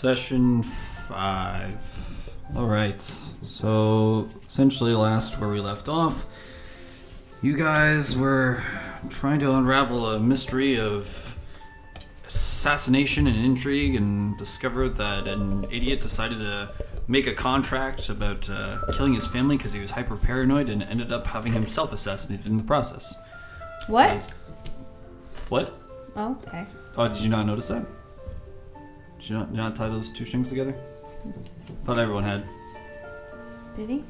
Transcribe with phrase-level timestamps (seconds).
[0.00, 2.30] Session five.
[2.54, 3.00] All right.
[3.00, 6.26] So essentially, last where we left off,
[7.40, 8.60] you guys were
[9.08, 11.38] trying to unravel a mystery of
[12.26, 16.70] assassination and intrigue, and discovered that an idiot decided to
[17.08, 21.10] make a contract about uh, killing his family because he was hyper paranoid, and ended
[21.10, 23.16] up having himself assassinated in the process.
[23.86, 24.10] What?
[24.10, 24.38] As-
[25.48, 25.72] What?
[26.14, 26.66] Oh, okay.
[26.98, 27.86] Oh, did you not notice that?
[29.18, 30.76] Did you not, did you not tie those two strings together?
[31.26, 32.48] I Thought everyone had.
[33.74, 34.04] Did he?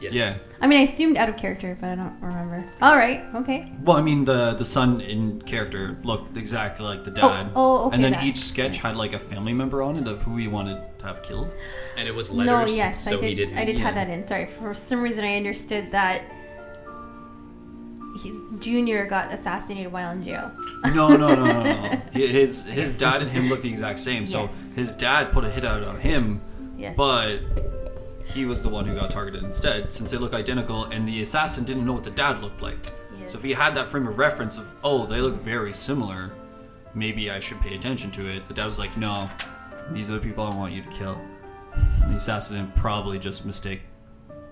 [0.00, 0.12] Yes.
[0.14, 0.36] Yeah.
[0.60, 2.64] I mean, I assumed out of character, but I don't remember.
[2.82, 3.24] All right.
[3.36, 3.72] Okay.
[3.84, 7.52] Well, I mean, the the son in character looked exactly like the oh, dad.
[7.54, 8.24] oh, okay, And then that.
[8.24, 11.22] each sketch had like a family member on it of who he wanted to have
[11.22, 11.54] killed.
[11.96, 12.70] And it was letters.
[12.70, 12.74] no.
[12.74, 13.28] Yes, so I did.
[13.28, 13.52] he did.
[13.56, 13.84] I did yeah.
[13.84, 14.24] have that in.
[14.24, 14.46] Sorry.
[14.46, 16.24] For some reason, I understood that
[18.16, 20.50] he, Junior got assassinated while in jail.
[20.94, 21.72] No, no, no, no, no.
[22.12, 24.26] His his dad and him looked the exact same.
[24.26, 24.74] So Yes.
[24.74, 26.40] his dad put a hit out on him,
[26.76, 26.96] Yes.
[26.96, 27.38] but
[28.24, 31.64] he was the one who got targeted instead, since they look identical, and the assassin
[31.64, 32.84] didn't know what the dad looked like.
[33.26, 36.34] So if he had that frame of reference of, oh, they look very similar,
[36.94, 38.46] maybe I should pay attention to it.
[38.46, 39.30] The dad was like, no,
[39.92, 41.20] these are the people I want you to kill.
[42.02, 43.82] And the assassin probably just mistake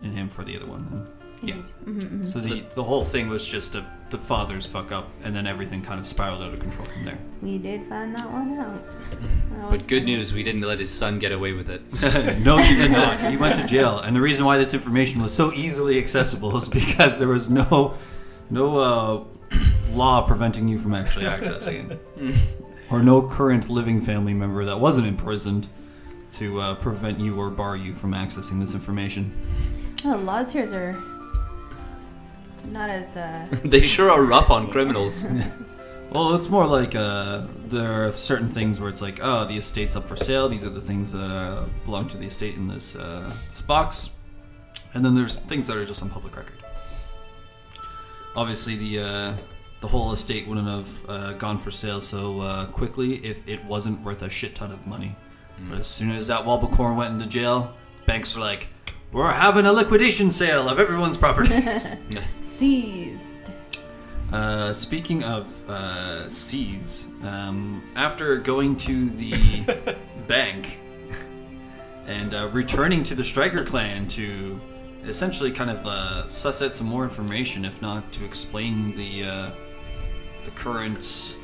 [0.02, 0.86] in him for the other one.
[0.92, 1.08] And
[1.42, 1.56] yeah.
[2.22, 5.82] So the, the whole thing was just a, the father's fuck up, and then everything
[5.82, 7.18] kind of spiraled out of control from there.
[7.42, 8.76] we did find that one out.
[8.76, 10.16] That But good funny.
[10.16, 11.82] news, we didn't let his son get away with it.
[12.44, 13.30] no, he did not.
[13.30, 16.68] He went to jail, and the reason why this information was so easily accessible is
[16.68, 17.94] because there was no,
[18.50, 19.24] no uh,
[19.94, 22.00] law preventing you from actually accessing it,
[22.90, 25.68] or no current living family member that wasn't imprisoned
[26.32, 29.32] to uh, prevent you or bar you from accessing this information.
[30.04, 31.19] Oh, laws here are
[32.66, 33.46] not as uh.
[33.64, 35.26] they sure are rough on criminals.
[36.12, 39.94] Well, it's more like uh, there are certain things where it's like, oh, the estate's
[39.94, 40.48] up for sale.
[40.48, 44.10] These are the things that uh, belong to the estate in this uh, this box,
[44.92, 46.56] and then there's things that are just on public record.
[48.34, 49.36] Obviously, the uh,
[49.80, 54.00] the whole estate wouldn't have uh, gone for sale so uh, quickly if it wasn't
[54.02, 55.14] worth a shit ton of money.
[55.68, 57.72] But as soon as that Walbacorn went into jail,
[58.06, 58.66] banks were like,
[59.12, 62.04] "We're having a liquidation sale of everyone's properties."
[62.60, 63.50] seized.
[64.34, 70.78] Uh, speaking of uh, C's, um, after going to the bank
[72.06, 74.60] and uh, returning to the Striker clan to
[75.04, 79.50] essentially kind of uh, suss out some more information, if not to explain the uh,
[80.44, 81.38] the current,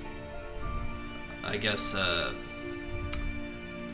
[1.44, 2.34] I guess, uh,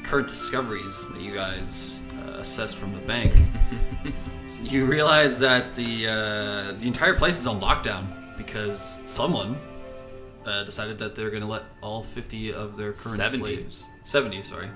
[0.03, 3.33] current discoveries that you guys uh, assessed from the bank,
[4.63, 9.59] you realize that the uh, the entire place is on lockdown because someone
[10.47, 13.39] uh, decided that they're going to let all 50 of their current 70.
[13.57, 14.69] slaves 70 sorry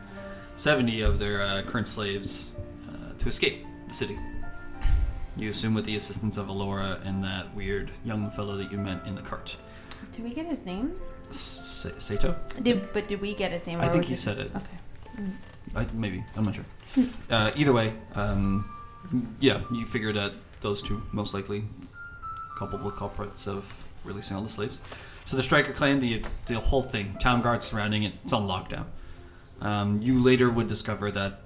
[0.55, 2.57] 70 of their uh, current slaves
[2.89, 4.17] uh, to escape the city
[5.37, 9.05] you assume with the assistance of Alora and that weird young fellow that you met
[9.07, 9.57] in the cart
[10.15, 10.95] Did we get his name?
[11.29, 13.81] S- Sato Did but did we get his name?
[13.81, 14.51] I think he it- said it.
[14.55, 14.77] Okay.
[15.75, 16.65] I, maybe I'm not sure.
[17.29, 18.65] Uh, either way, um,
[19.41, 21.65] yeah, you figure that those two most likely
[22.57, 24.81] culpable culprits of releasing all the slaves.
[25.25, 28.87] So the Striker clan, the the whole thing, town guards surrounding it, it's on lockdown.
[29.61, 31.41] Um, you later would discover that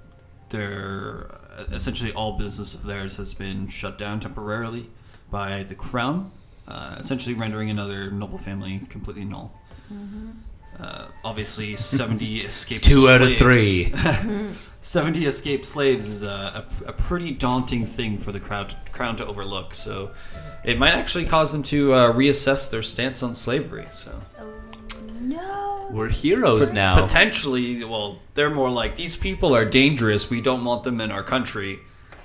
[0.49, 1.27] their
[1.71, 4.89] essentially all business of theirs has been shut down temporarily
[5.29, 6.31] by the crown,
[6.67, 9.51] uh, essentially rendering another noble family completely null.
[10.79, 13.93] Uh, obviously, 70 escaped Two out of three.
[14.81, 19.25] 70 escaped slaves is a, a, a pretty daunting thing for the crowd, crown to
[19.25, 19.75] overlook.
[19.75, 20.11] So
[20.63, 23.85] it might actually cause them to uh, reassess their stance on slavery.
[23.89, 24.23] So
[25.19, 25.87] No.
[25.91, 26.99] We're heroes now.
[27.01, 30.29] potentially, well, they're more like these people are dangerous.
[30.29, 31.79] We don't want them in our country.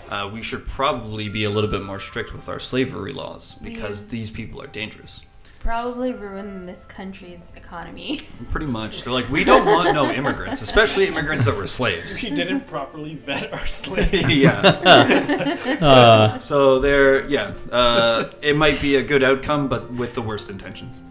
[0.09, 4.09] Uh, we should probably be a little bit more strict with our slavery laws because
[4.09, 5.25] these people are dangerous.
[5.67, 8.21] Probably ruin this country's economy.
[8.51, 12.23] Pretty much, they're like we don't want no immigrants, especially immigrants that were slaves.
[12.23, 14.33] We didn't properly vet our slaves.
[14.33, 16.37] yeah.
[16.39, 21.03] so there, yeah, uh, it might be a good outcome, but with the worst intentions.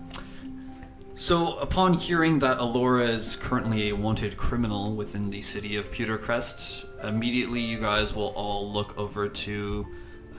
[1.15, 7.05] So, upon hearing that Alora is currently a wanted criminal within the city of Pewtercrest,
[7.05, 9.85] immediately you guys will all look over to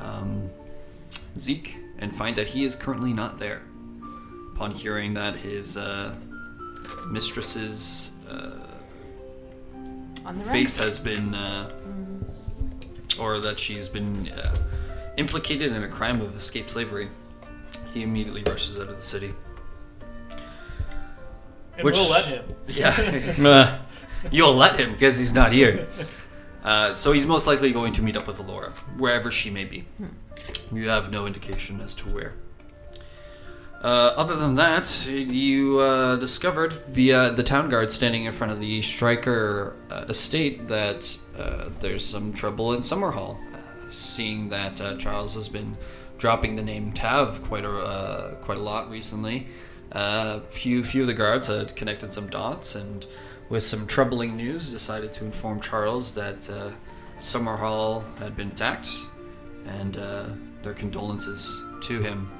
[0.00, 0.48] um,
[1.36, 3.66] Zeke and find that he is currently not there.
[4.56, 6.14] Upon hearing that his uh,
[7.08, 8.56] mistress's uh,
[10.24, 11.70] On the face has been, uh,
[13.20, 14.56] or that she's been uh,
[15.18, 17.10] implicated in a crime of escaped slavery,
[17.92, 19.34] he immediately rushes out of the city.
[21.76, 22.54] And Which- we'll let him.
[22.66, 23.78] Yeah.
[24.30, 25.86] You'll let him because he's not here.
[26.64, 29.84] Uh, so he's most likely going to meet up with Alora, wherever she may be.
[30.72, 32.32] You have no indication as to where.
[33.86, 38.58] Uh, other than that, you uh, discovered via the town guard standing in front of
[38.58, 43.38] the Striker uh, estate that uh, there's some trouble in Summerhall.
[43.54, 45.76] Uh, seeing that uh, Charles has been
[46.18, 49.46] dropping the name Tav quite a uh, quite a lot recently,
[49.92, 53.06] uh, few few of the guards had connected some dots and,
[53.50, 56.72] with some troubling news, decided to inform Charles that uh,
[57.18, 58.90] Summerhall had been attacked,
[59.64, 60.30] and uh,
[60.62, 62.32] their condolences to him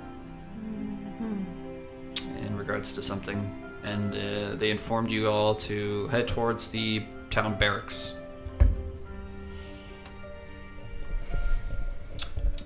[2.47, 3.39] in regards to something,
[3.85, 8.15] and uh, they informed you all to head towards the town barracks.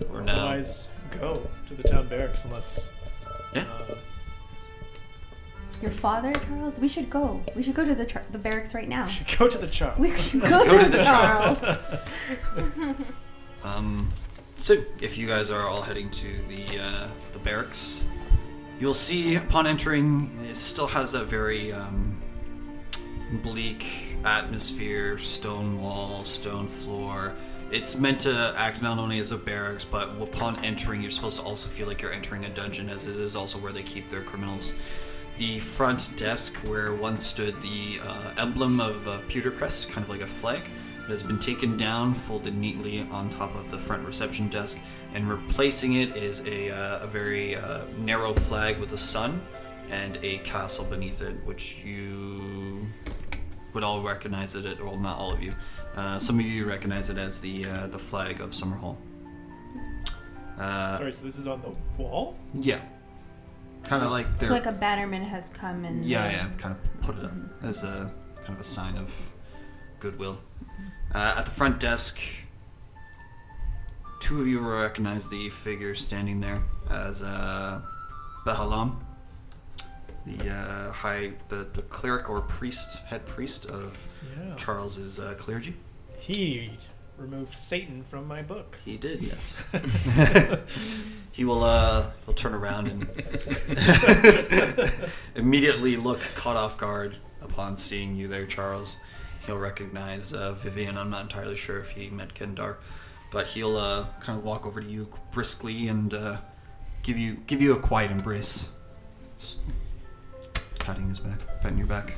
[0.08, 0.46] We're now.
[0.46, 0.88] Otherwise,
[1.18, 2.92] go to the town barracks unless.
[3.54, 3.64] Yeah.
[3.90, 3.94] Uh,
[5.82, 6.78] Your father, Charles?
[6.78, 7.42] We should go.
[7.54, 9.04] We should go to the tr- the barracks right now.
[9.04, 9.98] we should go to the Charles.
[9.98, 11.64] We should go, to, the Charles.
[13.62, 14.10] Um,
[14.56, 18.06] so if you guys are all heading to the uh, the barracks,
[18.80, 22.20] you'll see upon entering, it still has that very um,
[23.42, 27.34] bleak atmosphere, stone wall, stone floor.
[27.70, 31.46] It's meant to act not only as a barracks, but upon entering, you're supposed to
[31.46, 34.22] also feel like you're entering a dungeon, as it is also where they keep their
[34.22, 34.74] criminals.
[35.36, 40.20] The front desk, where once stood the uh, emblem of uh, Pewtercrest, kind of like
[40.22, 40.62] a flag,
[41.06, 44.80] has been taken down, folded neatly on top of the front reception desk,
[45.14, 49.42] and replacing it is a, uh, a very uh, narrow flag with a sun
[49.90, 52.88] and a castle beneath it, which you
[53.72, 55.52] would all recognize it, or not all of you.
[55.96, 58.96] Uh, some of you recognize it as the uh, the flag of Summerhall.
[60.58, 62.36] Uh, Sorry, so this is on the wall?
[62.54, 62.80] yeah,
[63.82, 67.00] kind of like so they're like a bannerman has come and yeah, yeah, kind of
[67.02, 68.12] put it up as a
[68.42, 69.32] kind of a sign of
[69.98, 70.40] goodwill.
[71.12, 72.20] Uh, at the front desk,
[74.20, 77.80] two of you will recognize the figure standing there as uh,
[78.46, 78.96] Behelam,
[80.26, 83.92] the uh, high, the, the cleric or priest, head priest of
[84.38, 84.54] Yeah.
[84.56, 85.74] Charles's uh, clergy.
[86.18, 86.78] He
[87.16, 88.78] removed Satan from my book.
[88.84, 89.68] He did, yes.
[91.32, 93.02] he will uh he'll turn around and
[95.34, 98.98] immediately look caught off guard upon seeing you there, Charles.
[99.46, 100.98] He'll recognize uh, Vivian.
[100.98, 102.76] I'm not entirely sure if he meant Kendar,
[103.30, 106.38] but he'll uh, kind of walk over to you briskly and uh,
[107.02, 108.72] give you give you a quiet embrace,
[109.38, 109.62] Just
[110.78, 112.12] patting his back, patting your back.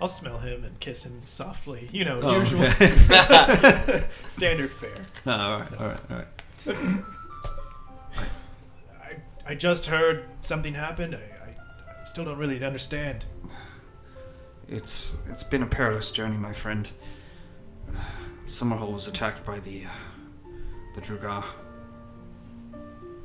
[0.00, 1.88] I'll smell him and kiss him softly.
[1.92, 2.86] You know, Oh, usual okay.
[4.28, 4.90] standard fare.
[5.24, 7.04] Oh, all right, all right, all right.
[9.02, 9.16] I,
[9.46, 11.14] I just heard something happened.
[11.14, 11.50] I,
[12.00, 13.24] I still don't really understand.
[14.68, 16.90] It's it's been a perilous journey, my friend.
[18.44, 19.90] Summerhall was attacked by the uh,
[20.94, 21.44] the Duergar.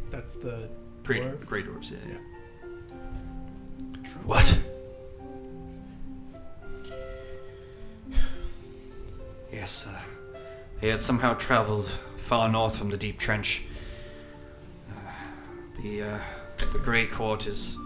[0.10, 0.70] That's the
[1.04, 1.46] Great, dwarf.
[1.46, 2.18] great dwarves, yeah, yeah.
[4.26, 4.60] What?
[9.52, 10.40] Yes, uh,
[10.80, 13.66] they had somehow traveled far north from the deep trench.
[14.90, 14.94] Uh,
[15.82, 16.20] the uh,
[16.72, 17.78] the Grey Court is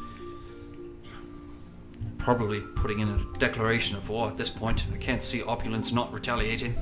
[2.17, 4.85] probably putting in a declaration of war at this point.
[4.93, 6.75] I can't see opulence not retaliating.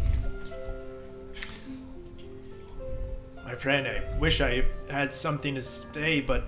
[3.52, 6.46] My friend, I wish I had something to say, but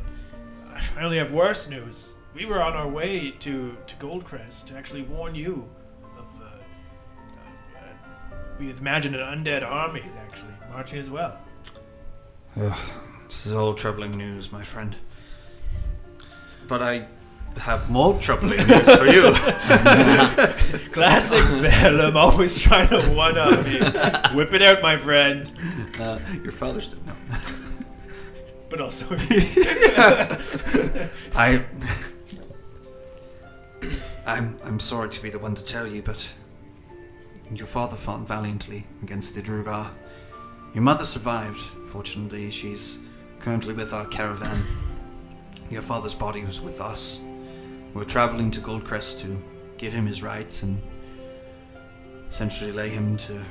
[0.74, 2.14] I only have worse news.
[2.34, 5.70] We were on our way to, to Goldcrest to actually warn you
[6.18, 6.42] of.
[6.42, 6.46] Uh,
[7.76, 11.38] uh, we imagined an undead army is actually marching as well.
[12.56, 14.96] This is all troubling news, my friend.
[16.70, 17.08] But I
[17.58, 19.34] have more troubling news for you.
[20.92, 23.80] Classic Bellum, always trying to one up me.
[24.36, 25.52] Whip it out, my friend.
[26.00, 27.06] Uh, your father's dead.
[27.06, 27.14] No.
[28.70, 29.16] But also,
[31.36, 31.66] I.
[34.26, 36.36] I'm I'm sorry to be the one to tell you, but
[37.54, 39.92] your father fought valiantly against the Duergar.
[40.74, 41.60] Your mother survived.
[41.60, 43.06] Fortunately, she's
[43.40, 44.64] currently with our caravan.
[45.70, 47.22] Your father's body was with us.
[47.94, 49.42] We're traveling to Goldcrest to
[49.78, 50.82] give him his rights and
[52.28, 53.46] essentially lay him to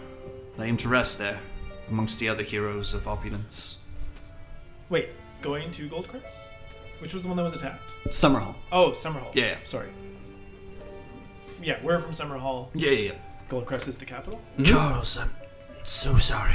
[0.57, 1.41] lay him to rest there,
[1.89, 3.79] amongst the other heroes of opulence.
[4.89, 6.39] wait, going to Goldcrest?
[6.99, 7.83] Which was the one that was attacked?
[8.09, 8.55] Summerhall.
[8.71, 9.35] Oh, Summerhall.
[9.35, 9.57] Yeah, yeah.
[9.63, 9.89] Sorry.
[11.61, 12.69] Yeah, we're from Summerhall.
[12.75, 13.19] Yeah, yeah, yeah.
[13.49, 14.41] Goldcrest is the capital.
[14.53, 14.65] Mm-hmm.
[14.65, 15.31] Charles, I'm
[15.85, 16.55] so sorry.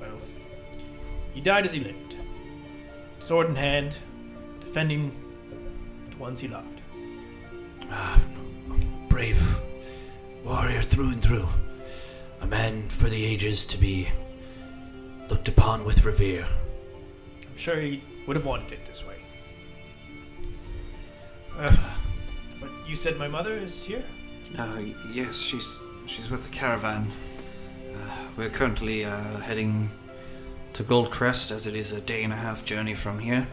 [0.00, 0.18] Well,
[1.32, 2.16] he died as he lived.
[3.18, 3.98] Sword in hand,
[4.66, 5.10] defending
[6.10, 6.80] the ones he loved.
[7.90, 8.20] Ah,
[9.08, 9.62] brave
[10.44, 11.46] warrior through and through.
[12.42, 14.08] A man for the ages to be
[15.30, 16.44] looked upon with revere.
[16.44, 19.16] I'm sure he would have wanted it this way.
[21.56, 21.74] Uh,
[22.60, 24.04] but you said my mother is here?
[24.58, 27.10] Uh, yes, she's she's with the caravan.
[27.94, 29.90] Uh, we're currently uh, heading
[30.74, 33.48] to Goldcrest, as it is a day and a half journey from here.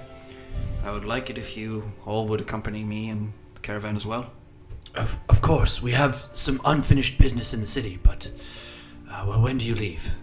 [0.83, 4.31] I would like it if you all would accompany me and the caravan as well.
[4.95, 8.29] Of, of course, we have some unfinished business in the city, but
[9.09, 10.15] uh, well, when do you leave?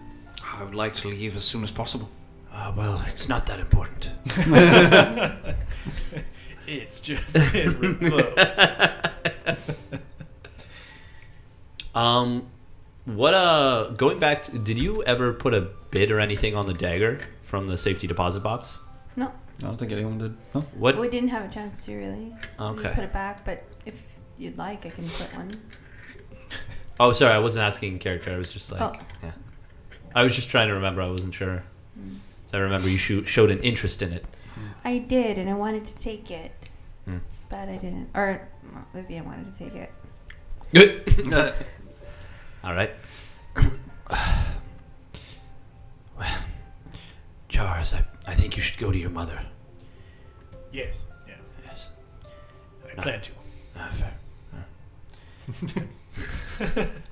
[0.45, 2.09] I would like to leave as soon as possible.
[2.53, 4.11] Uh, well, it's not that important.
[6.67, 8.39] It's just been revoked.
[11.93, 12.47] Um,
[13.03, 16.73] what uh, going back to, did you ever put a bid or anything on the
[16.73, 18.79] dagger from the safety deposit box?
[19.61, 20.35] No, I don't think anyone did.
[20.55, 20.61] No.
[20.75, 20.97] What?
[20.97, 22.33] we didn't have a chance to really.
[22.59, 22.83] We Okay.
[22.83, 24.03] Just put it back, but if
[24.37, 25.61] you'd like, I can put one.
[26.99, 28.31] Oh, sorry, I wasn't asking in character.
[28.31, 28.93] I was just like, Oh.
[29.23, 29.31] yeah.
[30.13, 31.01] I was just trying to remember.
[31.01, 31.63] I wasn't sure.
[32.45, 34.23] So I remember you sho- showed an interest in it.
[34.85, 36.69] I did, and I wanted to take it,
[37.05, 37.17] Hmm.
[37.49, 38.09] but I didn't.
[38.13, 39.91] Or well, Vivian wanted to take it.
[40.73, 41.33] Good.
[42.63, 42.91] All right.
[47.47, 49.39] Charles, I, I think you should go to your mother.
[50.71, 51.35] yes, yeah,
[51.65, 51.89] Yes.
[52.97, 53.31] I plan to.
[53.77, 54.13] Ah, fair.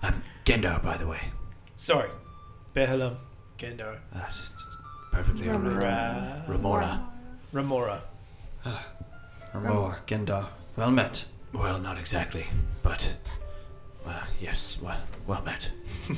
[0.04, 1.20] I'm Gendar, by the way.
[1.76, 2.10] Sorry.
[2.76, 3.16] Behelam,
[3.58, 4.78] Gendar, Ah, it's, just- it's
[5.12, 6.44] perfectly all right.
[6.48, 7.08] Remora.
[7.52, 8.04] Remora.
[8.64, 8.76] Remora.
[9.54, 10.48] Ramor, Gendar.
[10.76, 11.26] Well met.
[11.54, 12.46] Well, not exactly,
[12.84, 13.16] but
[14.06, 15.72] well, yes, well, well met.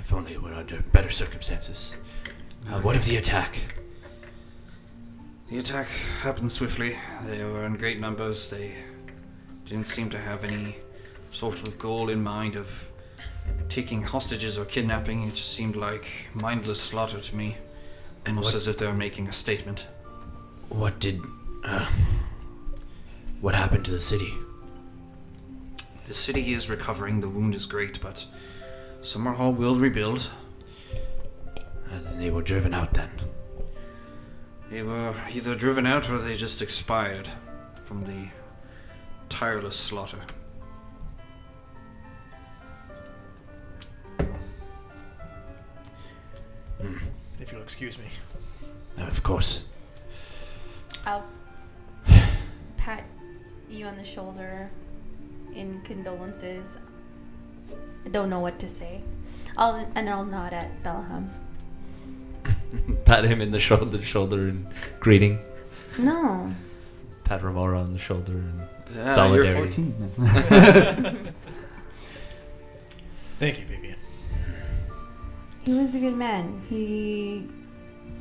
[0.00, 1.96] if only it were under better circumstances.
[2.68, 3.60] Uh, what of the attack?
[5.50, 5.88] The attack
[6.22, 6.92] happened swiftly.
[7.24, 8.48] They were in great numbers.
[8.48, 8.74] They
[9.66, 10.76] didn't seem to have any
[11.30, 12.90] sort of goal in mind of
[13.68, 15.24] taking hostages or kidnapping.
[15.24, 17.56] It just seemed like mindless slaughter to me.
[18.26, 19.88] Almost what- as if they were making a statement.
[20.68, 21.20] What did?
[21.64, 21.90] Uh,
[23.40, 24.32] what happened to the city?
[26.06, 28.26] The city is recovering, the wound is great, but
[29.00, 30.30] Summerhall will rebuild.
[31.92, 33.10] Uh, they were driven out then.
[34.70, 37.28] They were either driven out or they just expired
[37.82, 38.28] from the
[39.28, 40.18] tireless slaughter.
[47.38, 48.06] If you'll excuse me.
[48.98, 49.66] Uh, of course.
[51.04, 51.26] I'll
[52.76, 53.04] pat
[53.68, 54.70] you on the shoulder
[55.54, 56.78] in condolences.
[58.06, 59.02] I don't know what to say.
[59.58, 61.28] I'll and I'll nod at Belham.
[63.04, 64.66] Pat him in the shoulder, shoulder and
[65.00, 65.38] greeting.
[65.98, 66.50] No,
[67.24, 68.62] Pat Remora on the shoulder and
[68.94, 69.82] Yeah, Solidarity.
[69.82, 71.32] you're 14.
[73.38, 73.96] Thank you, Vivian.
[75.64, 76.62] he was a good man.
[76.68, 77.48] He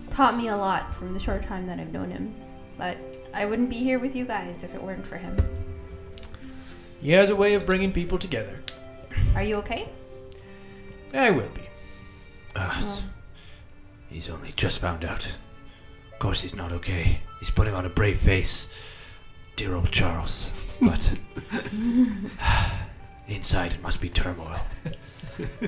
[0.09, 2.33] taught me a lot from the short time that I've known him.
[2.77, 2.97] But
[3.33, 5.37] I wouldn't be here with you guys if it weren't for him.
[7.01, 8.59] He has a way of bringing people together.
[9.35, 9.89] Are you okay?
[11.13, 11.61] I will be.
[12.55, 13.03] Uh, Well,
[14.11, 15.25] he's only just found out.
[15.25, 17.21] Of course, he's not okay.
[17.39, 18.69] He's putting on a brave face.
[19.55, 20.77] Dear old Charles.
[20.81, 21.17] But
[23.27, 24.59] inside it must be turmoil.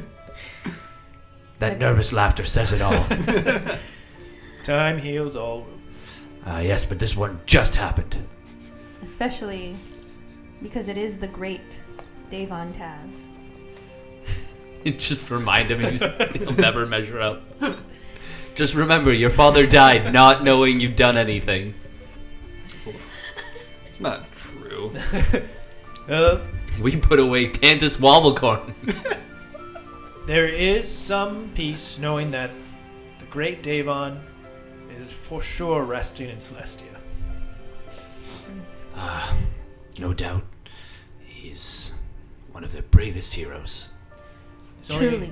[1.60, 3.04] that nervous laughter says it all.
[4.64, 6.22] Time heals all wounds.
[6.46, 8.18] Ah, yes, but this one just happened.
[9.02, 9.76] especially
[10.62, 11.82] because it is the great
[12.30, 13.00] Davon Tav.
[14.84, 17.44] it just remind him he's, he'll never measure up.
[18.56, 21.74] Just remember, your father died not knowing you've done anything.
[23.88, 24.92] it's not true.
[26.10, 26.42] Uh,
[26.82, 28.74] We put away Tantus Wobblecorn.
[30.28, 32.50] there is some peace knowing that
[33.20, 34.20] the great Davon
[34.98, 36.94] is for sure resting in Celestia.
[38.96, 39.34] Ah,
[39.98, 40.44] no doubt.
[41.26, 41.94] He's
[42.52, 43.92] one of the bravest heroes.
[44.80, 45.32] This only Truly.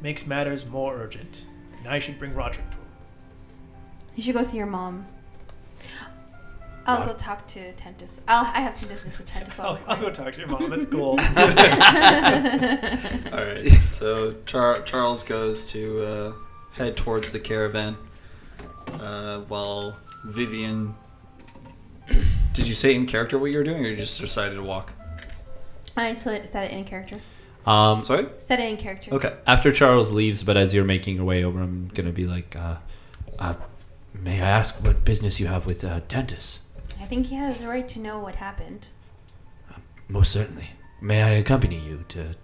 [0.00, 1.44] makes matters more urgent.
[1.84, 2.82] And you should bring Roderick to him.
[4.16, 5.06] You should go see your mom.
[6.84, 7.06] I'll What?
[7.10, 8.20] go talk to Tentis.
[8.26, 9.58] I'll, I have some business with Tentis.
[9.64, 10.68] I'll, I'll go talk to your mom.
[10.68, 11.10] That's cool.
[13.32, 13.58] All right.
[13.88, 16.32] So Char- Charles goes to uh,
[16.72, 17.96] head towards the caravan,
[18.94, 20.94] uh, while Vivian.
[22.52, 24.92] Did you say in character what you were doing, or you just decided to walk?
[25.96, 27.20] I said said it in character.
[27.66, 28.26] Um, Sorry.
[28.38, 29.12] Set it in character.
[29.14, 29.36] Okay.
[29.46, 32.76] after Charles leaves, but as you're making your way over, I'm gonna be like, uh,
[33.38, 33.54] Uh,
[34.14, 36.58] may I ask what business you have with uh, Dentis?
[37.00, 38.88] I I think he has a right to know what happened.
[40.08, 40.70] Most certainly.
[41.00, 42.34] May I accompany you to.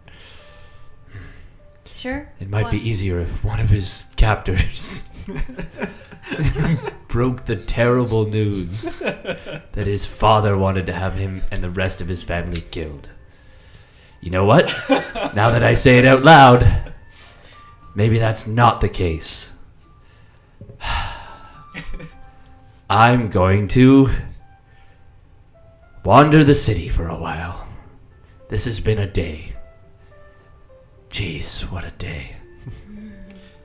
[1.94, 2.30] Sure.
[2.40, 5.08] It might be easier if one of his captors
[7.08, 12.06] broke the terrible news that his father wanted to have him and the rest of
[12.08, 13.10] his family killed.
[14.20, 14.66] You know what?
[15.34, 16.92] now that I say it out loud,
[17.94, 19.52] maybe that's not the case.
[22.90, 24.08] I'm going to
[26.04, 27.68] wander the city for a while.
[28.48, 29.52] This has been a day.
[31.10, 32.34] Jeez, what a day.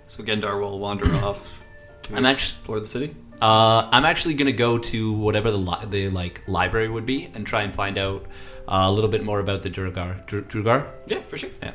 [0.05, 1.63] So Gendar will wander off.
[2.03, 3.15] to I'm actu- explore the city.
[3.41, 7.47] Uh, I'm actually gonna go to whatever the li- the like library would be and
[7.47, 8.27] try and find out
[8.67, 10.23] a little bit more about the Duergar.
[10.27, 10.87] Dur- Duergar?
[11.07, 11.49] Yeah, for sure.
[11.61, 11.73] Yeah.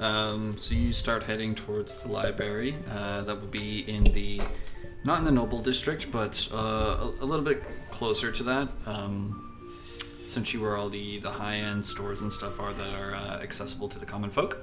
[0.00, 2.74] Um, so you start heading towards the library.
[2.90, 4.40] Uh, that will be in the,
[5.04, 8.68] not in the noble district, but uh, a, a little bit closer to that.
[8.86, 9.40] Um,
[10.24, 13.88] essentially, where all the the high end stores and stuff are that are uh, accessible
[13.88, 14.58] to the common folk.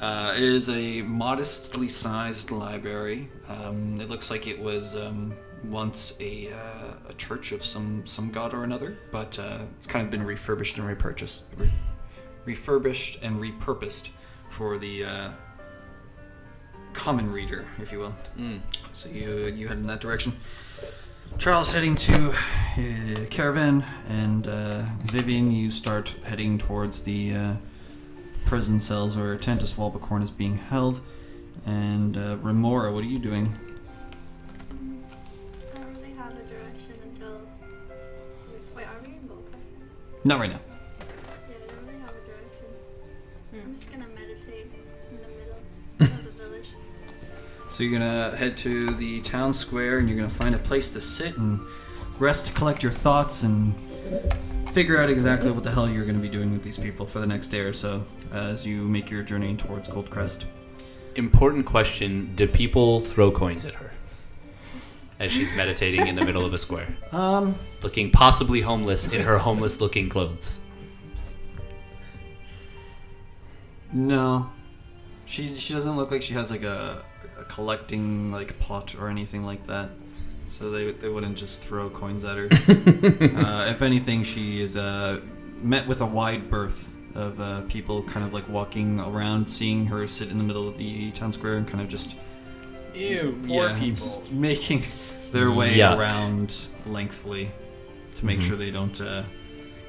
[0.00, 3.28] Uh, it is a modestly sized library.
[3.48, 8.30] Um, it looks like it was um, once a, uh, a church of some some
[8.30, 11.70] god or another, but uh, it's kind of been refurbished and repurchased, re-
[12.44, 14.10] refurbished and repurposed
[14.48, 15.32] for the uh,
[16.92, 18.14] common reader, if you will.
[18.92, 20.32] So you you head in that direction.
[21.38, 27.56] Charles heading to uh, caravan, and uh, Vivian, you start heading towards the uh,
[28.44, 31.00] prison cells where Tantus Walbacorn is being held.
[31.64, 33.54] And uh, Remora, what are you doing?
[40.24, 40.60] Not right now.
[41.48, 42.66] Yeah, I don't really have a direction.
[43.50, 43.60] Hmm.
[43.64, 44.66] I'm just gonna meditate
[45.10, 46.68] in the middle of the village.
[47.68, 51.00] So you're gonna head to the town square, and you're gonna find a place to
[51.00, 51.60] sit and
[52.18, 53.74] rest to collect your thoughts and
[54.72, 57.26] figure out exactly what the hell you're gonna be doing with these people for the
[57.26, 60.44] next day or so as you make your journey towards Goldcrest.
[61.16, 63.89] Important question: Do people throw coins at her
[65.20, 69.38] as she's meditating in the middle of a square, Um, looking possibly homeless in her
[69.38, 70.60] homeless-looking clothes?
[73.92, 74.50] no,
[75.26, 77.04] she she doesn't look like she has like a,
[77.38, 79.90] a collecting like pot or anything like that.
[80.48, 82.44] So they they wouldn't just throw coins at her.
[82.50, 85.20] uh, if anything, she is uh,
[85.62, 90.06] met with a wide berth of uh, people kind of like walking around, seeing her
[90.06, 92.16] sit in the middle of the town square and kind of just
[92.94, 93.94] Ew, poor yeah, people.
[93.96, 94.82] just making
[95.32, 95.96] their way Yuck.
[95.96, 97.52] around lengthily
[98.16, 98.48] to make Mhm.
[98.48, 99.24] sure they don't uh,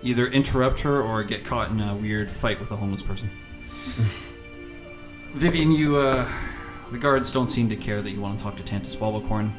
[0.04, 3.30] either interrupt her or get caught in a weird fight with a homeless person.
[5.34, 6.28] Vivian, you uh,
[6.92, 9.54] the guards don't seem to care that you want to talk to Tantus Walbacorn.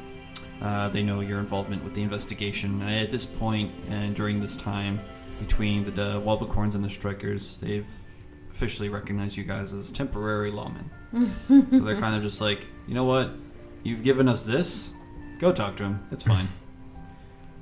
[0.61, 2.83] Uh, they know your involvement with the investigation.
[2.83, 5.00] Uh, at this point and during this time
[5.40, 7.88] between the, the Walbacorns and the Strikers, they've
[8.50, 10.85] officially recognized you guys as temporary lawmen.
[11.12, 13.31] So they're kind of just like, you know what?
[13.83, 14.94] You've given us this.
[15.38, 16.07] Go talk to him.
[16.11, 16.48] It's fine.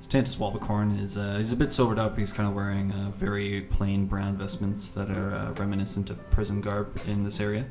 [0.00, 2.16] So Tantus Walbacorn is uh, he's a bit sobered up.
[2.16, 6.60] He's kind of wearing uh, very plain brown vestments that are uh, reminiscent of prison
[6.60, 7.66] garb in this area.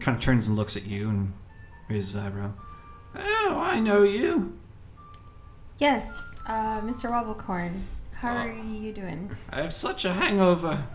[0.00, 1.32] Kind of turns and looks at you and
[1.88, 2.52] raises his eyebrow.
[3.14, 4.58] Oh, I know you.
[5.78, 7.10] Yes, uh, Mr.
[7.10, 7.82] Wobblecorn.
[8.12, 8.62] How are Oh.
[8.62, 9.34] you doing?
[9.50, 10.88] I have such a hangover.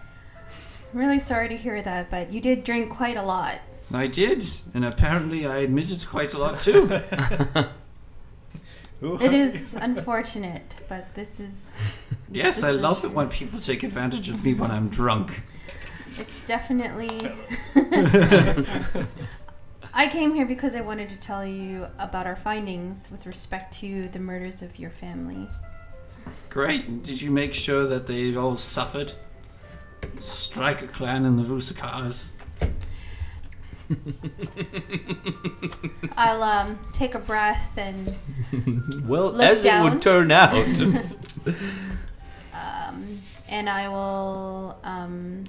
[0.97, 3.59] I'm really sorry to hear that, but you did drink quite a lot.
[3.93, 6.89] I did, and apparently I admitted quite a lot too.
[9.21, 11.79] It is unfortunate, but this is.
[12.31, 15.43] yes, I love it when people take advantage of me when I'm drunk.
[16.17, 17.11] It's definitely.
[17.75, 19.13] Yes.
[19.93, 24.07] I came here because I wanted to tell you about our findings with respect to
[24.07, 25.47] the murders of your family.
[26.49, 27.03] Great.
[27.03, 29.13] Did you make sure that they all suffered?
[30.17, 32.33] Striker clan and the Rusakars.
[36.17, 38.15] I'll um, take a breath and
[39.07, 40.53] Well, Look as it would turn out,
[42.53, 43.05] um,
[43.49, 45.45] and I will um,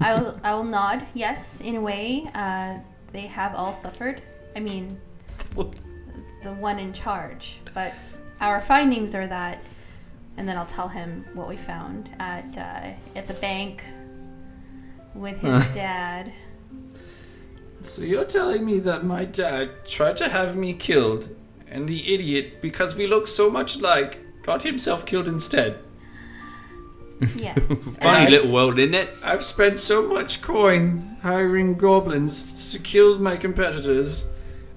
[0.00, 2.28] I will I will nod yes in a way.
[2.34, 2.78] Uh,
[3.12, 4.22] they have all suffered.
[4.56, 5.00] I mean,
[5.54, 7.94] the one in charge, but
[8.40, 9.62] our findings are that,
[10.36, 13.84] and then I'll tell him what we found at uh, at the bank
[15.14, 16.32] with his dad.
[17.82, 21.28] So you're telling me that my dad tried to have me killed,
[21.68, 25.80] and the idiot, because we look so much alike, got himself killed instead?
[27.36, 27.96] Yes.
[28.00, 29.10] funny little world, isn't it?
[29.22, 34.26] I've spent so much coin hiring goblins to kill my competitors,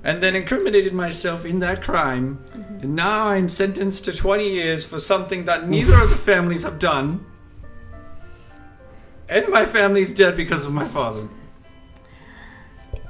[0.06, 2.38] and then incriminated myself in that crime.
[2.54, 2.80] Mm-hmm.
[2.82, 6.78] And now I'm sentenced to 20 years for something that neither of the families have
[6.78, 7.26] done.
[9.28, 11.28] And my family's dead because of my father.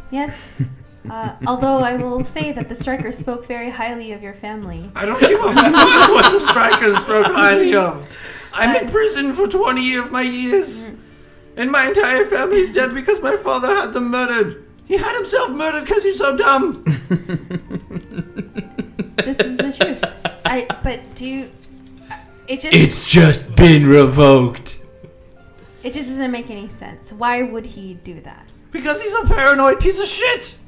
[0.09, 0.69] Yes.
[1.09, 4.89] Uh, although I will say that the striker spoke very highly of your family.
[4.95, 8.09] I don't give a fuck what the strikers spoke highly of.
[8.53, 10.91] I'm in uh, prison for 20 of my years.
[10.91, 10.99] Mm.
[11.57, 14.64] And my entire family's dead because my father had them murdered.
[14.87, 16.83] He had himself murdered because he's so dumb.
[19.25, 20.03] This is the truth.
[20.45, 20.67] I.
[20.83, 21.49] But do you?
[22.11, 22.17] uh,
[22.47, 22.75] It just.
[22.75, 24.81] It's just been revoked.
[25.83, 27.11] It just doesn't make any sense.
[27.13, 28.45] Why would he do that?
[28.71, 30.59] Because he's a paranoid piece of shit.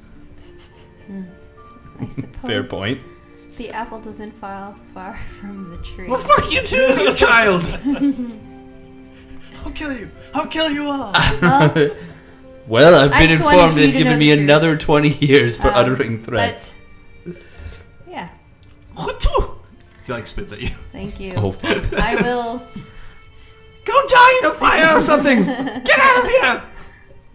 [1.99, 2.41] I suppose.
[2.49, 3.01] Fair point.
[3.57, 6.07] The apple doesn't fall far from the tree.
[6.07, 7.65] Well, fuck you too, you child.
[9.65, 10.09] I'll kill you.
[10.33, 11.11] I'll kill you all.
[11.41, 11.89] Well,
[12.67, 16.75] Well, I've been informed they've given me another 20 years for um, uttering threats.
[17.25, 17.35] But,
[18.07, 18.29] yeah.
[20.05, 20.69] He like spits at you.
[20.91, 21.33] Thank you.
[21.35, 21.55] Oh.
[21.97, 22.59] I will.
[23.83, 25.43] Go die in a fire or something.
[25.45, 26.63] Get out of here.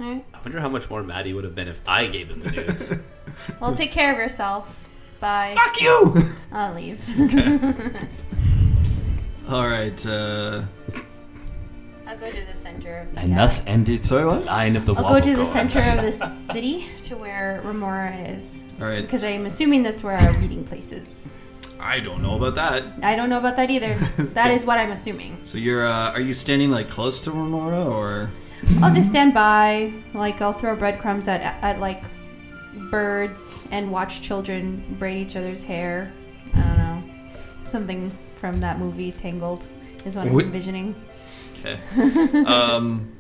[0.01, 0.25] Alright.
[0.35, 2.51] I wonder how much more mad he would have been if I gave him the
[2.51, 2.99] news.
[3.61, 4.88] Well, take care of yourself.
[5.18, 5.55] Bye.
[5.57, 6.14] Fuck you.
[6.53, 7.01] I'll leave.
[9.49, 10.07] All right.
[10.07, 10.64] Uh,
[12.12, 14.44] I'll go to the center of the And thus ended sorry, what?
[14.44, 18.14] Line of the I'll go to the Wobble center of the city to where Remora
[18.14, 18.64] is.
[18.79, 19.01] All right.
[19.01, 21.33] Because I'm assuming that's where our meeting place is.
[21.81, 23.03] I don't know about that.
[23.03, 23.94] I don't know about that either.
[24.35, 25.38] That is what I'm assuming.
[25.42, 28.31] So you're uh, are you standing like close to Remora or?
[28.83, 32.03] I'll just stand by, like I'll throw breadcrumbs at at like
[32.90, 36.12] birds and watch children braid each other's hair.
[36.53, 37.03] I don't know,
[37.64, 39.66] something from that movie Tangled
[40.05, 40.94] is what I'm Wh- envisioning.
[41.64, 42.44] Okay.
[42.44, 43.12] um.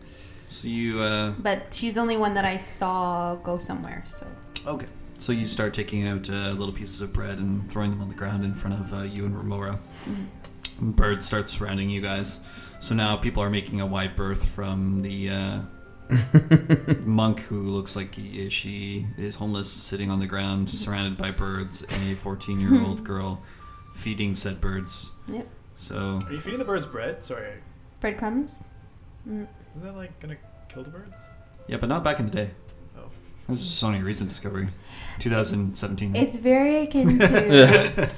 [0.46, 1.32] So you uh.
[1.38, 4.04] But she's the only one that I saw go somewhere.
[4.08, 4.26] So
[4.66, 4.86] Okay.
[5.18, 8.14] So you start taking out uh, little pieces of bread and throwing them on the
[8.14, 9.78] ground in front of uh, you and Remora.
[10.80, 12.40] Birds start surrounding you guys.
[12.80, 15.62] So now people are making a wide berth from the uh,
[17.06, 21.82] monk who looks like he, she is homeless, sitting on the ground, surrounded by birds,
[21.88, 23.42] and a 14 year old girl
[23.94, 25.12] feeding said birds.
[25.28, 25.46] Yep.
[25.76, 27.22] So Are you feeding the birds bread?
[27.22, 27.54] Sorry.
[28.02, 28.64] Breadcrumbs.
[29.26, 29.46] Mm.
[29.76, 30.36] Isn't that like gonna
[30.68, 31.14] kill the birds?
[31.68, 32.50] yeah, but not back in the day.
[32.98, 33.04] Oh.
[33.48, 34.68] This is just only a recent discovery.
[35.20, 36.16] 2017.
[36.16, 38.10] It's very akin to,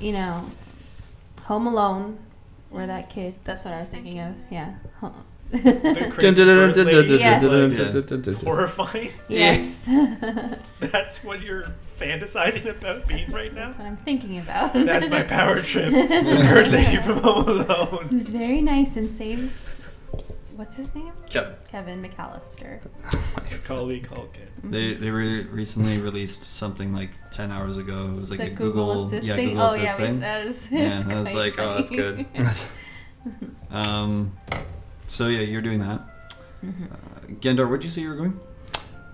[0.00, 0.48] you know,
[1.44, 2.18] Home Alone,
[2.70, 3.34] where that kid.
[3.44, 4.34] That's what I was thinking of.
[4.50, 4.74] Yeah.
[5.00, 5.12] Ho-
[5.50, 7.42] The crazy bird lady Yes.
[7.42, 9.10] is, like, horrifying.
[9.28, 9.88] yes.
[10.78, 11.66] That's what you're
[12.02, 13.66] fantasizing about being right now.
[13.66, 14.72] That's what I'm thinking about.
[14.72, 15.92] That's my power trip.
[15.92, 18.08] Bird lady from Home Alone.
[18.10, 19.76] Who's very nice and saves.
[20.56, 21.12] What's his name?
[21.30, 21.54] Kevin.
[21.70, 22.80] Kevin McAllister.
[23.50, 24.48] Macaulay Culkin.
[24.62, 28.12] They they re- recently released something like ten hours ago.
[28.14, 29.48] It was like the a Google, Google, Assist yeah thing.
[29.48, 30.20] Google oh Assist yeah, thing.
[30.20, 32.26] that was, Yeah, I was quite like, oh, that's good.
[33.70, 34.36] Um,
[35.06, 36.02] so yeah, you're doing that.
[36.62, 36.84] Mm-hmm.
[36.92, 38.38] Uh, Gendar, where'd you say you were going?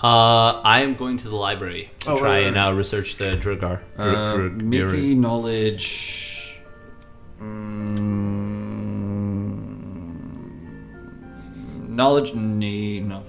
[0.03, 2.69] Uh, I am going to the library to Oh, try right, and right.
[2.69, 3.81] uh, research the Duergar.
[3.97, 4.05] Uh,
[4.37, 6.61] Dr- Dr- make Dr- knowledge.
[10.59, 13.25] Mm, knowledge, nee, no.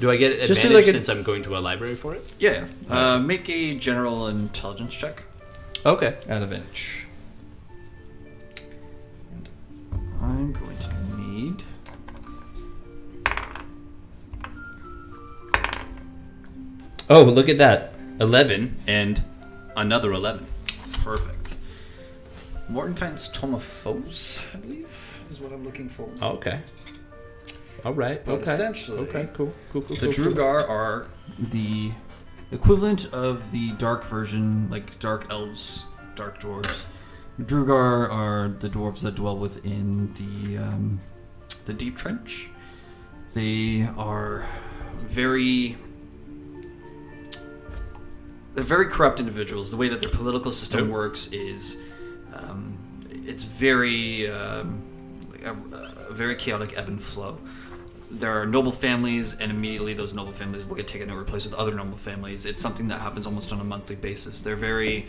[0.00, 2.24] Do I get Just do advantage like since I'm going to a library for it?
[2.38, 3.14] Yeah, yeah.
[3.14, 5.22] Uh, make a general intelligence check.
[5.84, 6.16] Okay.
[6.28, 7.06] Out of inch.
[9.32, 9.48] And
[10.20, 10.90] I'm going to
[17.08, 17.92] Oh, look at that.
[18.20, 19.22] 11 and
[19.76, 20.46] another 11.
[21.04, 21.58] Perfect.
[22.70, 26.08] Mordenkainen's Tome of Foes, I believe, is what I'm looking for.
[26.20, 26.60] Okay.
[27.84, 28.24] All right.
[28.24, 28.42] But okay.
[28.42, 29.28] essentially, Okay.
[29.34, 29.54] Cool.
[29.72, 29.82] Cool.
[29.82, 29.96] Cool.
[29.96, 30.32] the cool, cool.
[30.32, 31.92] Duergar are the
[32.50, 36.86] equivalent of the dark version, like dark elves, dark dwarves.
[37.40, 41.00] Duergar are the dwarves that dwell within the um,
[41.66, 42.50] the deep trench.
[43.34, 44.48] They are
[45.02, 45.76] very
[48.56, 49.70] they're very corrupt individuals.
[49.70, 51.80] The way that their political system works is
[52.34, 52.78] um,
[53.12, 54.82] it's very um,
[55.44, 57.38] a, a very chaotic ebb and flow.
[58.10, 61.58] There are noble families, and immediately those noble families will get taken and replaced with
[61.58, 62.46] other noble families.
[62.46, 64.40] It's something that happens almost on a monthly basis.
[64.40, 65.06] They're very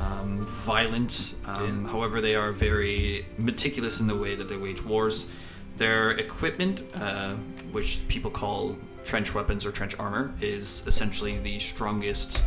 [0.00, 5.32] um, violent, um, however, they are very meticulous in the way that they wage wars.
[5.76, 7.36] Their equipment, uh,
[7.70, 12.42] which people call trench weapons or trench armor, is essentially the strongest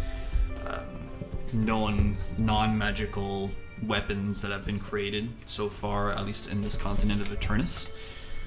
[1.54, 3.52] known non-magical
[3.84, 7.92] weapons that have been created so far, at least in this continent of Eternus.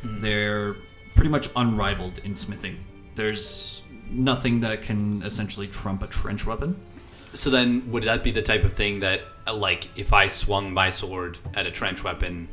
[0.03, 0.77] They're
[1.15, 2.85] pretty much unrivaled in smithing.
[3.15, 6.81] There's nothing that can essentially trump a trench weapon.
[7.35, 10.73] So then, would that be the type of thing that, uh, like, if I swung
[10.73, 12.49] my sword at a trench weapon,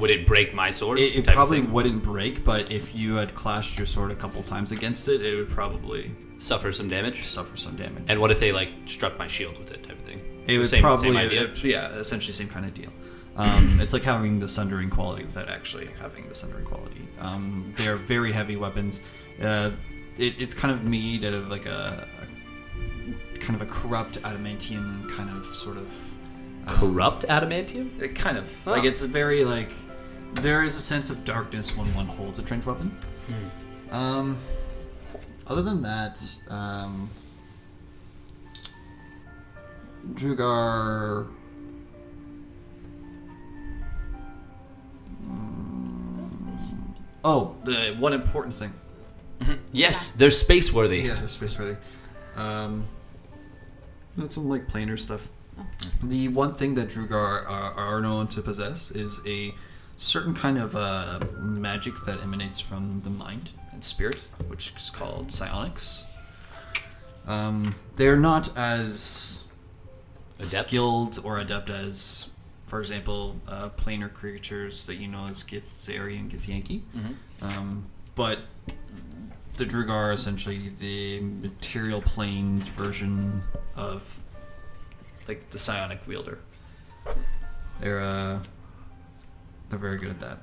[0.00, 0.98] would it break my sword?
[0.98, 4.72] It, it probably wouldn't break, but if you had clashed your sword a couple times
[4.72, 7.22] against it, it would probably suffer some damage.
[7.24, 8.04] suffer some damage.
[8.08, 10.20] And what if they like struck my shield with it, type of thing?
[10.46, 11.44] it would same, probably, same idea.
[11.44, 12.90] it- yeah, essentially same kind of deal.
[13.36, 17.08] Um, it's like having the sundering quality without actually having the sundering quality.
[17.18, 19.00] Um, they're very heavy weapons.
[19.42, 19.72] Uh,
[20.16, 25.10] it, it's kind of made out of like a, a kind of a corrupt adamantium
[25.10, 26.14] kind of sort of
[26.66, 28.00] um, Corrupt adamantium?
[28.00, 29.70] It kind of like it's a very like
[30.34, 32.96] there is a sense of darkness when one holds a trench weapon.
[33.90, 34.36] Um,
[35.46, 37.10] other than that, um,
[40.14, 41.26] Duergar.
[47.26, 48.72] Oh, the one important thing.
[49.72, 51.00] Yes, they're space worthy.
[51.00, 51.76] Yeah, the space ready.
[52.36, 52.86] Um,
[54.16, 55.28] that's some like planar stuff.
[56.00, 59.52] The one thing that Duergar are, are known to possess is a
[59.96, 65.30] certain kind of uh, magic that emanates from the mind and spirit, which is called
[65.30, 66.04] psionics.
[67.26, 69.44] Um, they're not as
[70.38, 70.50] Adept?
[70.66, 72.28] skilled or adept as,
[72.66, 76.82] for example, uh, planar creatures that you know as Githzerai and Githyanki.
[77.42, 78.40] Um, but
[79.56, 83.42] the Duergar are essentially the material planes version
[83.76, 84.20] of
[85.28, 86.40] like the psionic wielder.
[87.80, 88.40] They're uh,
[89.68, 90.38] they're very good at that.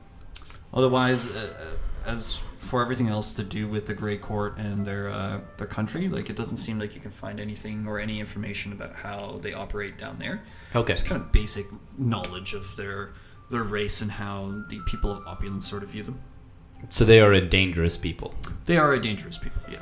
[0.73, 5.39] Otherwise, uh, as for everything else to do with the Grey Court and their uh,
[5.57, 8.93] their country, like it doesn't seem like you can find anything or any information about
[8.95, 10.43] how they operate down there.
[10.75, 10.93] Okay.
[10.93, 11.65] It's kind of basic
[11.97, 13.13] knowledge of their
[13.49, 16.21] their race and how the people of opulence sort of view them.
[16.87, 18.33] So they are a dangerous people.
[18.65, 19.61] They are a dangerous people.
[19.67, 19.81] Yeah,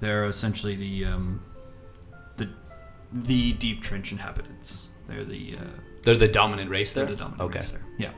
[0.00, 1.42] they're essentially the um,
[2.38, 2.48] the
[3.12, 4.88] the deep trench inhabitants.
[5.06, 5.64] They're the uh,
[6.04, 7.16] They're the dominant race they're there.
[7.16, 7.58] the dominant okay.
[7.58, 7.84] race there.
[7.98, 8.12] Yeah.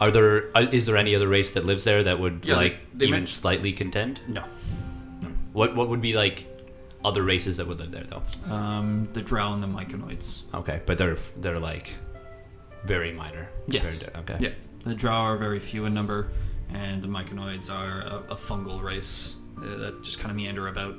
[0.00, 0.56] Are there?
[0.56, 3.06] uh, Is there any other race that lives there that would Yeah, they- like they
[3.06, 4.20] even men- slightly contend?
[4.26, 4.42] No.
[5.52, 6.46] What What would be like
[7.04, 8.22] other races that would live there though?
[8.54, 10.42] Um, the Drow and the Myconoids.
[10.54, 11.94] Okay, but they're they're like
[12.84, 13.48] very minor.
[13.66, 13.98] Yes.
[13.98, 14.44] compared to- okay.
[14.44, 14.54] Yeah.
[14.84, 16.28] The Drow are very few in number,
[16.72, 20.94] and the Myconoids are a, a fungal race uh, that just kind of meander about.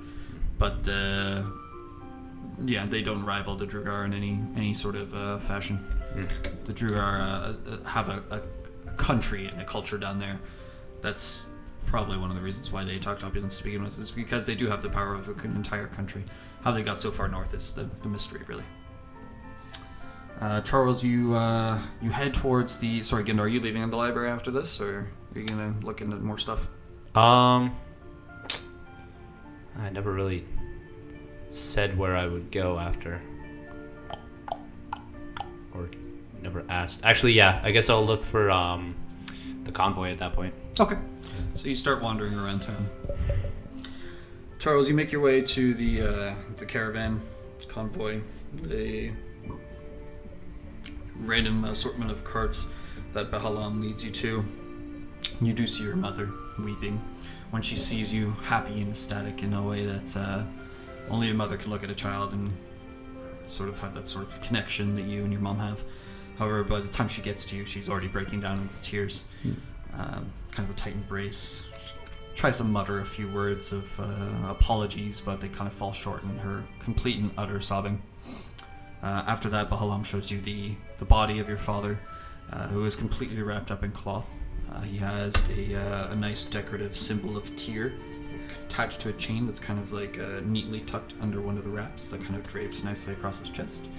[0.60, 1.44] But uh,
[2.64, 5.80] yeah, they don't rival the Duergar in any any sort of uh, fashion.
[6.66, 8.42] The Duergar uh, uh, have a, a
[8.98, 10.40] country and a culture down there.
[11.02, 11.48] That's
[11.86, 14.46] probably one of the reasons why they talk to opulence to begin with, is because
[14.46, 16.24] they do have the power of an entire country.
[16.64, 18.64] How they got so far north is the, the mystery, really.
[20.40, 23.04] Uh, Charles, you uh, you head towards the.
[23.04, 26.16] Sorry, Gindar, are you leaving the library after this, or are you gonna look into
[26.18, 26.68] more stuff?
[27.16, 27.76] Um,
[29.78, 30.46] I never really
[31.52, 33.22] said where I would go after,
[35.74, 35.90] or
[36.42, 37.06] never asked.
[37.06, 38.96] Actually, yeah, I guess I'll look for um
[39.64, 40.54] the convoy at that point.
[40.80, 40.98] Okay.
[41.54, 42.90] So you start wandering around town.
[44.60, 47.22] Charles, you make your way to the uh, the caravan
[47.68, 48.22] convoy,
[48.54, 49.12] the
[51.16, 52.68] random assortment of carts
[53.14, 54.46] that Behelam leads you to.
[55.42, 57.02] You do see your mother weeping
[57.50, 60.44] when she sees you happy and ecstatic in a way that uh,
[61.10, 62.52] only a mother can look at a child and
[63.48, 65.84] sort of have that sort of connection that you and your mom have.
[66.38, 69.26] However, by the time she gets to you, she's already breaking down into tears.
[69.94, 71.70] Um, kind of a tight embrace.
[71.86, 75.94] She tries to mutter a few words of uh, apologies, but they kind of fall
[75.94, 78.02] short in her complete and utter sobbing.
[79.04, 82.00] Uh, after that, Behelam shows you the, the body of your father,
[82.52, 84.40] uh, who is completely wrapped up in cloth.
[84.72, 87.94] Uh, he has a, uh, a nice decorative symbol of Tyr
[88.64, 91.70] attached to a chain that's kind of like uh, neatly tucked under one of the
[91.70, 93.90] wraps that kind of drapes nicely across his chest.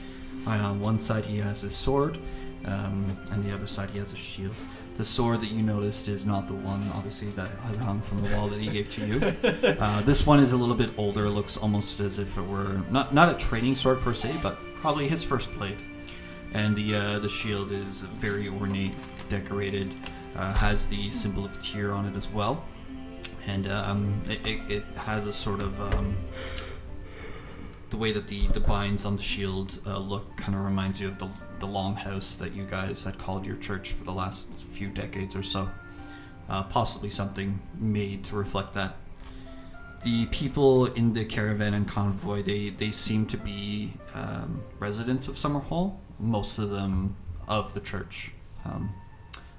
[0.47, 2.19] And on one side he has his sword,
[2.65, 4.55] um, and the other side he has a shield.
[4.97, 8.37] The sword that you noticed is not the one, obviously, that had hung from the
[8.37, 9.33] wall that he gave to you.
[9.83, 11.27] Uh, this one is a little bit older.
[11.27, 14.59] It looks almost as if it were not not a training sword per se, but
[14.77, 15.79] probably his first blade.
[16.53, 18.95] And the uh, the shield is very ornate,
[19.29, 19.95] decorated,
[20.37, 22.65] uh, has the symbol of Tyr on it as well,
[23.47, 26.17] and um, it, it, it has a sort of um,
[27.93, 31.09] the way that the, the binds on the shield uh, look kind of reminds you
[31.09, 31.29] of the,
[31.59, 35.43] the longhouse that you guys had called your church for the last few decades or
[35.43, 35.71] so.
[36.49, 38.97] Uh, possibly something made to reflect that.
[40.05, 45.35] The people in the caravan and convoy, they, they seem to be um, residents of
[45.35, 47.15] Summerhall, most of them
[47.47, 48.33] of the church.
[48.65, 48.95] Um,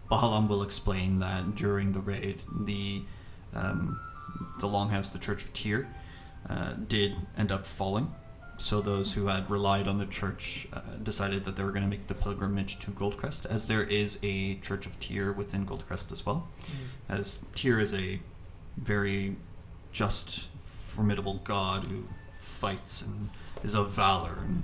[0.09, 3.03] Behelam will explain that during the raid, the
[3.53, 3.99] um,
[4.59, 5.87] the longhouse, the Church of Tyr,
[6.49, 8.11] uh, did end up falling
[8.57, 11.89] so those who had relied on the church uh, decided that they were going to
[11.89, 16.25] make the pilgrimage to Goldcrest, as there is a Church of Tyr within Goldcrest as
[16.25, 16.47] well.
[17.09, 18.19] As Tyr is a
[18.77, 19.35] very
[19.91, 22.03] just, formidable god who
[22.39, 23.29] fights and
[23.63, 24.63] is of valor and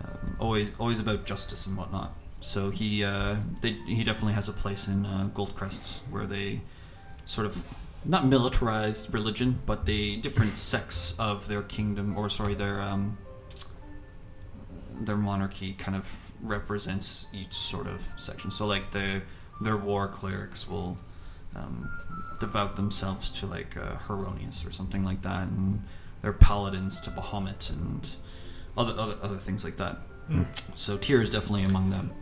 [0.00, 2.14] um, always always about justice and whatnot.
[2.40, 6.62] So he uh, they, he definitely has a place in uh, Goldcrest where they
[7.24, 12.80] sort of not militarized religion, but the different sects of their kingdom, or sorry, their
[12.80, 13.18] um,
[14.92, 18.50] their monarchy kind of represents each sort of section.
[18.50, 19.22] So like the
[19.60, 20.98] their war clerics will
[21.54, 21.90] um,
[22.40, 25.82] devote themselves to like uh, Heironeous or something like that, and
[26.22, 28.08] their paladins to Bahamut and
[28.76, 29.96] other other, other things like that.
[30.26, 30.42] Hmm.
[30.74, 32.12] So Tyr is definitely among them.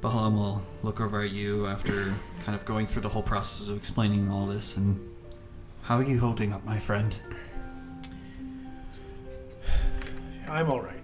[0.00, 3.76] Behelam will look over at you after kind of going through the whole process of
[3.76, 4.98] explaining all this and
[5.82, 7.20] how are you holding up, my friend?
[10.48, 11.02] I'm all right.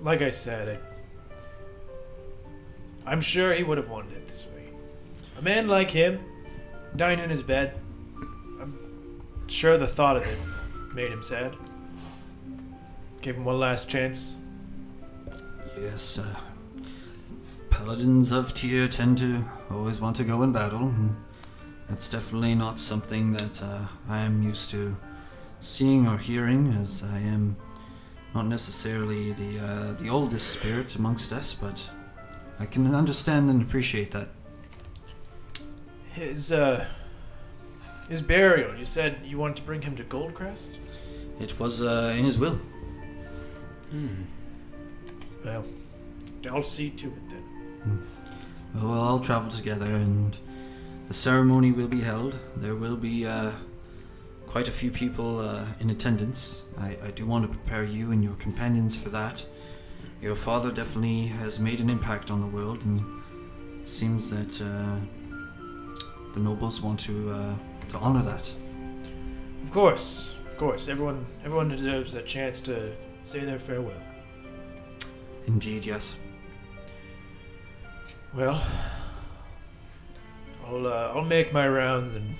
[0.00, 0.80] Like I said,
[3.06, 4.70] I, I'm sure he would have wanted it this way.
[5.38, 6.20] A man like him,
[6.96, 7.78] dying in his bed,
[8.60, 8.78] I'm
[9.46, 10.38] sure the thought of it
[10.94, 11.54] made him sad.
[13.20, 14.37] Gave him one last chance.
[15.80, 16.40] Yes, uh,
[17.70, 20.92] paladins of Tyr tend to always want to go in battle.
[21.88, 24.96] That's definitely not something that uh, I am used to
[25.60, 27.56] seeing or hearing, as I am
[28.34, 31.90] not necessarily the uh, the oldest spirit amongst us, but
[32.58, 34.28] I can understand and appreciate that.
[36.12, 36.86] His, uh,
[38.08, 40.76] his burial, you said you wanted to bring him to Goldcrest?
[41.40, 42.58] It was uh, in his will.
[45.44, 45.64] Well,
[46.50, 47.44] I'll see to it then.
[48.74, 50.38] Well, we'll all travel together, and
[51.06, 52.38] the ceremony will be held.
[52.56, 53.52] There will be uh,
[54.46, 56.64] quite a few people uh, in attendance.
[56.78, 59.46] I, I do want to prepare you and your companions for that.
[60.20, 63.00] Your father definitely has made an impact on the world, and
[63.80, 65.00] it seems that uh,
[66.34, 67.56] the nobles want to uh,
[67.88, 68.52] to honor that.
[69.62, 70.88] Of course, of course.
[70.88, 72.92] Everyone, everyone deserves a chance to
[73.24, 74.02] say their farewell.
[75.48, 76.18] Indeed, yes.
[78.34, 78.62] Well,
[80.66, 82.34] I'll uh, I'll make my rounds and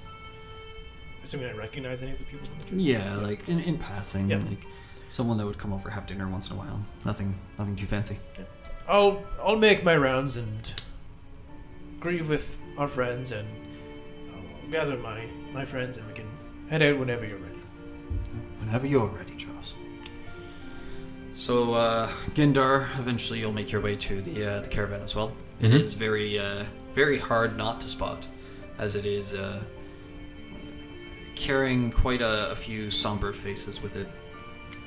[1.25, 2.75] assuming I recognize any of the people in the church.
[2.75, 4.43] Yeah, like in, in passing, Yep.
[4.49, 4.61] like
[5.09, 6.85] someone that would come over have dinner once in a while.
[7.07, 8.19] Nothing, nothing too fancy.
[8.87, 10.75] I'll I'll make my rounds and
[12.01, 13.49] grieve with our friends and
[14.35, 16.29] I'll gather my my friends and we can
[16.69, 17.55] head out whenever you're ready.
[18.59, 19.38] Whenever you're ready.
[21.39, 25.31] So, uh, Gendar, eventually you'll make your way to the uh, the caravan as well.
[25.61, 25.81] It Mhm.
[25.81, 26.65] is very uh,
[26.97, 28.27] very hard not to spot,
[28.77, 29.63] as it is uh,
[31.37, 34.09] carrying quite a, a few somber faces with it.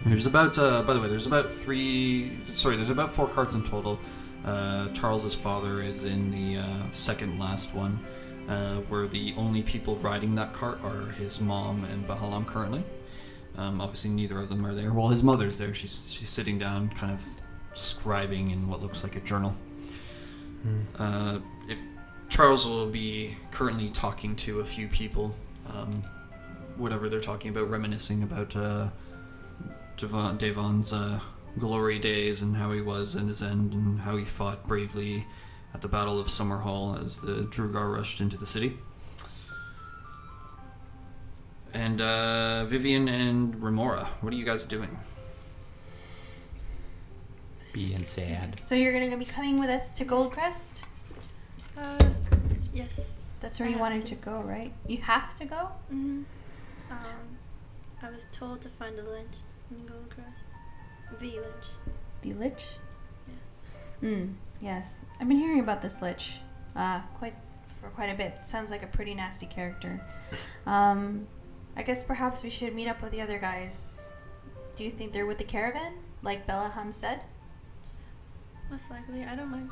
[0.06, 2.38] There's about, uh, by the way, there's about three.
[2.54, 3.98] Sorry, there's about four carts in total.
[4.44, 8.00] Uh, Charles's father is in the uh, second last one,
[8.50, 12.84] uh, where the only people riding that cart are his mom and Behelam currently.
[13.58, 14.94] Um, obviously, neither of them are there.
[14.94, 15.74] Well, his mother's there.
[15.74, 17.26] She's she's sitting down, kind of
[17.74, 19.56] scribing in what looks like a journal.
[20.98, 21.82] Uh, if
[22.30, 25.36] Charles will be currently talking to a few people,
[25.74, 26.04] um,
[26.78, 28.56] whatever they're talking about, reminiscing about.
[28.56, 28.90] Uh,
[30.02, 31.20] Devon, Devon's uh,
[31.60, 35.28] glory days and how he was in his end and how he fought bravely
[35.76, 38.80] at the Battle of Summerhall as the Duergar rushed into the city.
[41.74, 44.90] And uh, Vivian and Remora, what are you guys doing?
[47.74, 48.60] Being sad.
[48.60, 50.84] So you're gonna be coming with us to Goldcrest?
[51.78, 52.10] Uh,
[52.74, 53.16] yes.
[53.40, 54.10] That's where I you wanted to.
[54.10, 54.74] to go, right?
[54.88, 55.70] You have to go.
[55.90, 56.24] hmm
[56.92, 57.38] Um,
[58.04, 59.36] I was told to find a lynch
[59.72, 61.20] in Goldcrest.
[61.20, 61.68] The lynch.
[62.22, 62.66] The Lich?
[63.28, 64.10] Yeah.
[64.10, 64.26] Hmm.
[64.62, 65.06] Yes.
[65.20, 66.40] I've been hearing about this Lich,
[66.76, 67.34] uh, quite
[67.80, 68.46] for quite a bit.
[68.46, 70.00] Sounds like a pretty nasty character.
[70.68, 71.26] Um,
[71.76, 74.18] I guess perhaps we should meet up with the other guys.
[74.76, 77.24] Do you think they're with the caravan, like Belaham said?
[78.70, 79.24] Most likely.
[79.24, 79.70] I don't mind.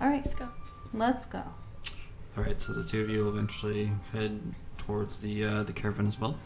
[0.00, 0.48] All right, Let's go.
[0.92, 1.42] let's go.
[2.36, 4.40] All right, so the two of you will eventually head
[4.78, 6.36] towards the uh, the caravan as well.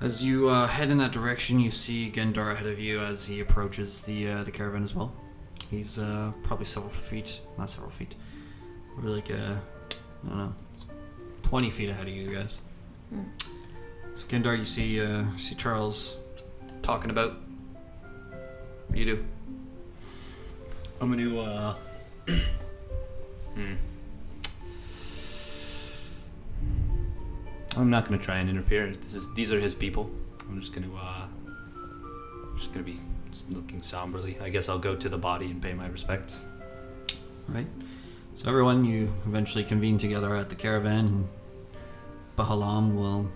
[0.00, 3.40] As you uh, head in that direction, you see Gendar ahead of you as he
[3.40, 5.12] approaches the uh, the caravan as well.
[5.70, 8.14] He's uh, probably several feet, not several feet,
[8.96, 9.56] we're like uh,
[10.24, 10.54] I don't know,
[11.42, 12.60] twenty feet ahead of you guys.
[13.10, 13.22] Hmm.
[14.14, 16.18] So Gendar, you see uh, see Charles
[16.82, 17.34] talking about.
[18.86, 19.24] What do you do?
[21.00, 21.74] I'm gonna uh
[27.78, 28.90] I'm not gonna try and interfere.
[28.90, 30.10] This is these are his people.
[30.48, 31.28] I'm just gonna uh,
[32.56, 32.96] just gonna be
[33.50, 34.36] looking somberly.
[34.40, 36.42] I guess I'll go to the body and pay my respects.
[37.46, 37.68] Right.
[38.34, 41.28] So everyone, you eventually convene together at the caravan, and
[42.38, 43.28] Behelam will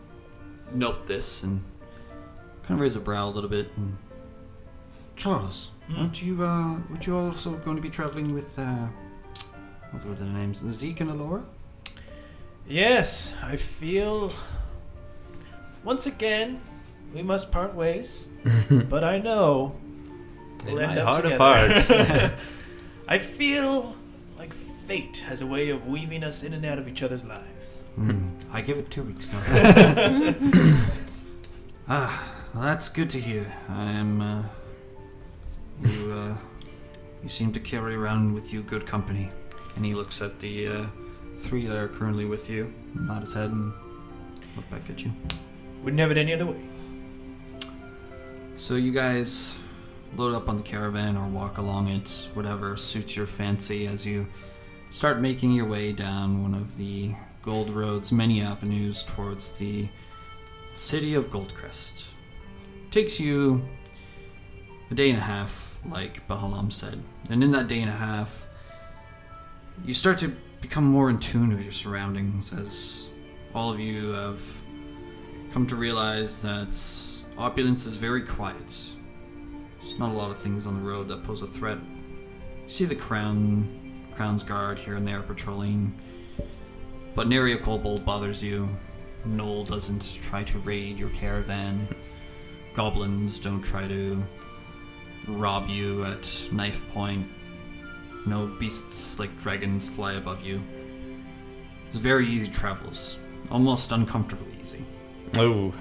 [0.72, 1.60] note this and
[2.62, 3.68] kind of raise a brow a little bit.
[3.76, 3.96] And
[5.16, 6.42] Charles, aren't you?
[6.42, 8.56] Uh, would you also going to be traveling with?
[8.58, 8.88] Uh,
[9.90, 10.64] what were their names?
[10.70, 11.44] Zeke and Alora.
[12.66, 14.32] Yes, I feel.
[15.82, 16.60] Once again,
[17.12, 18.28] we must part ways.
[18.88, 19.74] but I know.
[20.64, 21.90] In we'll my end up heart of hearts.
[23.08, 23.96] I feel
[24.38, 27.82] like fate has a way of weaving us in and out of each other's lives.
[27.96, 28.28] Hmm.
[28.52, 29.40] I give it two weeks now.
[31.88, 33.52] ah, well, that's good to hear.
[33.68, 34.20] I am.
[34.20, 34.48] Uh,
[35.80, 36.12] you.
[36.12, 36.36] Uh,
[37.22, 39.30] you seem to carry around with you good company.
[39.76, 40.86] And he looks at the uh,
[41.36, 43.72] three that are currently with you, nod his head, and
[44.56, 45.12] look back at you.
[45.82, 46.66] Wouldn't have it any other way.
[48.54, 49.58] So you guys
[50.16, 54.28] load up on the caravan or walk along it, whatever suits your fancy, as you
[54.90, 59.88] start making your way down one of the Gold Road's many avenues towards the
[60.74, 62.14] city of Goldcrest.
[62.90, 63.68] Takes you
[64.90, 68.48] a day and a half, like Behelam said, and in that day and a half,
[69.84, 73.10] you start to become more in tune with your surroundings as
[73.54, 74.40] all of you have
[75.50, 76.78] come to realize that
[77.36, 78.68] opulence is very quiet.
[79.80, 81.78] There's not a lot of things on the road that pose a threat.
[82.62, 85.98] You see the crown, crown's guard here and there patrolling,
[87.14, 88.68] but nary a kobold bothers you.
[89.26, 91.88] Gnoll doesn't try to raid your caravan.
[92.74, 94.22] Goblins don't try to
[95.28, 97.28] rob you at knife point.
[98.26, 100.62] No beasts like dragons fly above you.
[101.86, 103.18] It's very easy travels,
[103.50, 104.84] almost uncomfortably easy.
[105.36, 105.72] oh,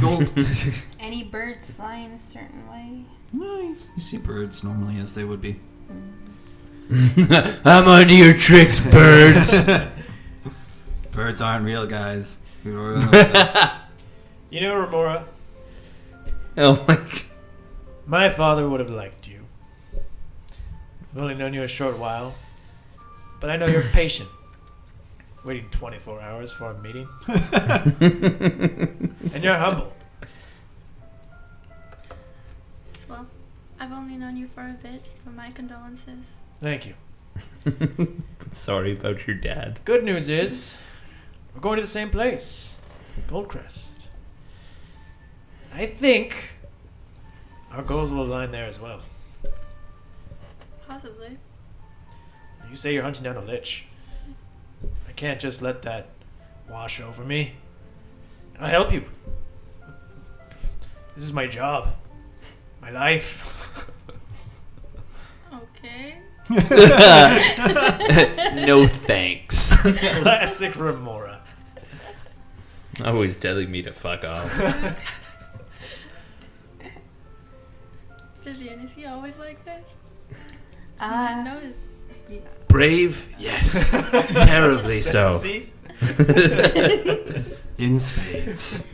[0.00, 0.32] Gold.
[1.00, 3.04] Any birds flying a certain way?
[3.32, 5.52] no, you you see birds normally as they would be.
[5.88, 6.10] Hmm.
[7.64, 9.64] I'm onto your tricks, birds.
[11.12, 12.42] Birds aren't real, guys.
[12.64, 13.56] We've already know this.
[14.50, 15.26] You know, Remora,
[16.58, 17.22] oh my god.
[18.04, 19.44] my father would have liked you.
[21.12, 22.34] I've only known you a short while,
[23.38, 24.28] but I know you're patient.
[25.44, 27.06] Waiting 24 hours for a meeting.
[28.00, 29.92] and you're humble.
[33.08, 33.28] Well,
[33.78, 36.40] I've only known you for a bit, but my condolences.
[36.60, 36.94] Thank you.
[38.52, 39.80] Sorry about your dad.
[39.84, 40.80] Good news is,
[41.54, 42.78] we're going to the same place,
[43.28, 44.06] Goldcrest.
[45.72, 46.52] I think
[47.72, 49.00] our goals will align there as well.
[50.86, 51.38] Possibly.
[52.68, 53.86] You say you're hunting down a lich.
[55.08, 56.08] I can't just let that
[56.68, 57.54] wash over me.
[58.58, 59.04] I'll help you.
[61.14, 61.94] This is my job,
[62.82, 63.86] my life.
[65.52, 66.18] Okay.
[68.66, 69.80] no thanks.
[70.22, 71.42] Classic Remora.
[73.04, 74.50] Always telling me to fuck off.
[78.42, 79.86] Vivian, is he always like this?
[80.98, 81.76] Uh, no, is
[82.28, 82.38] yeah.
[82.66, 83.90] Brave, yes.
[83.90, 85.28] Terribly so.
[87.78, 88.92] In spades.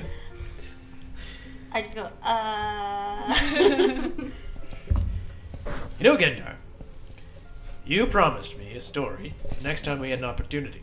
[1.73, 3.35] I just go, uh.
[5.99, 6.57] You know, Gendar,
[7.87, 10.83] you promised me a story next time we had an opportunity.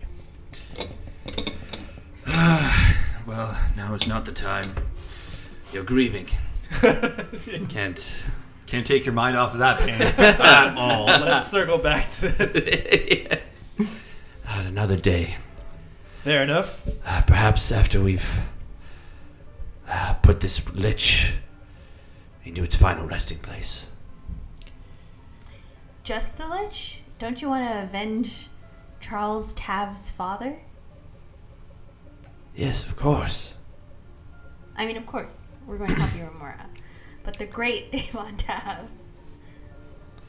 [3.25, 4.73] Well, now is not the time.
[5.71, 6.25] You're grieving.
[7.69, 8.29] Can't.
[8.67, 10.01] Can't take your mind off of that pain
[10.41, 11.05] at all.
[11.05, 12.67] Let's circle back to this.
[14.49, 15.37] On another day.
[16.23, 16.85] Fair enough.
[17.05, 18.49] Uh, perhaps after we've
[19.87, 21.35] uh, put this lich
[22.43, 23.89] into its final resting place.
[26.03, 27.01] Just the Lich?
[27.17, 28.47] Don't you want to avenge
[28.99, 30.59] Charles Tav's father?
[32.55, 33.53] Yes, of course.
[34.75, 36.65] I mean, of course, we're going to help you, Remora.
[37.23, 38.91] But the great Davon Tav.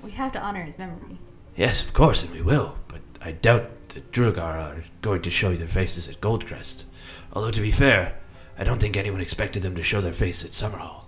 [0.03, 1.19] We have to honor his memory.
[1.57, 2.77] Yes, of course, and we will.
[2.89, 6.85] But I doubt the Duergar are going to show their faces at Goldcrest.
[7.33, 8.19] Although, to be fair,
[8.57, 11.07] I don't think anyone expected them to show their face at Summerhall.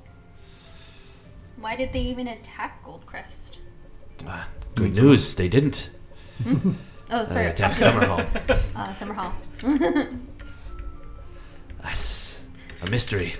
[1.60, 3.58] Why did they even attack Goldcrest?
[4.26, 5.90] Ah, good news, they didn't
[7.10, 7.46] Oh, uh, sorry.
[7.46, 8.24] attack Summerhall.
[8.76, 9.32] Uh, Summer Hall.
[11.82, 12.42] That's
[12.82, 13.34] a mystery.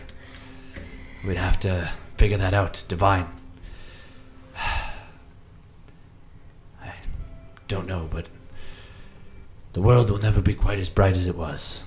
[1.27, 3.27] We'd have to figure that out, Divine.
[4.57, 4.93] I
[7.69, 8.29] don't know, but
[9.75, 11.83] The world will never be quite as bright as it was.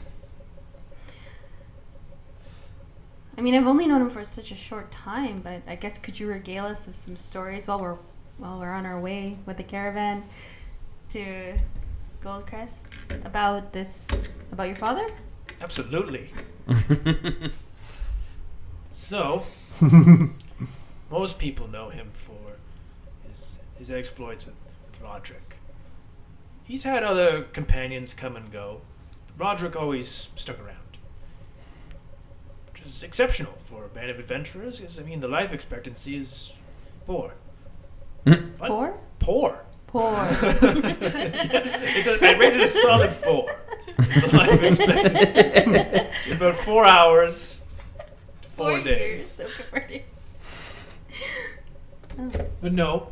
[3.38, 6.20] I mean, I've only known him for such a short time, but I guess could
[6.20, 7.98] you regale us of some stories while we're
[8.40, 10.24] while we're on our way with the caravan
[11.10, 11.54] to
[12.24, 12.92] Goldcrest
[13.26, 14.06] about this
[14.52, 15.08] about your father?
[15.62, 16.30] Absolutely.
[18.92, 19.44] so,
[21.12, 22.58] most people know him for
[23.28, 25.58] his his exploits with, with Roderick.
[26.64, 28.82] He's had other companions come and go,
[29.28, 30.78] but Roderick always stuck around.
[32.72, 36.58] Which is exceptional for a band of adventurers, because, I mean, the life expectancy is
[37.08, 37.34] poor.
[38.24, 38.58] What?
[38.58, 39.00] Poor?
[39.20, 39.66] Poor.
[39.88, 40.14] Poor.
[40.32, 43.60] It's a, I rated a solid four.
[43.98, 46.32] It's the life expectancy.
[46.34, 47.64] About four hours,
[48.42, 48.84] four, years.
[48.84, 49.42] days.
[49.42, 50.02] Okay, four days.
[52.62, 53.08] But no,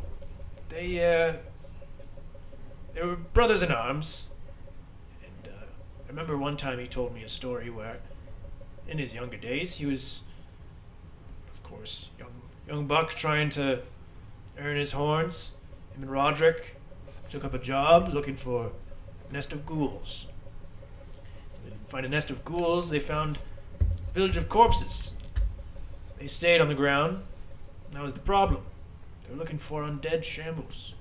[0.68, 1.36] they uh,
[2.94, 4.28] they were brothers in arms.
[5.24, 5.64] And uh,
[6.04, 7.98] I remember one time he told me a story where,
[8.86, 10.22] in his younger days, he was,
[11.52, 12.32] of course, young
[12.68, 13.80] young buck trying to
[14.62, 15.54] his horns.
[15.94, 16.76] Him and Roderick
[17.30, 18.72] took up a job looking for
[19.28, 20.26] a nest of ghouls.
[21.64, 22.90] They didn't find a nest of ghouls.
[22.90, 23.38] They found
[23.80, 25.12] a village of corpses.
[26.18, 27.22] They stayed on the ground.
[27.92, 28.62] That was the problem.
[29.24, 30.94] They were looking for undead shambles.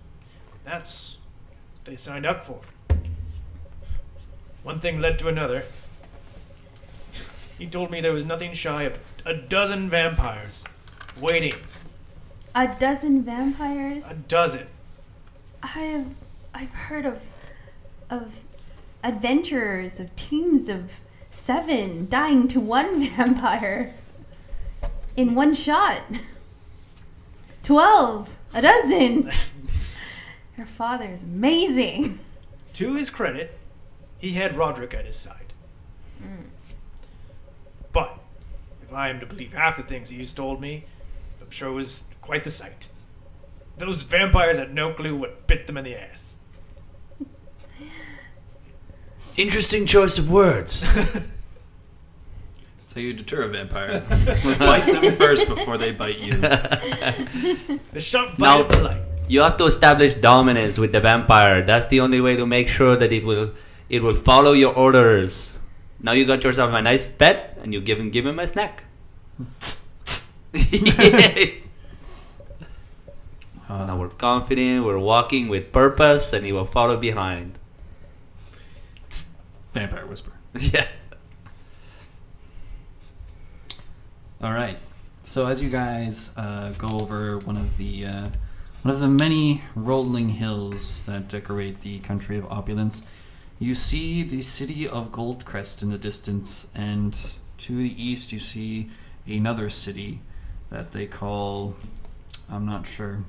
[0.64, 1.18] That's
[1.76, 2.62] what they signed up for.
[4.64, 5.64] One thing led to another.
[7.58, 10.64] He told me there was nothing shy of a dozen vampires
[11.20, 11.56] waiting.
[12.58, 14.10] A dozen vampires.
[14.10, 14.66] A dozen.
[15.62, 16.08] I have
[16.56, 17.30] I've heard of
[18.10, 18.40] of
[19.04, 21.00] adventurers of teams of
[21.30, 23.94] seven dying to one vampire
[25.16, 26.02] in one shot.
[27.62, 29.30] Twelve, a dozen.
[30.58, 32.20] Your father is amazing.
[32.74, 33.56] To his credit,
[34.18, 35.54] he had Roderick at his side.
[36.20, 36.48] Hmm.
[37.92, 38.18] But
[38.82, 40.86] if I am to believe half the things he's told me,
[41.40, 42.90] I'm sure it was quite the sight.
[43.78, 46.38] Those vampires had no clue what bit them in the ass.
[49.38, 51.34] Interesting choice of words.
[52.88, 54.00] So you deter a vampire.
[54.58, 56.34] bite them first before they bite you.
[57.94, 59.02] The sharp Now- of the light.
[59.28, 61.62] You have to establish dominance with the vampire.
[61.62, 63.52] That's the only way to make sure that it will
[63.90, 65.60] it will follow your orders.
[66.02, 68.86] Now you got yourself a nice pet, and you give him give him a snack.
[73.70, 74.86] Now we're confident.
[74.86, 77.60] We're walking with purpose, and he will follow behind.
[79.74, 80.34] Vampire whisper.
[80.60, 80.88] yeah.
[84.42, 84.78] All right.
[85.24, 88.30] So as you guys uh, go over one of the uh,
[88.84, 93.12] one of the many rolling hills that decorate the country of opulence,
[93.60, 97.14] you see the city of Goldcrest in the distance, and
[97.58, 98.90] to the east you see
[99.28, 100.22] another city
[100.70, 101.76] that they call
[102.50, 103.24] I'm not sure.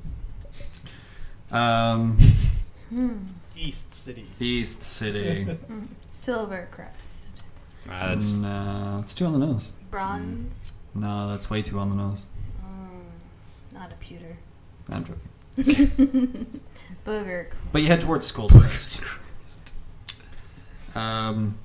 [1.50, 2.18] Um,
[3.56, 4.26] East City.
[4.38, 5.46] East City.
[6.12, 7.44] Silvercrest.
[7.88, 9.72] Ah, that's no, it's too on the nose.
[9.90, 10.74] Bronze.
[10.94, 12.26] No, that's way too on the nose.
[12.62, 14.36] Mm, not a pewter.
[14.90, 15.20] I'm joking.
[17.06, 17.46] Booger.
[17.72, 19.02] But you head towards Goldcrest.
[20.94, 21.58] Um,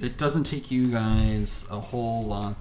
[0.00, 2.58] it doesn't take you guys a whole lot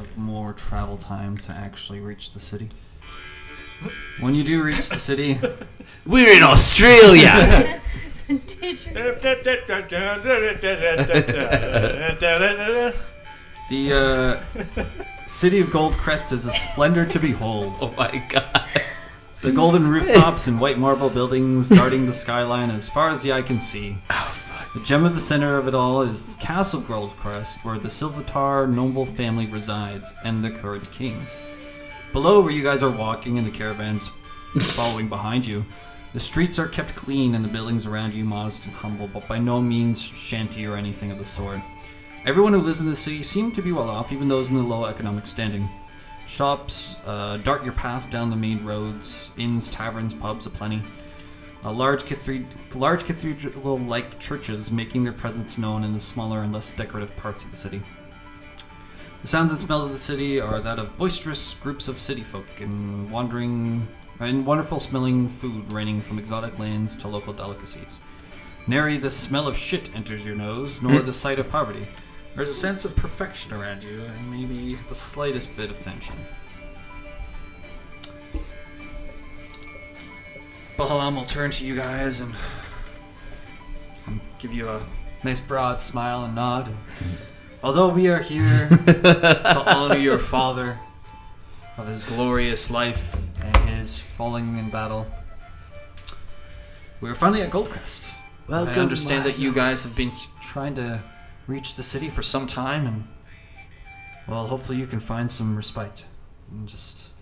[0.00, 2.70] of more travel time to actually reach the city.
[4.20, 5.38] When you do reach the city,
[6.06, 7.80] we're in Australia.
[13.70, 14.84] The uh,
[15.26, 17.74] city of Goldcrest is a splendor to behold.
[17.80, 18.68] oh my god.
[19.40, 23.42] The golden rooftops and white marble buildings darting the skyline as far as the eye
[23.42, 23.98] can see.
[24.74, 29.06] The gem of the center of it all is Castle Goldcrest, where the Silvatar noble
[29.06, 31.26] family resides and the current king.
[32.12, 34.08] Below, where you guys are walking and the caravans
[34.72, 35.64] following behind you,
[36.14, 39.36] the streets are kept clean and the buildings around you modest and humble, but by
[39.36, 41.58] no means shanty or anything of the sort.
[42.24, 44.62] Everyone who lives in the city seem to be well off, even those in the
[44.62, 45.68] low economic standing.
[46.24, 50.82] Shops uh, dart your path down the main roads, inns, taverns, pubs aplenty.
[51.64, 56.70] Uh, large, cathedral, large cathedral-like churches making their presence known in the smaller and less
[56.70, 57.82] decorative parts of the city.
[59.22, 62.46] The sounds and smells of the city are that of boisterous groups of city folk
[62.60, 63.86] and wandering
[64.24, 68.02] and wonderful smelling food raining from exotic lands to local delicacies.
[68.66, 71.06] Nary the smell of shit enters your nose, nor hmm.
[71.06, 71.86] the sight of poverty.
[72.34, 76.16] There's a sense of perfection around you, and maybe the slightest bit of tension.
[80.76, 82.34] Behelam will turn to you guys and,
[84.06, 84.82] and give you a
[85.22, 86.72] nice broad smile and nod.
[87.62, 90.78] Although we are here to honor your father
[91.78, 95.06] of his glorious life and his falling in battle,
[97.00, 98.14] we're finally at Goldcrest.
[98.48, 101.02] Well, I understand that you guys have been trying to
[101.46, 103.08] reach the city for some time, and
[104.26, 106.06] well, hopefully you can find some respite
[106.50, 107.12] and just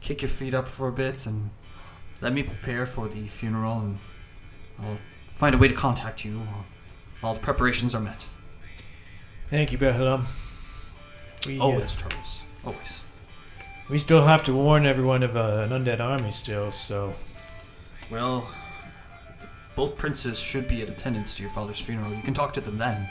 [0.00, 1.50] kick your feet up for a bit and
[2.20, 3.98] let me prepare for the funeral, and
[4.80, 6.64] I'll find a way to contact you while
[7.22, 8.26] all the preparations are met.
[9.50, 10.24] Thank you, Behelam.
[11.46, 12.44] We, uh, Always, Charles.
[12.64, 13.04] Always.
[13.92, 17.12] We still have to warn everyone of uh, an undead army still, so
[18.10, 18.50] Well,
[19.76, 22.10] both princes should be in attendance to your father's funeral.
[22.10, 23.06] You can talk to them then.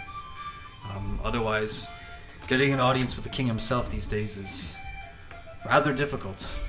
[0.90, 1.88] Um, otherwise,
[2.48, 4.76] getting an audience with the king himself these days is
[5.68, 6.60] rather difficult.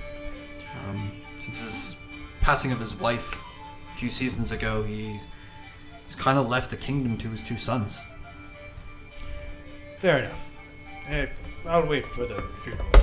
[0.91, 2.01] Um, since his
[2.43, 3.43] passing of his wife
[3.95, 5.19] a few seasons ago, he,
[6.05, 8.05] he's kind of left the kingdom to his two sons.
[10.01, 10.55] fair enough.
[11.09, 11.27] Eh,
[11.67, 13.03] I'll wait for the funeral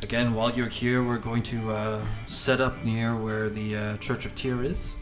[0.00, 4.26] Again, while you're here, we're going to uh, set up near where the uh, Church
[4.26, 4.96] of Tyr is.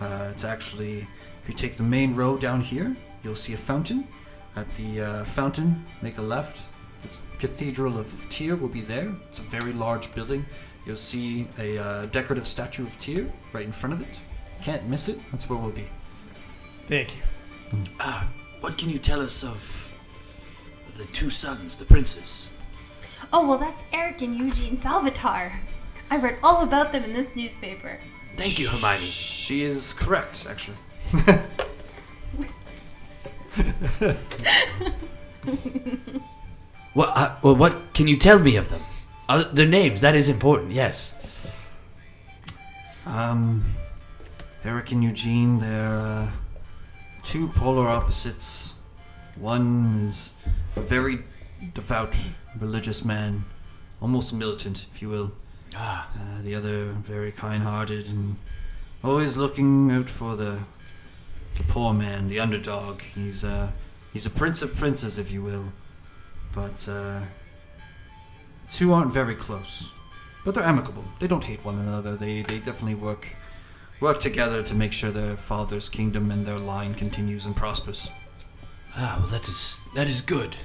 [0.00, 1.06] Uh, it's actually,
[1.42, 4.08] if you take the main road down here, you'll see a fountain.
[4.56, 6.62] At the uh, fountain, make a left.
[7.02, 9.12] The Cathedral of Tyr will be there.
[9.28, 10.46] It's a very large building.
[10.86, 14.20] You'll see a uh, decorative statue of Tyr right in front of it.
[14.62, 15.18] Can't miss it.
[15.30, 15.86] That's where we'll be.
[16.86, 17.22] Thank you.
[18.00, 18.26] Ah,
[18.60, 19.94] what can you tell us of
[20.96, 22.49] the two sons, the princes?
[23.32, 25.52] Oh, well, that's Eric and Eugene Salvatore.
[26.10, 27.98] I read all about them in this newspaper.
[28.36, 29.04] Thank you, Hermione.
[29.04, 30.76] She is correct, actually.
[36.92, 37.10] What?
[37.14, 38.80] Uh, well, what can you tell me of them?
[39.28, 40.00] Uh, their names.
[40.00, 40.72] That is important.
[40.72, 41.14] Yes.
[43.06, 43.64] Um,
[44.64, 46.30] Eric and Eugene, they're uh,
[47.22, 48.74] two polar opposites.
[49.36, 50.34] One is
[50.76, 51.20] a very
[51.74, 52.16] devout
[52.58, 53.44] religious man,
[54.00, 55.32] almost militant, if you will.
[55.76, 58.36] Ah, Uh, the other very kind-hearted and
[59.04, 60.64] always looking out for the
[61.56, 63.00] the poor man, the underdog.
[63.14, 63.70] He's uh
[64.12, 65.72] he's a prince of princes, if you will.
[66.52, 67.20] But uh,
[68.62, 69.92] the two aren't very close,
[70.44, 71.04] but they're amicable.
[71.18, 72.16] They don't hate one another.
[72.16, 73.36] They they definitely work
[74.00, 78.10] work together to make sure their father's kingdom and their line continues and prospers.
[78.96, 79.16] ah.
[79.20, 80.56] Well, that is that is good.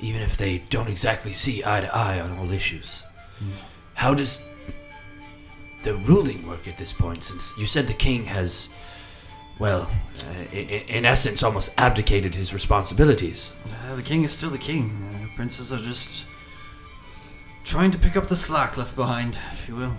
[0.00, 3.04] Even if they don't exactly see eye to eye on all issues.
[3.94, 4.42] How does
[5.82, 7.24] the ruling work at this point?
[7.24, 8.68] Since you said the king has,
[9.58, 9.90] well,
[10.26, 13.54] uh, in, in essence, almost abdicated his responsibilities.
[13.84, 14.90] Uh, the king is still the king.
[15.02, 16.28] Uh, princes are just
[17.64, 19.96] trying to pick up the slack left behind, if you will.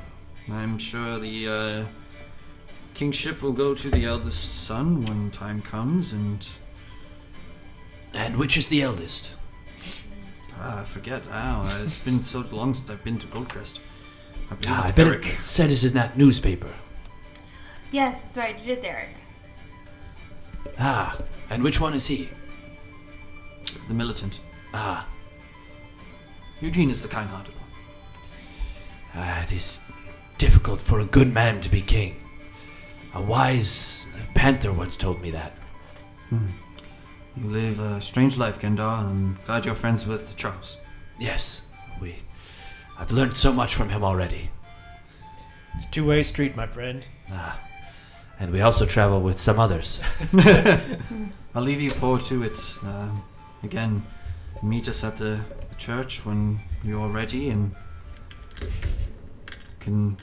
[0.51, 1.85] I'm sure the uh,
[2.93, 6.47] kingship will go to the eldest son when time comes, and
[8.15, 9.31] And which is the eldest?
[10.59, 11.27] Ah, I forget.
[11.31, 13.79] Ow, uh, it's been so long since I've been to Goldcrest.
[14.51, 15.19] I believe Ah, it's I Eric.
[15.21, 16.69] it said it in that newspaper.
[17.91, 18.55] Yes, that's right.
[18.63, 19.09] It is Eric.
[20.79, 21.17] Ah,
[21.49, 22.29] and which one is he?
[23.87, 24.39] the militant.
[24.73, 25.07] Ah,
[26.61, 27.69] Eugene is the kind-hearted one.
[29.15, 29.81] ah, it is
[30.37, 32.15] difficult for a good man to be king.
[33.15, 35.53] A wise panther once told me that.
[37.39, 40.77] You live a strange life, Gendar, and I'm glad you're friends with Charles.
[41.17, 41.61] Yes,
[42.01, 42.17] we.
[42.97, 44.49] I've learned so much from him already.
[45.75, 47.07] It's a two-way street, my friend.
[47.31, 47.57] Ah,
[48.41, 50.01] and we also travel with some others.
[51.55, 52.59] I'll leave you four to it.
[52.83, 53.23] Um,
[53.63, 54.05] again,
[54.61, 57.73] meet us at the, the church when you're ready and
[59.79, 60.17] can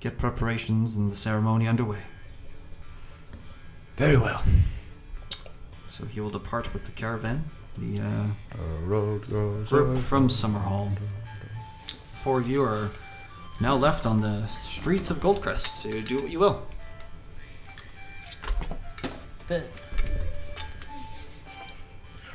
[0.00, 2.02] get preparations and the ceremony underway.
[3.94, 4.42] Very well.
[5.86, 7.44] So he will depart with the caravan,
[7.78, 10.90] the uh, road goes group from Summerhall.
[12.14, 12.90] Four of you are
[13.60, 16.62] now left on the streets of Goldcrest to do what you will.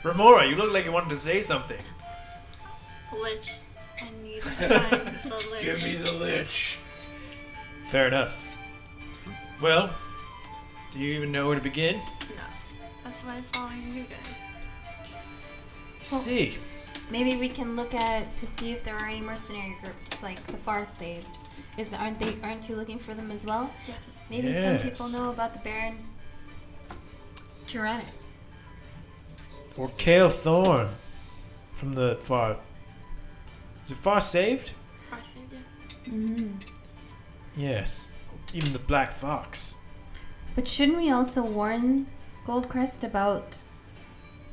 [0.04, 1.78] Remora, you look like you wanted to say something.
[3.22, 3.60] Lich.
[4.02, 5.64] I need to find the lich.
[5.64, 6.80] Give me the lich.
[7.90, 8.48] Fair enough.
[9.62, 9.90] Well,
[10.92, 11.98] do you even know where to begin?
[11.98, 12.51] No.
[13.12, 14.42] That's why I'm following you guys.
[16.00, 16.58] I see.
[17.10, 20.56] Maybe we can look at to see if there are any mercenary groups like the
[20.56, 21.28] Far Saved.
[21.78, 22.38] Is aren't they?
[22.42, 23.70] Aren't you looking for them as well?
[23.86, 24.22] Yes.
[24.30, 25.14] Maybe some people Yes.
[25.14, 25.98] know about the Baron
[27.68, 28.32] Tyrannus.
[29.76, 30.88] Or Kale Thorn
[31.74, 32.56] from the far.
[33.84, 34.72] Is it far saved?
[35.10, 36.14] Far saved, yeah.
[36.14, 36.48] Mm-hmm.
[37.58, 38.08] Yes.
[38.54, 39.76] Even the Black Fox.
[40.56, 42.08] But shouldn't we also warn
[42.46, 43.58] Goldcrest about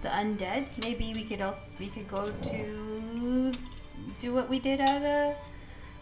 [0.03, 0.67] the undead?
[0.83, 3.53] Maybe we could also we could go to
[4.21, 5.35] do what we did at uh,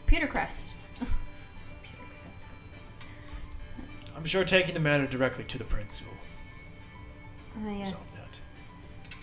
[0.07, 0.73] Pewtercrest.
[1.01, 2.45] Pewtercrest.
[4.17, 6.13] I'm sure taking the matter directly to the prince will
[7.59, 8.17] Ah, solve yes.
[8.21, 8.39] that.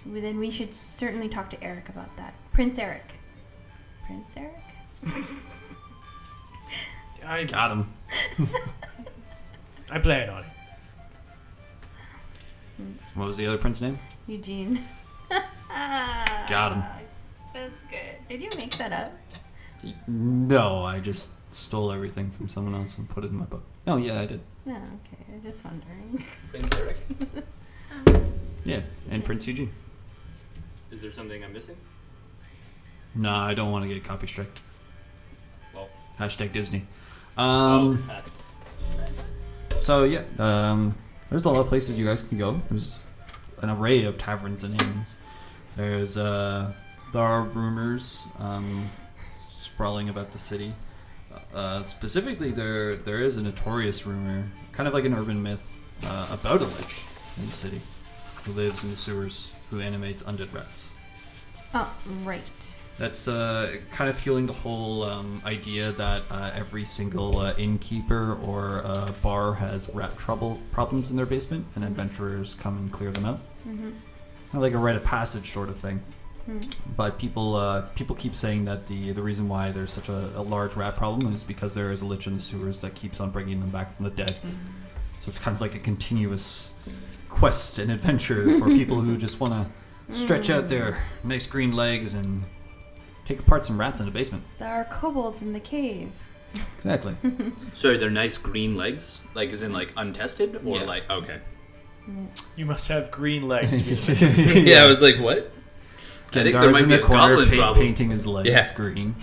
[0.05, 2.34] Well, then we should certainly talk to Eric about that.
[2.51, 3.14] Prince Eric.
[4.07, 4.64] Prince Eric?
[7.26, 7.93] I, Got him.
[9.91, 10.49] I plan on it.
[13.16, 13.97] What was the other prince name?
[14.28, 14.86] Eugene.
[16.49, 16.84] Got him.
[17.53, 17.99] That's good.
[18.30, 19.14] Did you make that up?
[20.07, 23.64] No, I just stole everything from someone else and put it in my book.
[23.86, 24.39] Oh yeah, I did.
[24.66, 25.24] No, okay.
[25.34, 26.24] I'm just wondering.
[26.51, 26.97] Prince Eric.
[28.64, 29.72] Yeah, and Prince Eugene.
[30.89, 31.76] Is there something I'm missing?
[33.14, 34.61] Nah, I don't want to get copy striked.
[35.76, 35.89] Well,
[36.20, 36.86] Hashtag Disney.
[37.38, 38.09] Um.
[38.09, 40.95] oh, So yeah, um,
[41.34, 42.61] there's a lot of places you guys can go.
[42.69, 43.07] There's
[43.63, 45.15] an array of taverns and inns.
[45.75, 46.73] There's uh,
[47.11, 48.91] there are rumors um,
[49.59, 50.75] sprawling about the city.
[51.51, 56.27] Uh, specifically, there there is a notorious rumor, kind of like an urban myth, uh,
[56.31, 57.03] about a lich
[57.38, 57.81] in the city
[58.43, 60.93] who lives in the sewers, who animates undead rats.
[61.73, 62.72] Oh, right.
[62.98, 68.36] That's uh, kind of fueling the whole um, idea that uh, every single uh, innkeeper
[68.36, 73.12] or uh, bar has rat trouble problems in their basement, and adventurers come and clear
[73.12, 73.39] them out.
[73.68, 73.84] Mm-hmm.
[73.84, 73.96] Kind
[74.54, 76.04] of like a rite of passage sort of thing.
[76.46, 76.60] Hmm.
[76.96, 80.41] But people uh, people keep saying that the the reason why there's such a, a
[80.41, 83.32] large rat problem is because there is a lich in the sewers that keeps on
[83.32, 84.36] bringing them back from the dead.
[85.22, 86.74] So it's kind of like a continuous
[87.30, 92.14] quest and adventure for people who just want to stretch out their nice green legs
[92.14, 92.44] and
[93.26, 94.43] take apart some rats in the basement.
[94.59, 96.11] There are kobolds in the cave.
[96.78, 97.15] Exactly.
[97.74, 100.84] Sorry, they're nice green legs, like as in like untested, or Yeah.
[100.84, 101.39] like okay.
[102.09, 102.28] Mm.
[102.55, 104.05] You must have green legs.
[104.17, 105.51] to Yeah, I was like, what?
[106.36, 107.86] I think there might in be the a corner goblin pa- problem.
[107.86, 108.65] painting his legs Yeah.
[108.76, 109.15] green.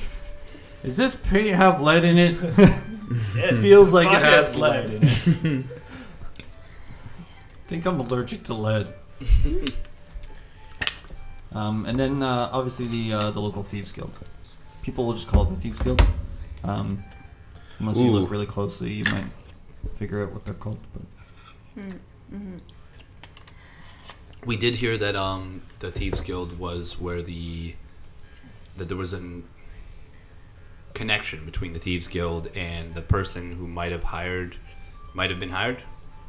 [0.83, 2.37] Does this paint have lead in it?
[3.37, 5.67] yes, Feels like it has is lead in it.
[5.67, 8.93] I think I'm allergic to lead.
[11.53, 14.13] Um, and then uh, obviously the uh, the local thieves guild.
[14.83, 16.03] People will just call it the thieves guild.
[16.65, 17.05] Um,
[17.79, 18.19] unless you Ooh.
[18.19, 19.25] look really closely, you might
[19.95, 20.79] figure out what they're called.
[20.93, 21.03] But
[21.79, 22.59] Mm-hmm.
[24.45, 27.75] We did hear that um the thieves guild was where the
[28.77, 29.45] that there was an
[30.95, 34.57] connection between the thieves guild and the person who might have hired
[35.15, 35.83] might have been hired.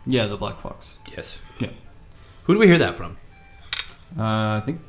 [0.06, 0.98] yeah, the Black Fox.
[1.16, 1.38] Yes.
[1.60, 1.70] Yeah.
[2.46, 3.18] Who do we hear that from?
[4.18, 4.82] Uh, I think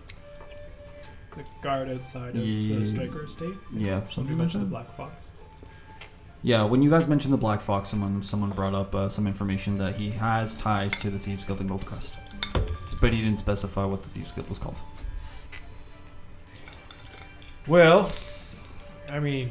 [1.35, 3.55] the guard outside of Ye- the striker estate.
[3.73, 5.33] yeah, Somebody something like mentioned the black fox.
[6.45, 9.79] Yeah, when you guys mentioned the Black Fox, someone someone brought up uh, some information
[9.79, 12.17] that he has ties to the Thieves Guild in Goldcrest,
[13.01, 14.81] but he didn't specify what the Thieves Guild was called.
[17.67, 18.11] Well,
[19.09, 19.51] I mean,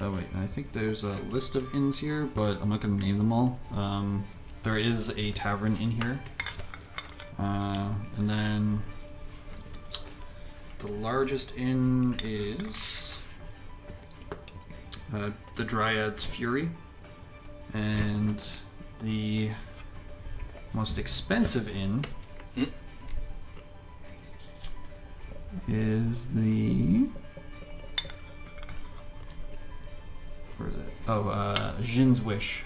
[0.00, 3.04] Oh wait, I think there's a list of inns here, but I'm not going to
[3.06, 3.60] name them all.
[3.72, 4.24] Um,
[4.64, 6.18] there is a tavern in here,
[7.38, 8.82] uh, and then
[10.82, 13.22] the largest inn is
[15.14, 16.70] uh, the Dryad's Fury,
[17.72, 18.42] and
[19.00, 19.50] the
[20.72, 22.04] most expensive inn
[22.56, 22.64] Hmm.
[25.68, 27.08] is the
[30.56, 30.84] where is it?
[31.06, 32.64] Oh, uh, Jin's Wish.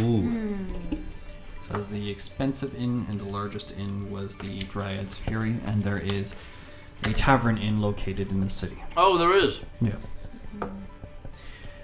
[0.00, 0.22] Ooh.
[0.22, 0.64] Hmm.
[1.68, 6.36] So the expensive inn and the largest inn was the Dryad's Fury, and there is
[7.04, 8.82] a tavern inn located in the city.
[8.96, 9.60] Oh, there is.
[9.80, 9.96] Yeah.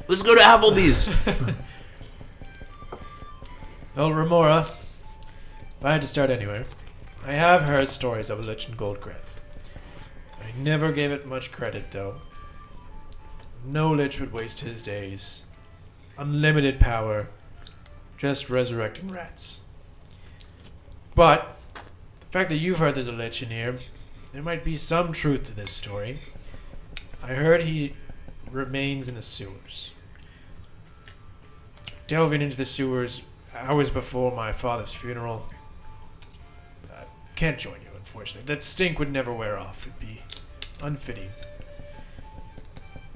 [0.09, 1.09] Let's go to Applebee's.
[3.97, 4.63] well, Remora,
[5.79, 6.65] if I had to start anywhere,
[7.27, 9.37] I have heard stories of a lich in Goldcrest.
[10.41, 12.17] I never gave it much credit, though.
[13.65, 15.45] No lich would waste his days.
[16.19, 17.29] Unlimited power,
[18.17, 19.61] just resurrecting rats.
[21.15, 21.57] But
[22.21, 23.79] the fact that you've heard there's a lich in here,
[24.33, 26.19] there might be some truth to this story.
[27.23, 27.95] I heard he
[28.51, 29.93] remains in the sewers.
[32.07, 33.23] Delving into the sewers
[33.55, 35.47] hours before my father's funeral.
[36.91, 37.05] I
[37.37, 38.53] can't join you, unfortunately.
[38.53, 39.87] That stink would never wear off.
[39.87, 40.23] It'd be
[40.83, 41.31] unfitting.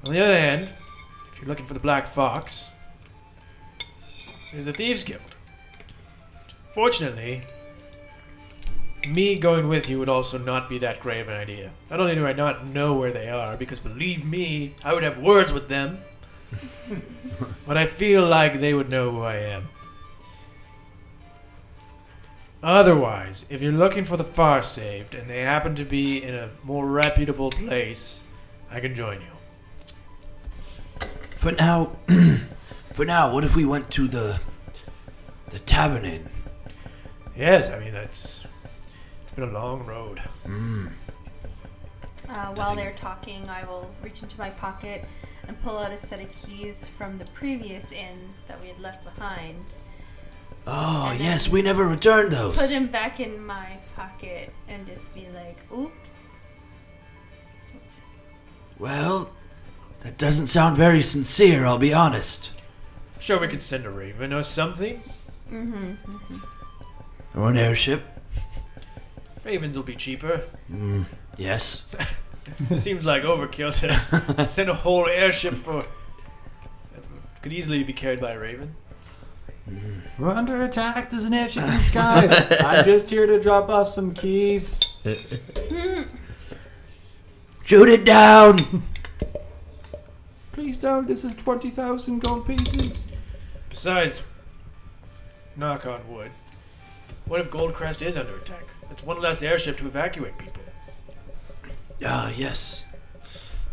[0.06, 0.72] On the other hand,
[1.32, 2.70] if you're looking for the Black Fox,
[4.52, 5.22] there's a Thieves Guild.
[6.74, 7.40] Fortunately,
[9.09, 11.72] me going with you would also not be that great of an idea.
[11.90, 15.18] Not only do I not know where they are, because believe me, I would have
[15.18, 15.98] words with them,
[17.66, 19.68] but I feel like they would know who I am.
[22.62, 26.48] Otherwise, if you're looking for the far saved and they happen to be in a
[26.62, 28.24] more reputable place,
[28.70, 31.09] I can join you.
[31.36, 31.96] For now,
[32.92, 34.42] for now, what if we went to the
[35.50, 36.26] the tavern inn?
[37.36, 38.43] Yes, I mean that's it's
[39.35, 40.22] been a long road.
[40.47, 40.91] Mm.
[42.28, 45.05] Uh, while they're talking, I will reach into my pocket
[45.47, 48.18] and pull out a set of keys from the previous inn
[48.49, 49.62] that we had left behind.
[50.66, 52.57] Oh yes, we never returned those.
[52.57, 56.30] Put them back in my pocket and just be like, oops.
[57.85, 58.24] Just,
[58.78, 59.30] Well,
[60.01, 61.66] that doesn't sound very sincere.
[61.66, 62.53] I'll be honest.
[63.14, 65.03] I'm sure we could send a raven or something.
[65.53, 66.37] mm-hmm.
[67.39, 68.03] Or an airship.
[69.45, 70.42] Ravens will be cheaper.
[70.70, 71.84] Mm, yes.
[72.76, 75.84] Seems like overkill to send a whole airship for.
[77.42, 78.74] Could easily be carried by a raven.
[80.18, 81.11] We're under attack.
[81.11, 82.26] There's an airship in the sky.
[82.61, 84.80] I'm just here to drop off some keys.
[87.64, 88.82] Shoot it down.
[90.53, 91.07] Please don't.
[91.07, 93.11] This is 20,000 gold pieces.
[93.68, 94.22] Besides,
[95.57, 96.30] knock on wood,
[97.26, 98.64] what if Goldcrest is under attack?
[98.95, 100.62] It's one less airship to evacuate people.
[102.07, 102.86] Ah, yes.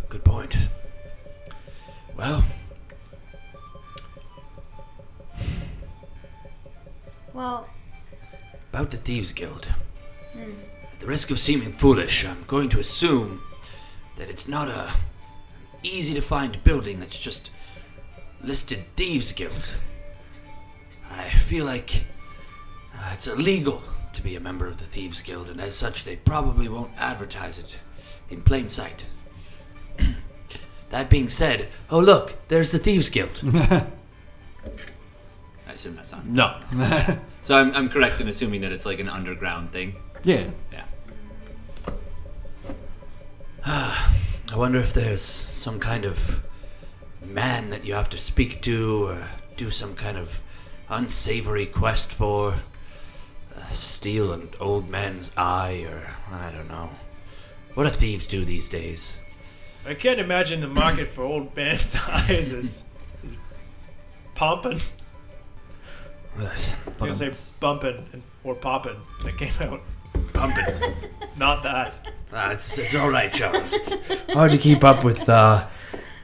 [0.09, 0.57] Good point.
[2.17, 2.43] Well,
[7.35, 7.69] Well,
[8.73, 9.69] about the Thieves Guild.
[10.35, 10.55] mm,
[10.91, 13.43] At the risk of seeming foolish, I'm going to assume
[14.17, 14.91] that it's not a
[15.83, 17.51] easy to find building that's just
[18.43, 19.75] listed Thieves Guild.
[21.11, 22.05] I feel like
[22.95, 23.83] uh, it's illegal
[24.13, 27.57] to be a member of the Thieves Guild, and as such, they probably won't advertise
[27.59, 27.79] it
[28.29, 29.05] in plain sight.
[30.89, 33.41] that being said, oh look, there's the Thieves Guild.
[33.53, 33.87] I
[35.73, 36.25] assume that's not.
[36.73, 37.17] No.
[37.43, 39.95] So I'm, I'm correct in assuming that it's like an underground thing.
[40.23, 40.51] yeah.
[40.71, 40.85] Yeah.
[43.65, 46.43] I wonder if there's some kind of
[47.25, 50.43] man that you have to speak to or do some kind of
[50.89, 52.55] unsavory quest for.
[53.55, 56.89] Uh, steal an old man's eye or I don't know.
[57.73, 59.21] What do thieves do these days?
[59.85, 62.85] I can't imagine the market for old man's eyes is,
[63.25, 63.37] is
[64.35, 64.79] pumping.
[66.37, 68.97] I was gonna say bumping and, or popping.
[69.23, 69.81] That came out
[70.33, 70.93] Pumping.
[71.37, 71.93] not that.
[72.33, 73.73] Ah, it's, it's all right, Charles.
[73.73, 73.93] It's
[74.33, 75.27] hard to keep up with.
[75.27, 75.67] uh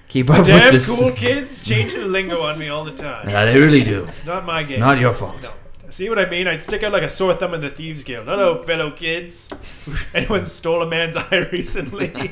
[0.09, 0.87] Keep up with Damn this.
[0.99, 3.27] cool kids changing the lingo on me all the time.
[3.27, 4.07] Yeah, they really do.
[4.25, 4.79] Not my game.
[4.79, 5.43] Not your fault.
[5.43, 5.51] No.
[5.89, 6.47] See what I mean?
[6.47, 8.25] I'd stick out like a sore thumb in the Thieves Guild.
[8.25, 9.49] Hello, fellow kids.
[10.13, 12.31] Anyone stole a man's eye recently?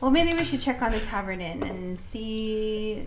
[0.00, 3.06] well, maybe we should check on the tavern inn and see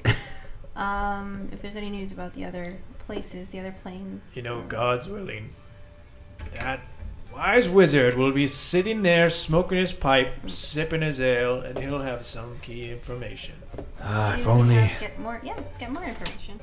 [0.78, 2.78] um, if there's any news about the other
[3.08, 4.36] places, the other planes.
[4.38, 5.50] you know, God's willing.
[6.54, 6.80] That
[7.34, 12.26] wise wizard will be sitting there smoking his pipe, sipping his ale, and he'll have
[12.26, 13.56] some key information.
[14.02, 14.76] Ah, Maybe if we only.
[14.76, 16.60] have- Get more, yeah, get more information.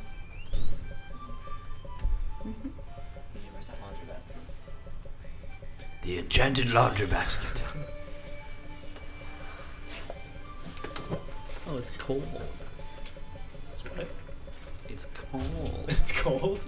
[6.02, 7.62] The enchanted laundry basket.
[11.68, 12.24] Oh, it's cold.
[13.68, 14.08] That's what.
[14.88, 15.84] It's cold.
[15.88, 16.64] It's cold.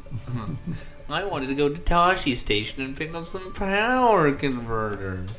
[1.09, 5.31] I wanted to go to Tosche Station and pick up some power converters.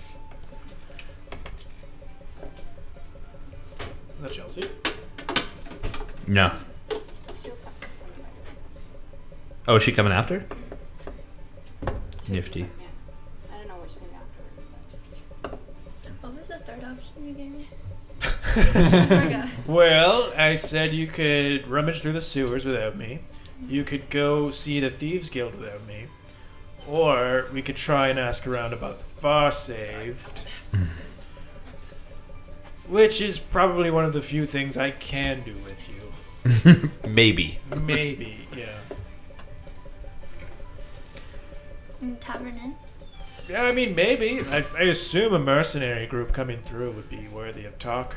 [4.18, 4.70] Is that Chelsea?
[6.28, 6.52] No.
[9.68, 10.46] Oh, is she coming after?
[12.28, 12.68] Nifty.
[16.94, 17.68] Option you gave me?
[19.68, 23.20] Well, I said you could rummage through the sewers without me.
[23.68, 26.06] You could go see the Thieves Guild without me.
[26.88, 30.42] Or we could try and ask around about the Far Saved.
[32.88, 36.92] Which is probably one of the few things I can do with you.
[37.10, 37.60] Maybe.
[37.82, 38.80] Maybe, yeah.
[42.20, 42.76] Tavern Inn.
[43.50, 44.42] Yeah, I mean, maybe.
[44.52, 48.16] I, I assume a mercenary group coming through would be worthy of talk.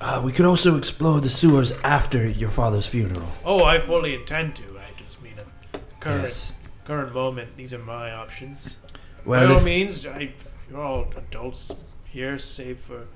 [0.00, 3.28] Uh, we could also explore the sewers after your father's funeral.
[3.44, 4.62] Oh, I fully intend to.
[4.78, 6.54] I just mean at current Yes.
[6.84, 7.56] current moment.
[7.56, 8.78] These are my options.
[9.24, 10.32] Well, By all means, I,
[10.70, 11.70] you're all adults
[12.04, 13.06] here, save for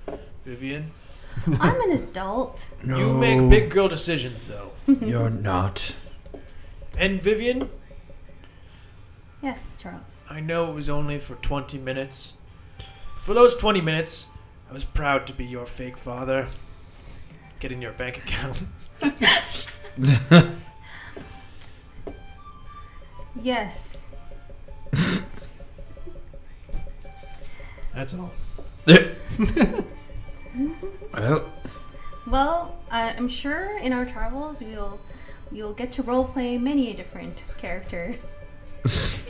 [0.45, 0.91] Vivian.
[1.61, 2.71] I'm an adult.
[2.83, 4.71] no, You make big girl decisions, though.
[4.87, 5.95] You're not.
[6.99, 7.71] And Vivian,
[9.45, 10.27] Yes, Charles.
[10.31, 12.33] I know it was only for 20 minutes.
[13.19, 14.27] For those 20 minutes,
[14.71, 16.49] I was proud to be your fake father.
[17.61, 18.65] Get in your bank account.
[23.43, 24.11] yes.
[27.93, 28.33] That's all.
[31.13, 31.53] well,
[32.27, 34.99] well, I'm sure in our travels we'll
[35.53, 38.15] you'll get to roleplay many a different character.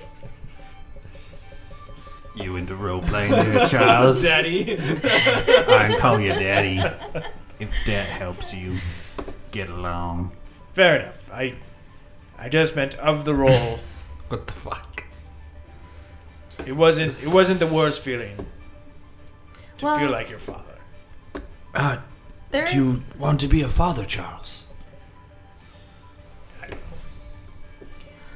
[2.37, 4.23] You into role playing there, Charles?
[4.25, 4.73] Daddy.
[4.77, 6.79] I can call you Daddy
[7.61, 8.77] if that helps you
[9.53, 10.33] get along.
[10.73, 11.31] Fair enough.
[11.33, 11.55] I
[12.37, 13.79] I just meant of the role.
[14.29, 15.05] What the fuck?
[16.67, 18.37] It wasn't it wasn't the worst feeling
[19.79, 20.79] to Well- feel like your father.
[21.75, 21.99] uh,
[22.51, 24.54] There's do you want to be a father, Charles?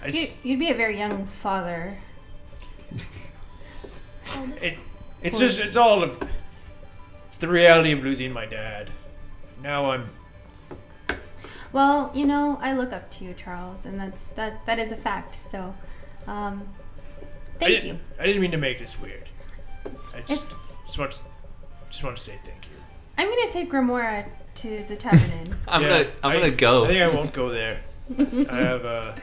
[0.09, 1.97] I s- you, you'd be a very young father.
[4.63, 4.79] it,
[5.23, 6.23] it's just it's all of
[7.27, 8.91] it's the reality of losing my dad.
[9.63, 10.09] Now I'm
[11.73, 14.97] Well, you know, I look up to you, Charles, and that's that that is a
[14.97, 15.37] fact.
[15.37, 15.75] So,
[16.27, 16.67] um,
[17.57, 17.99] I thank didn't, you.
[18.21, 19.29] I didn't mean to make this weird.
[20.15, 20.55] I just
[20.87, 21.21] just want to,
[21.91, 22.77] just want to say thank you.
[23.19, 24.25] I'm gonna take Remora
[24.57, 25.49] to the tavern inn.
[25.69, 26.85] I'm Yeah, gonna I'm I- gonna go.
[26.85, 27.83] I think I won't go there.
[28.19, 28.23] I
[28.57, 29.23] have uh, But,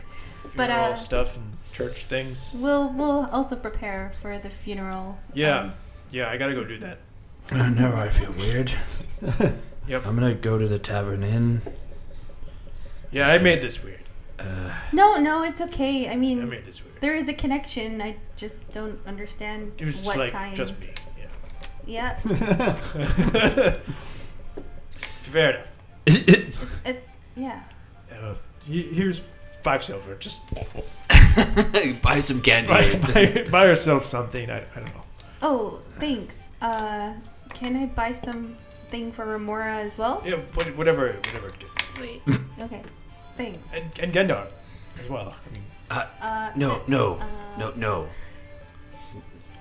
[0.56, 2.56] funeral uh, stuff and church things.
[2.58, 5.18] We'll we'll also prepare for the funeral.
[5.34, 5.74] Yeah, um,
[6.12, 7.00] yeah, I gotta go do that.
[7.52, 8.72] Uh, now I feel weird.
[9.88, 10.08] Yep.
[10.08, 11.62] I'm gonna go to the tavern inn.
[13.12, 14.00] Yeah, I made this weird.
[14.40, 16.10] Uh, no, no, it's okay.
[16.10, 17.00] I mean, I made this weird.
[17.02, 18.02] there is a connection.
[18.02, 20.56] I just don't understand It was just what like kind.
[20.56, 20.90] just me.
[21.86, 23.74] Yeah, Yeah.
[25.20, 25.72] Fair enough.
[26.08, 27.64] it's yeah.
[28.12, 28.34] Uh,
[28.66, 29.32] here's
[29.66, 30.16] five silver.
[30.16, 30.42] Just
[32.02, 32.70] Buy some candy.
[32.70, 34.50] buy, buy, buy yourself something.
[34.50, 35.04] I, I don't know.
[35.42, 36.48] Oh, thanks.
[36.62, 37.14] Uh,
[37.54, 40.22] can I buy something for Remora as well?
[40.26, 41.08] Yeah, whatever, whatever
[41.50, 41.88] it gets.
[41.94, 42.22] Sweet.
[42.66, 42.84] Okay,
[43.36, 43.68] thanks.
[43.74, 44.50] And, and Gendorf
[45.04, 45.36] as well.
[45.36, 47.26] I mean, Uh, no, no, uh,
[47.60, 48.08] no, no.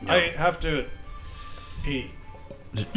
[0.06, 0.84] I have to
[1.82, 2.12] pee.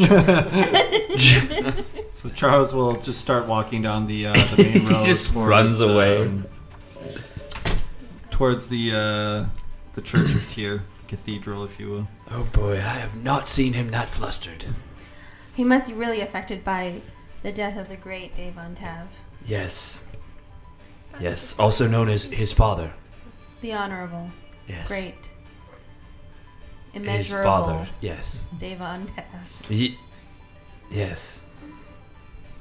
[2.13, 4.97] So Charles will just start walking down the uh, the main road.
[5.01, 6.21] he just runs away.
[6.25, 6.45] um,
[8.37, 9.45] towards the uh,
[9.93, 12.07] the Church of Tyr, cathedral, if you will.
[12.29, 14.63] Oh boy, I have not seen him that flustered.
[15.55, 17.01] He must be really affected by
[17.41, 20.05] the death of the great Davon Tav, Yes.
[21.19, 22.93] Yes, also known as his father.
[23.61, 24.29] the honorable,
[24.67, 24.87] Yes.
[24.87, 25.15] great,
[26.93, 27.87] His immeasurable father.
[28.01, 28.45] Yes.
[28.59, 29.97] Davon Tav, Ye-
[30.91, 31.41] yes.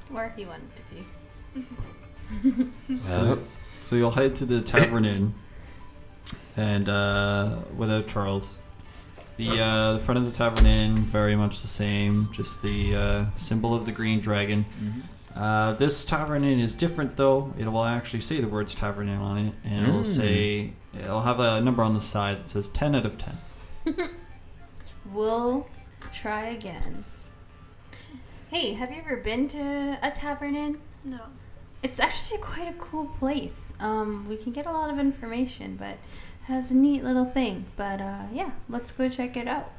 [0.08, 0.82] where he wanted to
[2.88, 2.94] be.
[2.96, 3.40] So,
[3.72, 5.34] so you'll head to the tavern inn,
[6.56, 8.58] and uh, without Charles,
[9.36, 13.30] the uh, the front of the tavern inn very much the same, just the uh,
[13.32, 14.64] symbol of the green dragon.
[15.34, 17.52] Uh, this tavern inn is different though.
[17.58, 20.06] It will actually say the words tavern inn on it, and it'll Mm.
[20.06, 23.38] say it'll have a number on the side that says ten out of ten.
[25.12, 25.68] We'll
[26.12, 27.04] try again.
[28.48, 30.80] Hey, have you ever been to a tavern inn?
[31.04, 31.20] No.
[31.82, 33.72] It's actually quite a cool place.
[33.80, 35.98] Um, we can get a lot of information, but it
[36.46, 37.64] has a neat little thing.
[37.76, 39.70] But uh, yeah, let's go check it out.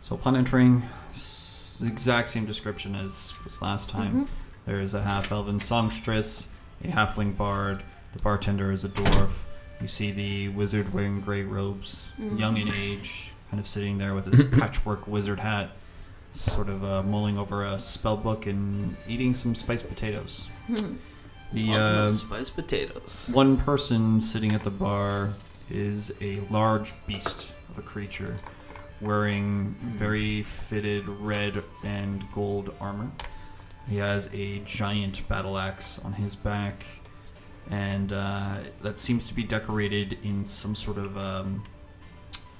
[0.00, 4.24] So upon entering, s- exact same description as was last time.
[4.24, 4.28] Mhm.
[4.64, 6.50] There is a half elven songstress,
[6.84, 7.82] a halfling bard,
[8.12, 9.44] the bartender is a dwarf.
[9.80, 12.38] You see the wizard wearing grey robes, Mhm.
[12.38, 15.70] young in age, kind of sitting there with his patchwork wizard hat,
[16.30, 20.48] sort of uh, mulling over a spell book and eating some spiced potatoes.
[21.50, 21.56] Hmm.
[21.56, 23.30] The uh, spiced potatoes.
[23.32, 25.34] one person sitting at the bar
[25.70, 28.36] is a large beast of a creature
[29.00, 33.10] wearing very fitted red and gold armor.
[33.88, 36.84] He has a giant battle axe on his back,
[37.70, 41.64] and uh, that seems to be decorated in some sort of um,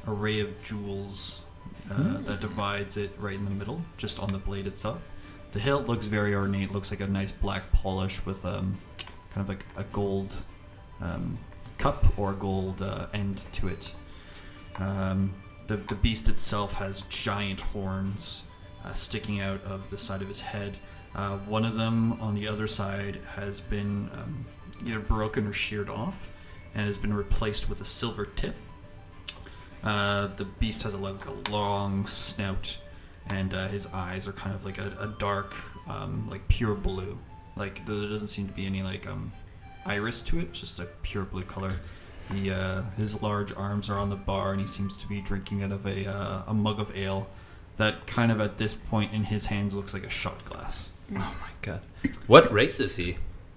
[0.06, 1.44] array of jewels
[1.90, 5.12] uh, that divides it right in the middle, just on the blade itself.
[5.52, 8.78] The hilt looks very ornate, looks like a nice black polish with um,
[9.30, 10.34] kind of like a gold
[11.00, 11.38] um,
[11.78, 13.94] cup or gold uh, end to it.
[14.76, 15.32] Um,
[15.66, 18.44] the, the beast itself has giant horns
[18.84, 20.78] uh, sticking out of the side of his head.
[21.14, 24.46] Uh, one of them on the other side has been um,
[24.84, 26.30] either broken or sheared off
[26.74, 28.54] and has been replaced with a silver tip.
[29.82, 32.80] Uh, the beast has a, like a long snout,
[33.30, 35.54] and uh, his eyes are kind of like a, a dark,
[35.88, 37.18] um, like pure blue.
[37.56, 39.32] Like there doesn't seem to be any like um,
[39.84, 40.48] iris to it.
[40.50, 41.72] It's just a pure blue color.
[42.32, 45.62] He, uh, his large arms are on the bar, and he seems to be drinking
[45.62, 47.28] out of a uh, a mug of ale
[47.78, 50.90] that kind of at this point in his hands looks like a shot glass.
[51.12, 51.80] Oh my god.
[52.26, 53.16] What race is he?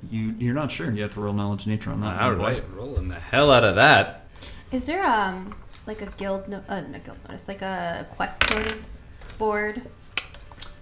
[0.10, 0.90] You you're not sure.
[0.90, 2.22] You have to roll knowledge nature on that.
[2.22, 2.62] All one, boy.
[2.74, 4.28] rolling the hell out of that.
[4.72, 5.54] Is there um
[5.86, 9.06] like a guild no- uh, not guild notice, like a quest notice
[9.42, 9.82] board?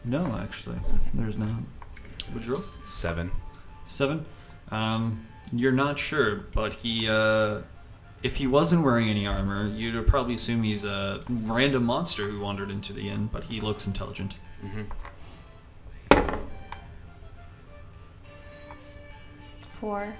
[0.03, 0.79] No, actually,
[1.13, 1.61] there's not.
[2.33, 2.61] Would you roll?
[2.83, 3.31] Seven.
[3.85, 4.25] Seven.
[4.69, 7.61] Um, you're not sure, but he, uh,
[8.21, 12.69] if he wasn't wearing any armor, you'd probably assume he's a random monster who wandered
[12.69, 13.29] into the inn.
[13.31, 14.35] But he looks intelligent.
[19.79, 20.13] Four.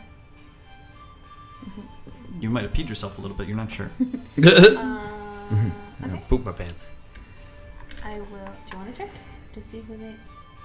[2.39, 3.49] You might have peed yourself a little bit.
[3.49, 3.91] You're not sure.
[6.01, 6.23] Uh, okay.
[6.29, 6.93] Poop my pants.
[8.03, 8.25] I will.
[8.65, 9.09] Do you want to check
[9.53, 10.13] to see who they,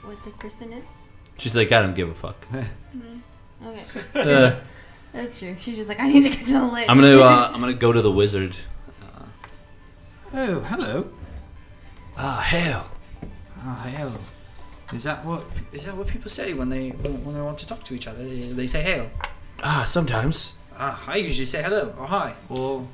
[0.03, 0.99] what this person is?
[1.39, 2.37] She's like, I don't give a fuck.
[3.65, 3.81] Okay,
[4.15, 4.57] Uh,
[5.13, 5.57] that's true.
[5.61, 6.87] She's just like, I need to get to the lich.
[6.89, 8.55] I'm gonna uh, I'm gonna go to the wizard.
[10.35, 11.09] Oh, hello.
[12.17, 12.91] Ah, hell.
[13.57, 14.19] Ah, hell.
[14.93, 17.67] Is that what is that what people say when they when, when they want to
[17.67, 18.23] talk to each other?
[18.25, 19.09] They, they say hail.
[19.63, 20.55] Ah, sometimes.
[20.77, 22.87] Ah, I usually say hello or hi or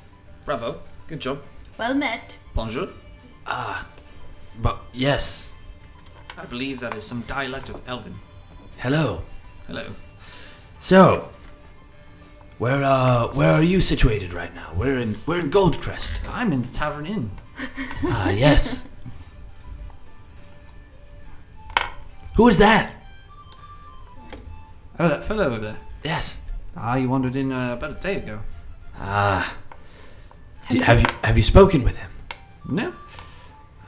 [0.45, 0.81] bravo.
[1.09, 1.41] Good job.
[1.79, 2.39] well met.
[2.55, 2.89] Bonjour.
[3.47, 3.87] Ah,
[4.63, 5.55] but yes.
[6.39, 8.19] I believe that is some dialect of Elven.
[8.79, 9.23] Hello.
[9.67, 9.89] Hello.
[10.79, 11.29] So,
[12.59, 14.73] where uh, where are you situated right now?
[14.77, 16.13] We're in we're in Goldcrest.
[16.29, 17.31] I'm in the tavern inn.
[18.05, 18.89] Ah, yes.
[22.37, 22.95] Who is that?
[24.99, 25.79] Oh, that fellow over there.
[26.05, 26.41] Yes.
[26.77, 28.41] Ah, you wandered in uh, about a day ago.
[28.99, 29.57] Ah.
[30.71, 32.11] Do- have you have you spoken with him?
[32.69, 32.95] No.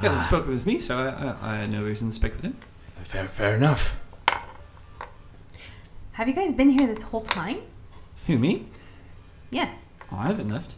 [0.02, 0.26] He hasn't Ah.
[0.26, 2.56] spoken with me, so I, I, I had no reason to speak with him.
[3.04, 3.98] Fair fair enough.
[6.12, 7.58] Have you guys been here this whole time?
[8.26, 8.66] Who, me?
[9.50, 9.94] Yes.
[10.10, 10.74] Oh, I haven't left.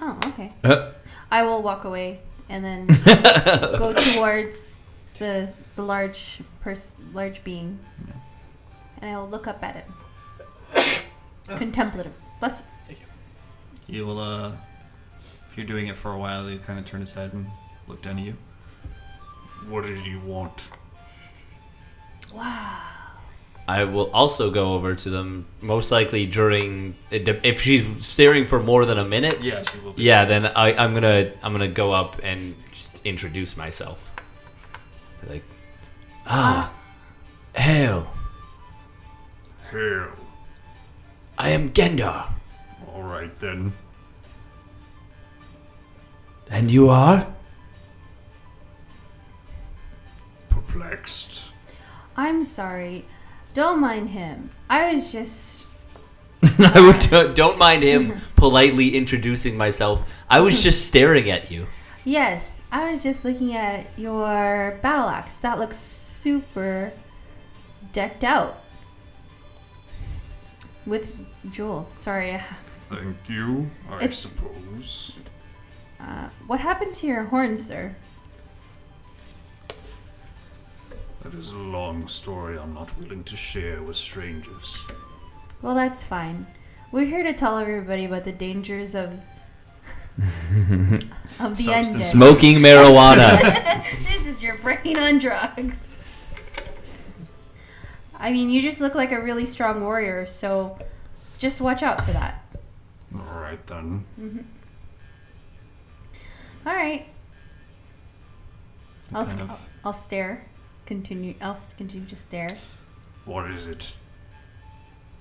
[0.00, 0.52] Oh, okay.
[0.62, 0.92] Uh.
[1.30, 2.86] I will walk away and then
[3.78, 4.78] go towards
[5.18, 8.14] the the large pers- large being, Yeah.
[9.02, 11.04] and I will look up at it.
[11.58, 12.12] Contemplative.
[12.40, 13.06] Bless Thank you.
[13.86, 14.52] He will, uh,
[15.18, 17.46] if you're doing it for a while, he'll kind of turn his head and
[17.88, 18.36] look down at you.
[19.68, 20.70] What did you want?
[22.34, 22.80] Wow.
[23.66, 28.84] I will also go over to them, most likely during if she's staring for more
[28.84, 29.42] than a minute.
[29.42, 30.02] Yeah, she will be.
[30.02, 34.12] Yeah, then I, I'm gonna I'm gonna go up and just introduce myself.
[35.26, 35.44] Like,
[36.26, 36.72] Ah.
[37.56, 38.06] Hail.
[39.70, 40.12] Hail.
[41.38, 42.32] I am Gendar.
[42.88, 43.72] All right then.
[46.50, 47.26] And you are?
[50.54, 51.50] Perplexed.
[52.16, 53.04] I'm sorry.
[53.54, 54.50] Don't mind him.
[54.70, 55.66] I was just.
[56.42, 60.04] I would don't mind him politely introducing myself.
[60.30, 61.66] I was just staring at you.
[62.04, 65.36] Yes, I was just looking at your battle axe.
[65.36, 66.92] That looks super
[67.92, 68.60] decked out
[70.86, 71.06] with
[71.50, 71.90] jewels.
[71.90, 72.40] Sorry.
[72.66, 75.18] Thank you, I It's- suppose.
[75.98, 77.96] Uh, what happened to your horn, sir?
[81.24, 84.86] That is a long story I'm not willing to share with strangers.
[85.62, 86.46] Well, that's fine.
[86.92, 89.14] We're here to tell everybody about the dangers of
[90.18, 92.10] of the Substance undead.
[92.12, 93.40] Smoking marijuana.
[94.04, 95.98] this is your brain on drugs.
[98.16, 100.78] I mean, you just look like a really strong warrior, so
[101.38, 102.44] just watch out for that.
[103.14, 104.04] All right then.
[104.20, 104.40] Mm-hmm.
[106.66, 107.06] All right.
[109.14, 110.46] I'll, Kind I'll, of- I'll stare.
[110.86, 111.34] Continue.
[111.40, 112.56] I'll continue to stare.
[113.24, 113.96] What is it?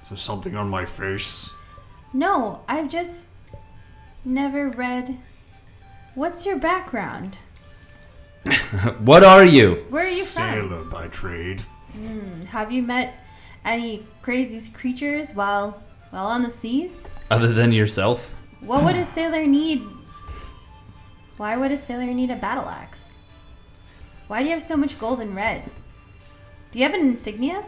[0.02, 1.52] Is there something on my face?
[2.12, 3.30] No, I've just
[4.26, 5.18] never read.
[6.16, 7.38] What's your background?
[9.00, 9.86] what are you?
[9.90, 10.44] Where are you from?
[10.52, 11.62] Sailor by trade.
[11.94, 13.16] Hmm, have you met
[13.64, 17.08] any crazy creatures while while on the seas?
[17.32, 18.30] Other than yourself?
[18.60, 19.82] What would a sailor need?
[21.38, 23.03] Why would a sailor need a battle axe?
[24.28, 25.70] Why do you have so much gold and red?
[26.72, 27.66] Do you have an insignia?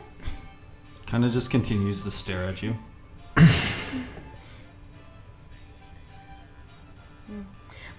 [1.05, 2.75] Kind of just continues to stare at you.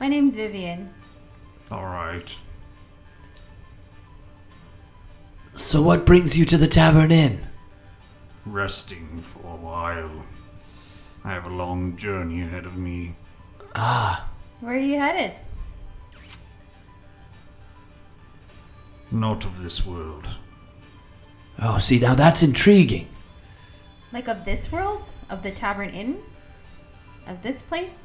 [0.00, 0.92] My name's Vivian.
[1.70, 2.34] All right.
[5.54, 7.40] So what brings you to the Tavern Inn?
[8.44, 10.24] Resting for a while.
[11.24, 13.16] I have a long journey ahead of me.
[13.74, 14.28] Ah,
[14.60, 15.40] Where are you headed?
[19.10, 20.26] Not of this world.
[21.60, 23.08] oh, see, now that's intriguing.
[24.12, 25.04] Like of this world?
[25.30, 26.18] Of the Tavern Inn?
[27.26, 28.02] Of this place?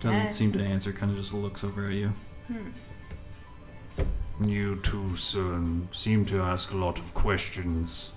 [0.00, 2.12] Doesn't Uh, seem to answer, kind of just looks over at you.
[4.42, 5.60] You too, sir,
[5.90, 8.12] seem to ask a lot of questions.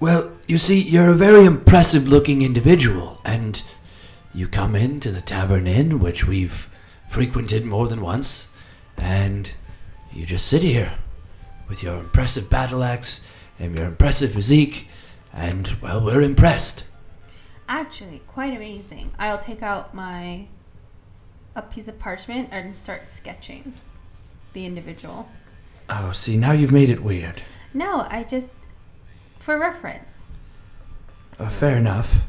[0.00, 3.62] Well, you see, you're a very impressive looking individual, and
[4.32, 6.70] you come into the Tavern Inn, which we've
[7.08, 8.48] frequented more than once,
[8.96, 9.52] and
[10.12, 10.98] you just sit here
[11.68, 13.20] with your impressive battle axe
[13.58, 14.88] and your impressive physique,
[15.32, 16.84] and well, we're impressed.
[17.68, 19.12] Actually, quite amazing.
[19.18, 20.46] I'll take out my
[21.54, 23.74] a piece of parchment and start sketching
[24.52, 25.28] the individual.
[25.90, 27.42] Oh, see, now you've made it weird.
[27.74, 28.56] No, I just
[29.38, 30.32] for reference.
[31.38, 32.22] Uh, fair enough.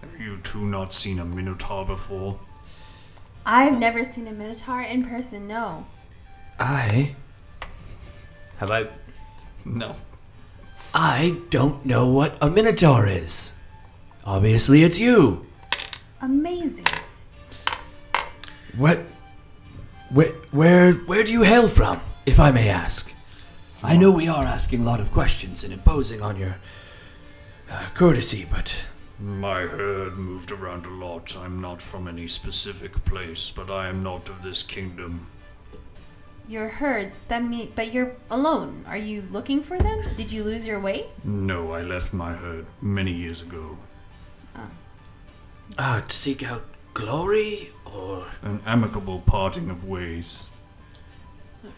[0.00, 2.38] Have you two not seen a minotaur before?
[3.44, 5.46] I've never seen a minotaur in person.
[5.46, 5.86] No.
[6.58, 7.14] I,
[8.58, 8.86] Have I?
[9.64, 9.96] No.
[10.94, 13.52] I don't know what a minotaur is.
[14.24, 15.46] Obviously, it's you.
[16.22, 16.86] Amazing.
[18.76, 19.00] What?
[20.10, 23.12] Where, where, where do you hail from, if I may ask?
[23.82, 26.56] I know we are asking a lot of questions and imposing on your
[27.70, 28.86] uh, courtesy, but
[29.18, 31.36] My herd moved around a lot.
[31.36, 35.26] I'm not from any specific place, but I am not of this kingdom.
[36.48, 37.12] You're herd.
[37.28, 38.84] That mean, but you're alone.
[38.86, 40.04] Are you looking for them?
[40.16, 41.06] Did you lose your way?
[41.24, 43.78] No, I left my herd many years ago.
[45.78, 46.64] uh, to seek out
[46.94, 50.48] glory or An amicable parting of ways.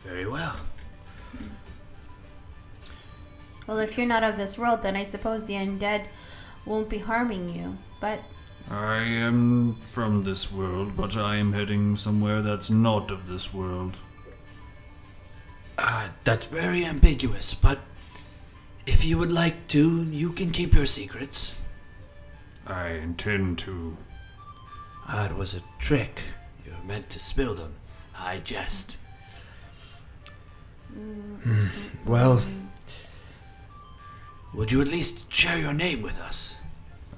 [0.04, 0.56] very well.
[3.66, 6.04] Well, if you're not of this world, then I suppose the undead
[6.66, 7.76] won't be harming you.
[8.00, 8.20] But
[8.70, 14.00] I am from this world, but I am heading somewhere that's not of this world.
[15.78, 17.78] Uh, that's very ambiguous, but
[18.86, 21.62] if you would like to, you can keep your secrets.
[22.66, 23.96] I intend to.
[25.06, 26.20] Ah, it was a trick.
[26.66, 27.74] You were meant to spill them.
[28.18, 28.96] I jest.
[30.92, 31.66] Hmm,
[32.04, 32.42] Well,
[34.54, 36.56] would you at least share your name with us?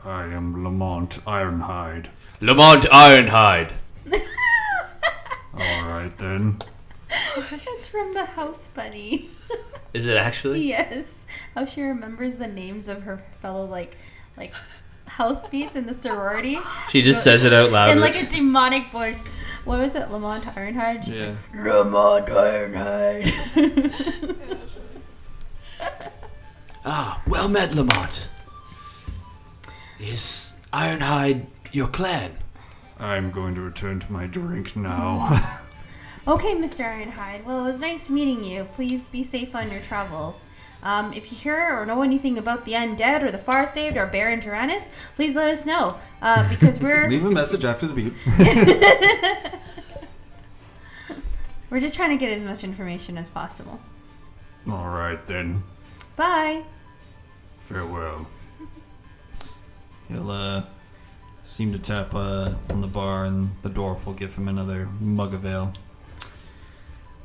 [0.05, 2.09] I am Lamont Ironhide.
[2.41, 3.73] Lamont Ironhide.
[5.55, 6.59] Alright then.
[7.53, 9.31] it's from the House Bunny.
[9.95, 10.63] Is it actually?
[10.63, 11.25] yes.
[11.55, 13.97] How she remembers the names of her fellow like
[14.37, 14.53] like
[15.07, 16.59] housemates in the sorority.
[16.91, 17.91] She just says it out loud.
[17.91, 19.27] in like a demonic voice.
[19.65, 21.05] What was it, Lamont Ironhide?
[21.05, 21.35] She's Yeah.
[21.55, 23.33] Lamont Ironhide.
[26.85, 28.29] ah, well met, Lamont.
[29.99, 32.39] Is Ironhide your clan?
[32.99, 35.59] I'm going to return to my drink now.
[36.31, 36.85] Okay, Mr.
[36.85, 37.45] Ironhide.
[37.45, 38.65] Well, it was nice meeting you.
[38.65, 40.51] Please be safe on your travels.
[40.83, 44.07] Um, if you hear or know anything about the undead or the far saved or
[44.07, 45.99] Baron Tyrannus, please let us know.
[46.23, 48.15] Uh, because we're Leave a message after the beep.
[51.71, 53.79] we're just trying to get as much information as possible.
[54.69, 55.65] Alright then.
[56.17, 56.65] Bye.
[57.63, 58.27] Farewell.
[60.09, 60.65] He'll uh,
[61.45, 65.35] seem to tap uh, on the bar, and the dwarf will give him another mug
[65.35, 65.73] of ale.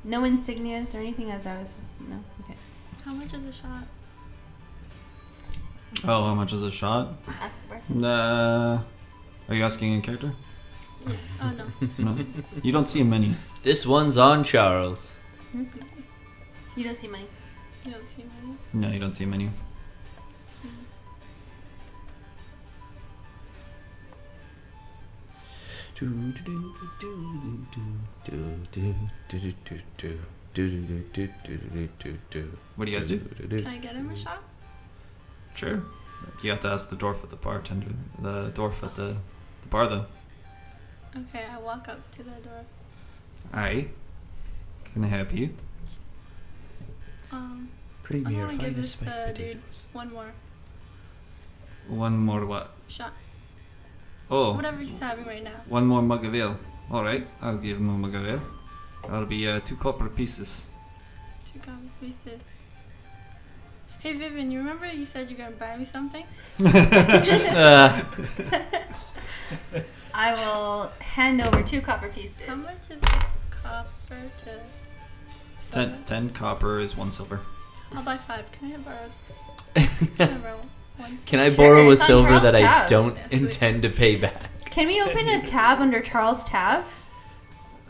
[0.06, 1.73] No insignias or anything as I was.
[1.99, 2.23] No.
[2.44, 2.56] Okay.
[3.03, 3.88] How much is a shot?
[6.03, 7.15] Oh, how much is a shot?
[7.41, 8.02] Ask the bartender.
[8.02, 8.80] Nah.
[9.49, 10.34] Are you asking in character?
[11.41, 11.65] Oh no.
[11.98, 12.18] No.
[12.61, 13.36] you don't see many.
[13.64, 15.19] This one's on Charles.
[16.76, 17.26] You don't see money.
[17.84, 18.57] You don't see money.
[18.73, 19.26] No, you don't see
[28.31, 28.95] many.
[32.76, 33.19] What do you guys do?
[33.19, 34.43] Can I get him a shot?
[35.53, 35.84] Sure.
[36.43, 37.91] You have to ask the dwarf at the bartender.
[38.19, 39.18] The dwarf at the,
[39.61, 40.06] the bar, though.
[41.15, 42.65] Okay, I walk up to the door.
[43.53, 43.88] Aye.
[44.93, 45.53] Can I help you?
[47.31, 47.69] Um,
[48.03, 49.84] Bring I me your want to give finest this spiced uh, dude potatoes.
[49.93, 50.34] one more
[51.88, 52.72] One more what?
[52.88, 53.14] shot.
[54.30, 55.61] Oh, Whatever he's having right now.
[55.68, 56.57] one more mug of ale.
[56.91, 58.41] Alright, I'll give him a mug of ale.
[59.03, 60.70] That'll be uh, two copper pieces.
[61.52, 62.41] Two copper pieces.
[63.99, 66.26] Hey Vivian, you remember you said you're gonna buy me something?
[66.66, 68.03] Uh,
[70.14, 72.45] I will hand over two copper pieces.
[72.48, 74.60] How much is a copper to
[75.60, 75.72] silver?
[75.72, 77.41] Ten, ten copper is one silver.
[77.94, 78.49] I'll buy five.
[78.52, 79.10] Can I borrow?
[80.18, 80.60] Can I borrow
[80.98, 81.18] one?
[81.26, 82.90] can I Sure, a silver that I tab.
[82.90, 84.49] don't Yes, intend to pay back?
[84.76, 86.84] Can we open a tab under Charles Tab?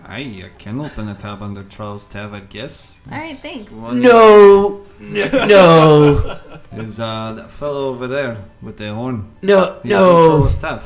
[0.07, 3.01] Aye, I can open a tab under Charles Tab, I guess.
[3.11, 3.71] Alright, Is thanks.
[3.71, 6.39] one- No, no, no,
[6.73, 9.31] Is uh, that fellow over there with the horn?
[9.41, 10.27] no, Is he no.
[10.27, 10.81] Charles Tab?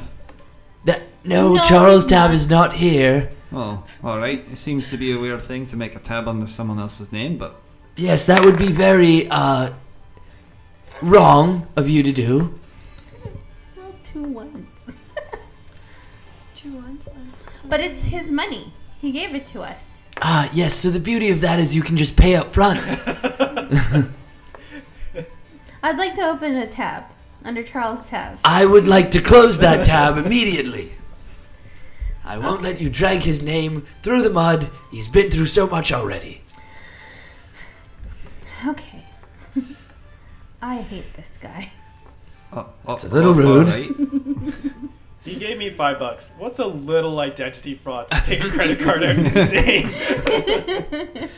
[0.86, 2.34] That no, No, Charles he's Tab not.
[2.36, 3.32] is not here.
[3.52, 4.48] Oh, alright.
[4.50, 7.38] It seems to be a weird thing to make a tab under someone else's name,
[7.38, 7.60] but
[7.98, 9.72] Yes, that would be very uh
[11.02, 12.58] wrong of you to do.
[13.76, 14.69] Well, two ones.
[17.70, 18.74] But it's his money.
[19.00, 20.06] He gave it to us.
[20.22, 20.74] Ah, yes.
[20.74, 22.80] So the beauty of that is you can just pay up front.
[25.82, 27.04] I'd like to open a tab
[27.46, 28.38] under Charles' tab.
[28.44, 30.92] I would like to close that tab immediately.
[32.26, 34.70] I won't let you drag his name through the mud.
[34.92, 36.42] He's been through so much already.
[38.68, 39.06] Okay.
[40.62, 41.72] I hate this guy.
[42.52, 43.70] Oh, It's a little uh, rude.
[43.70, 43.90] alright.
[45.30, 46.32] He gave me five bucks.
[46.40, 49.94] What's a little identity fraud to take a credit card out of his name?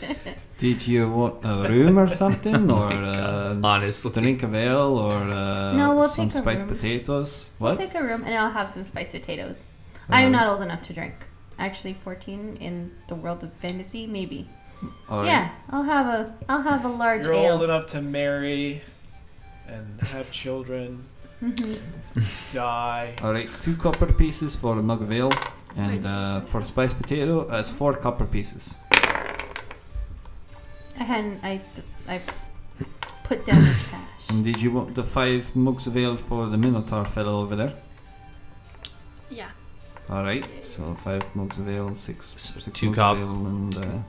[0.57, 4.11] Did you want a room or something, or uh, Honestly.
[4.21, 6.75] drink of ale, or uh, No, we'll some take a spiced room.
[6.75, 7.51] potatoes?
[7.59, 9.67] We'll take a room and I'll have some spiced potatoes.
[10.09, 11.15] Uh, I'm not old enough to drink.
[11.59, 14.47] Actually, 14 in the world of fantasy, maybe.
[15.09, 15.27] Alright.
[15.27, 17.53] Yeah, I'll have a I'll have a large You're ale.
[17.53, 18.81] old enough to marry
[19.67, 21.05] and have children.
[22.53, 23.15] Die.
[23.21, 25.33] Alright, two copper pieces for a mug of ale,
[25.75, 28.77] and uh, for spiced potato, that's four copper pieces.
[30.99, 31.61] I hadn't I
[32.07, 32.21] I
[33.23, 34.29] put down the cash.
[34.29, 37.73] And did you want the five mugs of ale for the Minotaur fellow over there?
[39.29, 39.49] Yeah.
[40.09, 43.77] Alright, so five mugs of ale, six, So six two mugs cop- of ale, and
[43.77, 43.99] uh,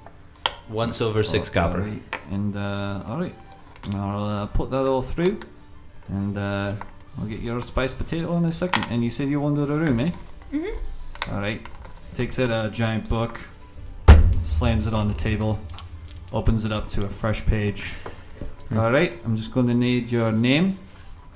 [0.68, 1.80] One silver, six oh, copper.
[1.82, 3.34] alright, And uh, alright,
[3.94, 5.40] I'll uh, put that all through,
[6.08, 6.74] and uh,
[7.18, 8.86] I'll get your spiced potato in a second.
[8.90, 10.10] And you said you wanted a room, eh?
[10.52, 10.74] Mhm.
[11.30, 11.66] Alright.
[12.14, 13.40] Takes out a giant book,
[14.42, 15.60] slams it on the table,
[16.32, 17.94] opens it up to a fresh page.
[18.74, 20.78] Alright, I'm just going to need your name,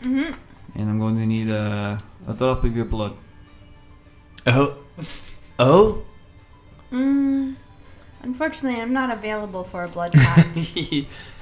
[0.03, 0.35] Mhm.
[0.75, 3.13] and I'm going to need a, a drop of your blood.
[4.47, 4.75] Oh.
[5.59, 6.03] Oh?
[6.93, 7.57] Mm.
[8.23, 10.57] Unfortunately, I'm not available for a blood pact.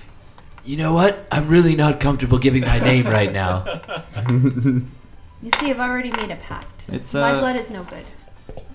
[0.64, 1.26] you know what?
[1.30, 3.64] I'm really not comfortable giving my name right now.
[4.30, 6.84] you see, I've already made a pact.
[6.88, 8.04] It's My uh, blood is no good.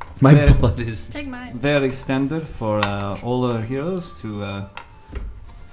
[0.10, 1.07] it's My ve- blood is.
[1.10, 1.53] Take mine.
[1.57, 4.70] very standard for uh, all our heroes to, uh,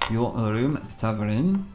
[0.01, 1.65] if you want a room at the tavern inn,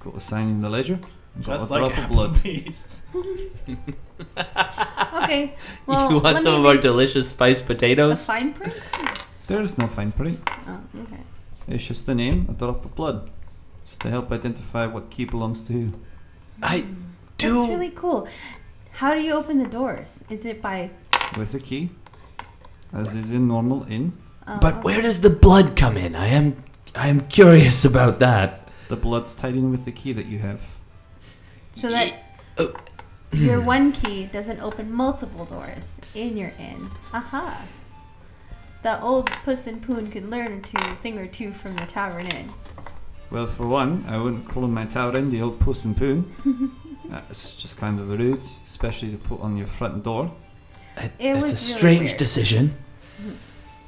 [0.00, 0.98] go to sign in the ledger,
[1.34, 2.30] and got Just a like drop of blood.
[2.34, 3.06] Applebee's.
[5.22, 5.54] Okay.
[5.86, 8.12] Well, you want let some me of our read delicious spiced potatoes?
[8.12, 8.26] a potatoes?
[8.26, 9.24] fine print?
[9.46, 10.40] There's no fine print.
[10.66, 11.22] Oh, okay.
[11.68, 13.30] It's just the name, a drop of blood.
[13.88, 15.92] Just to help identify what key belongs to who.
[16.62, 16.94] I mm.
[17.38, 17.60] do.
[17.60, 18.28] That's really cool.
[18.92, 20.22] How do you open the doors?
[20.28, 20.90] Is it by?
[21.38, 21.88] With a key.
[22.92, 24.12] As is in normal inn.
[24.46, 24.82] Oh, But okay.
[24.82, 26.14] where does the blood come in?
[26.14, 26.62] I am.
[26.94, 28.68] I am curious about that.
[28.88, 30.76] The blood's tied in with the key that you have.
[31.72, 32.12] So that
[32.58, 32.74] Oh.
[33.32, 36.90] your one key doesn't open multiple doors in your inn.
[37.14, 37.62] Aha.
[38.82, 42.52] The old Puss and Poon could learn a thing or two from the tavern inn.
[43.30, 46.32] Well, for one, I wouldn't call my tower in the old Puss and Poon.
[47.08, 50.32] That's just kind of rude, especially to put on your front door.
[50.96, 52.16] It- It it's was a really strange weird.
[52.18, 52.74] decision,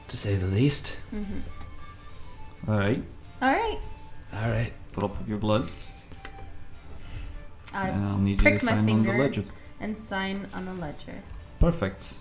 [0.08, 1.00] to say the least.
[1.14, 2.70] Mm-hmm.
[2.70, 3.02] Alright,
[3.40, 3.78] All right.
[4.34, 4.72] All right.
[4.92, 5.68] drop of your blood,
[7.72, 9.18] I and I'll need you to prick my sign on the finger.
[9.18, 9.44] ledger.
[9.80, 11.22] and sign on the ledger.
[11.58, 12.18] Perfect.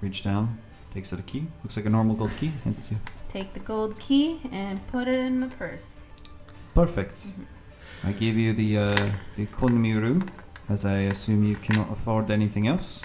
[0.00, 0.58] Reach down,
[0.90, 1.44] takes out a key.
[1.62, 3.00] Looks like a normal gold key, hands it to you.
[3.28, 6.02] Take the gold key and put it in the purse.
[6.74, 7.26] Perfect.
[8.04, 10.30] I gave you the uh, the economy room,
[10.68, 13.02] as I assume you cannot afford anything else.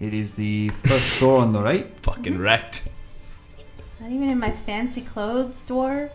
[0.00, 1.86] It is the first door on the right.
[2.00, 2.88] Fucking wrecked.
[4.00, 6.10] Not even in my fancy clothes, dwarf.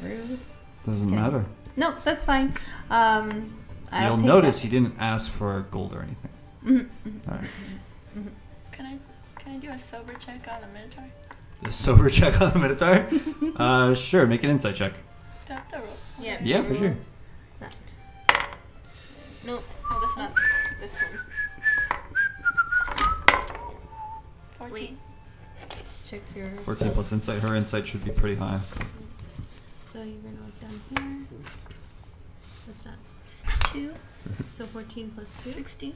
[0.00, 0.38] Rude.
[0.86, 1.46] Doesn't matter.
[1.76, 2.54] No, that's fine.
[2.90, 3.54] Um,
[3.90, 4.68] I'll You'll take notice that.
[4.68, 6.30] he didn't ask for gold or anything.
[6.64, 6.86] Mhm,
[7.28, 7.50] Alright.
[8.70, 8.98] Can I
[9.40, 11.04] can I do a sober check on the Minotaur?
[11.62, 13.08] The sober check on the Minotaur?
[13.56, 14.94] uh, sure, make an insight check.
[15.46, 15.86] Do I have to roll?
[16.20, 16.38] Yeah.
[16.42, 16.94] Yeah, for sure.
[17.60, 17.76] That.
[19.46, 20.32] No, Oh, this not
[20.80, 21.20] this, this one.
[24.58, 24.98] Fourteen.
[26.06, 26.46] Check your.
[26.50, 27.40] 14 plus insight.
[27.40, 28.60] Her insight should be pretty high.
[29.82, 31.38] So you're gonna look down here.
[32.66, 32.96] What's that?
[33.72, 33.94] Two.
[34.48, 35.50] So 14 plus 2?
[35.50, 35.94] Sixteen.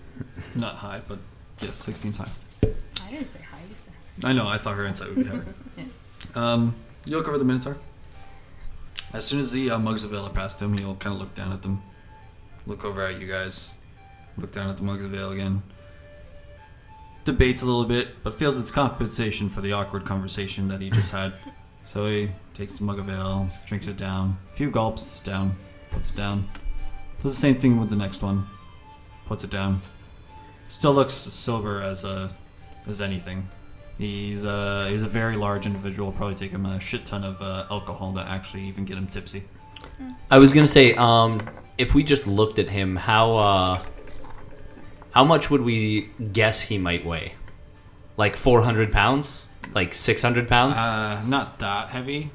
[0.55, 1.18] Not high, but
[1.60, 2.30] yes, 16's high.
[2.62, 3.65] I didn't say high, you said.
[4.24, 5.47] I know, I thought her insight would be higher.
[6.34, 6.74] um,
[7.06, 7.76] you look over the Minotaur.
[9.12, 11.34] As soon as the uh, mugs of ale are past him, he'll kind of look
[11.34, 11.82] down at them,
[12.66, 13.74] look over at you guys,
[14.36, 15.62] look down at the mugs of ale again.
[17.24, 21.12] Debates a little bit, but feels it's compensation for the awkward conversation that he just
[21.12, 21.34] had.
[21.86, 25.55] So he takes the mug of ale, drinks it down, a few gulps, it's down,
[25.93, 26.48] puts it down.
[27.22, 28.44] Does the same thing with the next one,
[29.24, 29.82] puts it down.
[30.66, 32.34] Still looks sober as a
[32.88, 33.48] as anything.
[33.98, 36.12] He's uh, he's a very large individual.
[36.12, 39.44] Probably take him a shit ton of uh, alcohol to actually even get him tipsy.
[40.31, 41.48] I was gonna say, um,
[41.78, 43.82] if we just looked at him, how uh,
[45.12, 47.32] how much would we guess he might weigh?
[48.18, 49.48] Like 400 pounds?
[49.74, 50.77] Like 600 pounds?
[50.78, 52.31] Uh, not that heavy.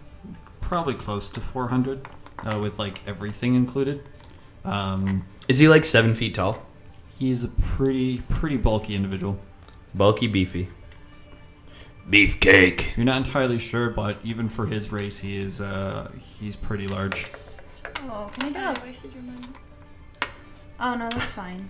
[0.59, 2.07] Probably close to 400,
[2.43, 4.03] uh, with like everything included.
[4.63, 6.63] Um, Is he like seven feet tall?
[7.21, 9.39] he's a pretty pretty bulky individual.
[9.93, 10.69] Bulky, beefy.
[12.11, 12.97] Beefcake.
[12.97, 17.31] You're not entirely sure, but even for his race, he is uh, he's pretty large.
[18.09, 19.47] Oh, can I do Sorry, a- I wasted your money.
[20.79, 21.69] Oh no, that's fine.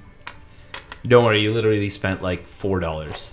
[1.07, 3.31] Don't worry, you literally spent like four dollars.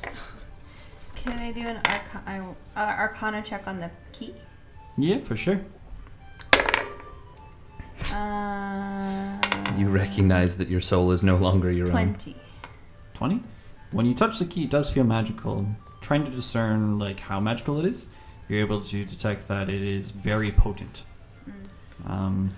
[1.14, 4.34] Can I do an arca- uh, Arcana check on the key?
[4.96, 5.60] Yeah, for sure.
[8.12, 9.38] Uh,
[9.76, 11.92] You recognize that your soul is no longer your own.
[11.92, 12.36] twenty.
[13.14, 13.42] 20
[13.90, 15.66] when you touch the key it does feel magical
[16.00, 18.08] trying to discern like how magical it is
[18.48, 21.04] you're able to detect that it is very potent
[22.06, 22.50] um,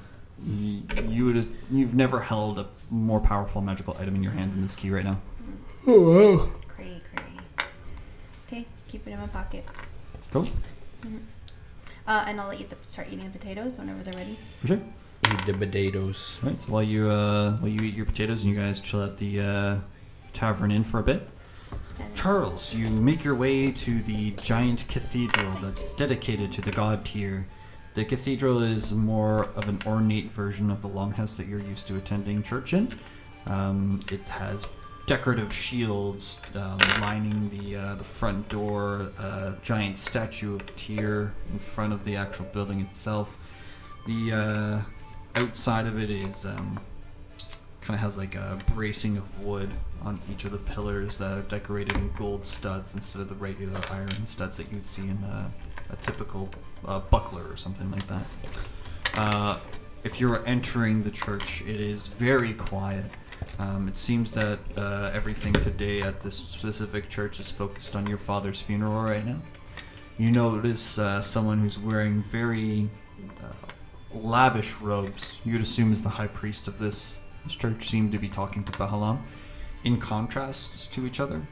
[0.47, 4.62] you, you would you've never held a more powerful magical item in your hand than
[4.62, 5.21] this key right now
[6.69, 7.23] Cray, cray.
[8.47, 9.65] Okay, keep it in my pocket.
[10.31, 10.47] Cool.
[12.07, 14.39] Uh, and I'll let you th- start eating the potatoes whenever they're ready.
[14.59, 14.81] for sure
[15.33, 16.39] Eat the potatoes.
[16.43, 19.03] All right so while you uh, while you eat your potatoes and you guys chill
[19.05, 19.79] at the uh,
[20.33, 21.29] tavern inn for a bit And
[22.14, 27.47] Charles, you make your way to the giant cathedral that's dedicated to the god Tyr.
[27.94, 31.97] The cathedral is more of an ornate version of the longhouse that you're used to
[31.97, 32.94] attending church in.
[33.47, 34.66] Um, it has
[35.06, 41.59] decorative shields um, lining the uh, the front door, a giant statue of Tyr in
[41.59, 44.05] front of the actual building itself.
[44.06, 44.85] The
[45.36, 46.78] uh, outside of it is um,
[47.91, 49.69] kind of has like a bracing of wood
[50.03, 53.81] on each of the pillars that are decorated in gold studs instead of the regular
[53.91, 55.51] iron studs that you'd see in a,
[55.91, 56.49] a typical
[56.87, 58.25] uh, buckler or something like that.
[59.15, 59.59] Uh,
[60.05, 63.07] if you're entering the church, it is very quiet.
[63.59, 68.19] Um, it seems that uh, everything today at this specific church is focused on your
[68.19, 69.43] father's funeral right now.
[70.17, 72.89] You notice uh, someone who's wearing very
[73.43, 73.53] uh,
[74.15, 75.41] lavish robes.
[75.45, 78.73] You'd assume is the high priest of this this church seemed to be talking to
[78.73, 79.21] Behelam.
[79.85, 81.47] In contrast to each other,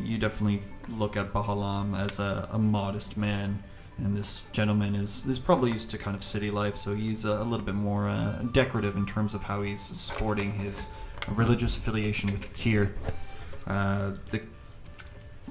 [0.00, 3.62] you definitely look at Behelam as a, a modest man,
[3.98, 7.32] and this gentleman is, is probably used to kind of city life, so he's a,
[7.32, 10.88] a little bit more uh, decorative in terms of how he's sporting his
[11.28, 12.94] religious affiliation with Tyr.
[13.66, 14.42] Uh, the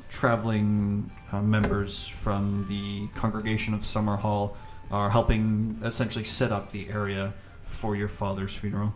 [0.10, 4.58] traveling uh, members from the congregation of Summer Hall
[4.90, 8.94] are helping essentially set up the area for your father's funeral.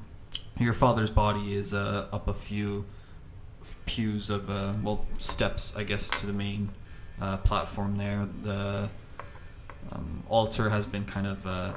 [0.59, 2.85] Your father's body is uh, up a few
[3.85, 6.69] pews of uh, well steps, I guess, to the main
[7.21, 8.27] uh, platform there.
[8.43, 8.89] The
[9.91, 11.73] um, altar has been kind of uh,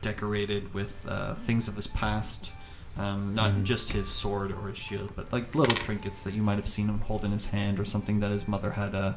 [0.00, 2.52] decorated with uh, things of his past.
[2.98, 3.64] Um, not Mhm.
[3.64, 6.88] just his sword or his shield, but like little trinkets that you might have seen
[6.88, 9.14] him hold in his hand, or something that his mother had uh,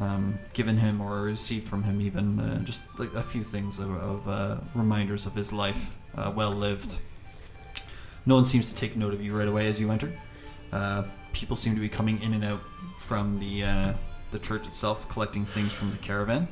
[0.00, 2.00] um, given him or received from him.
[2.00, 6.30] Even uh, just like a few things of, of uh, reminders of his life, uh,
[6.34, 6.98] well lived.
[8.26, 10.12] No one seems to take note of you right away as you enter.
[10.72, 12.60] Uh, people seem to be coming in and out
[12.96, 13.92] from the uh,
[14.30, 16.48] the church itself, collecting things from the caravan.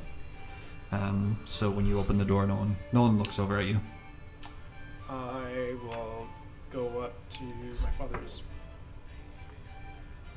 [0.92, 3.80] Um, so when you open the door, no one no one looks over at you.
[5.08, 6.26] I will
[6.70, 7.44] go up to
[7.82, 8.42] my father's.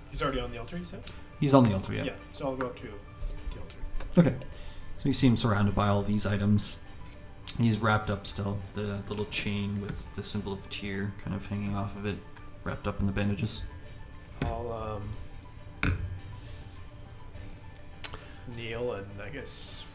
[0.09, 1.03] He's already on the altar, you said?
[1.39, 2.03] He's on the altar, yeah.
[2.03, 3.75] Yeah, so I'll go up to the altar.
[4.17, 4.35] Okay.
[4.97, 6.77] So you see him surrounded by all these items.
[7.57, 11.75] He's wrapped up still, the little chain with the symbol of Tyr kind of hanging
[11.75, 12.17] off of it,
[12.63, 13.61] wrapped up in the bandages.
[14.43, 15.01] I'll
[15.83, 15.93] um,
[18.55, 19.85] kneel and I guess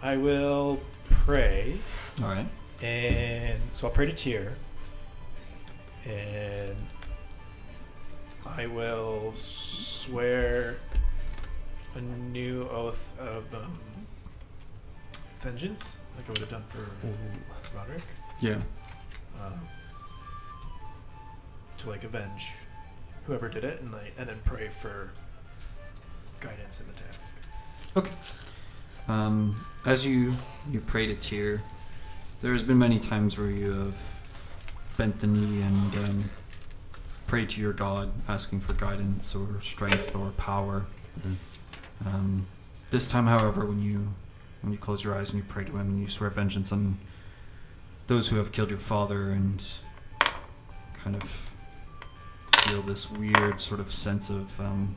[0.00, 0.80] I will
[1.10, 1.76] pray.
[2.22, 2.46] All right.
[2.82, 4.52] And so I'll pray to Tyr,
[6.04, 6.76] And
[8.44, 10.76] I will swear
[11.94, 13.78] a new oath of um,
[15.40, 16.86] vengeance, like I would have done for
[17.76, 18.02] Roderick,
[18.40, 18.58] Yeah.
[19.40, 19.60] um,
[21.78, 22.54] to like avenge
[23.26, 25.10] whoever did it, and like, and then pray for
[26.40, 27.34] guidance in the task.
[27.96, 28.10] Okay.
[29.08, 30.34] Um, as you
[30.70, 31.62] you pray to Tyr,
[32.40, 34.20] there's been many times where you have
[34.96, 36.30] bent the knee and um,
[37.26, 40.84] prayed to your God, asking for guidance or strength or power.
[41.20, 41.36] Mhm.
[42.06, 42.46] Um,
[42.90, 44.08] this time, however, when you
[44.62, 46.98] when you close your eyes and you pray to Him and you swear vengeance on
[48.06, 49.64] those who have killed your father and
[50.94, 51.50] kind of
[52.66, 54.94] feel this weird sort of sense of um,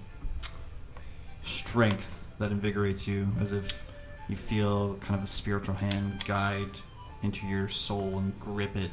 [1.42, 3.88] strength that invigorates you, as if
[4.30, 6.80] you feel kind of a spiritual hand guide
[7.24, 8.92] into your soul and grip it,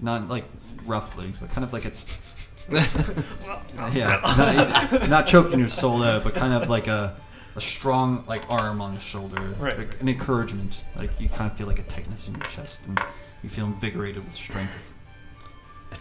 [0.00, 0.44] not like
[0.84, 1.92] roughly, but kind of like a
[3.94, 7.16] yeah, not, not choking your soul out, but kind of like a,
[7.56, 10.84] a strong like arm on his shoulder, Right, like an encouragement.
[10.96, 13.00] Like you kind of feel like a tightness in your chest, and
[13.42, 14.92] you feel invigorated with strength.
[15.92, 15.96] A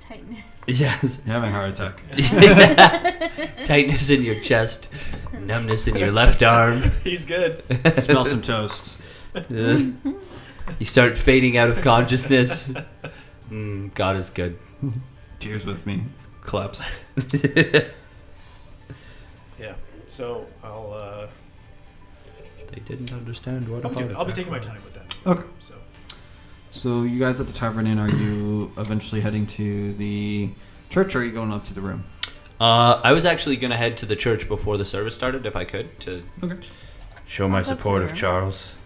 [0.00, 0.36] tighten.
[0.66, 1.22] yes.
[1.24, 2.02] You're having a heart attack.
[3.64, 4.88] Tightness in your chest,
[5.40, 6.82] numbness in your left arm.
[7.04, 7.62] He's good.
[7.98, 9.02] Smell some toast.
[10.80, 12.72] You start fading out of consciousness.
[13.50, 14.58] Mm, God is good.
[15.38, 16.06] Tyr's with me.
[16.42, 16.82] Claps.
[20.06, 20.10] Yeah.
[20.12, 21.26] So I'll uh,
[22.72, 25.16] They didn't understand what I'll, a be, heart I'll be taking my time with that.
[25.26, 25.48] Okay.
[25.58, 25.74] So
[26.70, 30.50] So you guys at the tavern inn, are you eventually heading to the
[30.90, 32.04] church, or are you going up to the room?
[32.60, 35.64] Uh, I was actually gonna head to the church before the service started, if I
[35.64, 36.58] could, to Okay.
[37.26, 38.16] show my I'll go support of her.
[38.16, 38.76] Charles.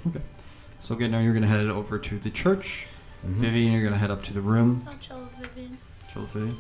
[0.81, 2.89] So again, now you're gonna head over to the church.
[3.25, 3.35] Mhm.
[3.35, 4.83] Vivian, you're gonna head up to the room.
[4.89, 5.79] I'll chill with Vivian.
[6.13, 6.57] Chill with Vivian.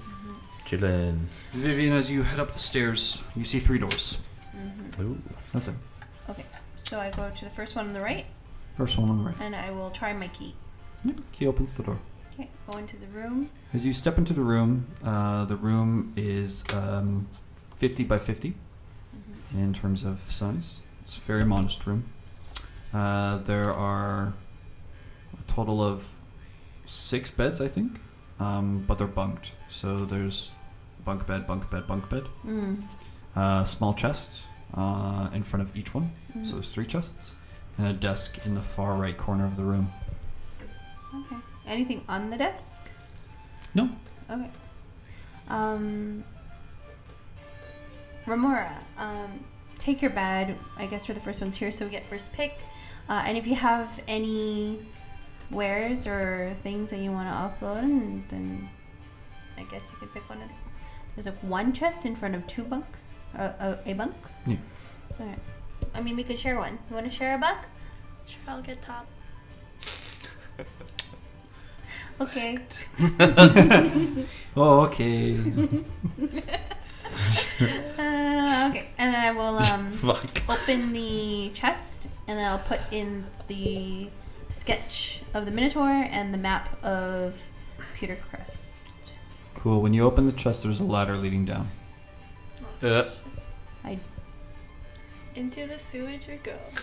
[0.66, 1.18] Chillin'.
[1.52, 4.18] Vivian, as you head up the stairs, you see three doors.
[5.02, 5.18] Ooh.
[5.52, 5.74] That's it.
[6.28, 6.44] Okay,
[6.76, 8.26] so I go to the first one on the right,
[8.76, 9.36] First one on the right.
[9.40, 10.54] and I will try my key.
[11.04, 11.98] Yeah, key opens the door.
[12.34, 13.50] Okay, go into the room.
[13.72, 17.26] As you step into the room, uh, the room is um,
[17.76, 18.54] 50 by 50
[19.16, 19.58] Mm-hmm.
[19.58, 20.80] in terms of size.
[21.02, 22.04] It's a very modest room.
[22.94, 24.34] Uh, there are
[25.38, 26.14] a total of
[26.86, 27.98] six beds, I think,
[28.38, 29.54] um, but they're bunked.
[29.68, 30.52] So there's
[31.04, 32.24] bunk bed, bunk bed, bunk bed.
[32.46, 32.82] Mm.
[33.34, 36.12] A small chest uh, in front of each one.
[36.36, 36.46] Mm.
[36.46, 37.34] So there's three chests.
[37.78, 39.92] And a desk in the far right corner of the room.
[41.14, 41.36] Okay.
[41.66, 42.82] Anything on the desk?
[43.74, 43.88] No.
[44.30, 44.50] Okay.
[45.48, 46.24] Um.
[48.26, 49.44] Remora, um,
[49.78, 50.56] take your bed.
[50.76, 52.58] I guess we're the first ones here, so we get first pick.
[53.08, 54.78] Uh, and if you have any
[55.50, 58.68] wares or things that you want to upload, then
[59.56, 60.48] I guess you can pick one of.
[60.48, 60.56] them.
[61.14, 63.08] there's like one chest in front of two bunks.
[63.36, 64.14] Uh, a, a bunk.
[64.46, 64.56] Yeah.
[65.20, 65.38] Alright.
[65.94, 66.78] I mean, we could share one.
[66.88, 67.66] You want to share a buck?
[68.26, 69.06] Sure, I'll get top.
[72.20, 72.58] Okay.
[74.56, 75.36] Oh, okay.
[77.60, 78.88] Uh, okay.
[78.98, 79.90] And then I will um.
[79.90, 80.42] Fuck.
[80.48, 84.08] open the chest and then I'll put in the
[84.48, 87.38] sketch of the Minotaur and the map of
[87.98, 89.00] Pewter Crest.
[89.54, 89.82] cool.
[89.82, 91.68] When you open the chest, there's a ladder leading down.
[92.82, 93.04] Uh,
[95.34, 96.56] Into the sewage we go.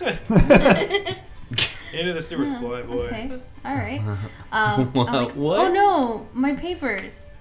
[1.92, 3.06] into the sewers, Yeah, fly boy.
[3.06, 3.40] Okay.
[3.64, 4.00] All right.
[4.52, 5.58] Um, I'm like, What?
[5.60, 7.36] Oh no, my papers.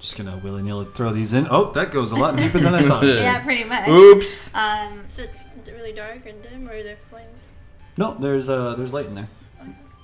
[0.00, 1.46] Just gonna willy nilly throw these in.
[1.48, 3.04] Oh, that goes a lot deeper than I thought.
[3.04, 3.88] yeah, pretty much.
[3.88, 4.52] oops.
[4.56, 5.30] Um, Is it
[5.68, 7.50] really dark and dim, or are there flames?
[7.96, 9.28] No, there's uh, there's light in there.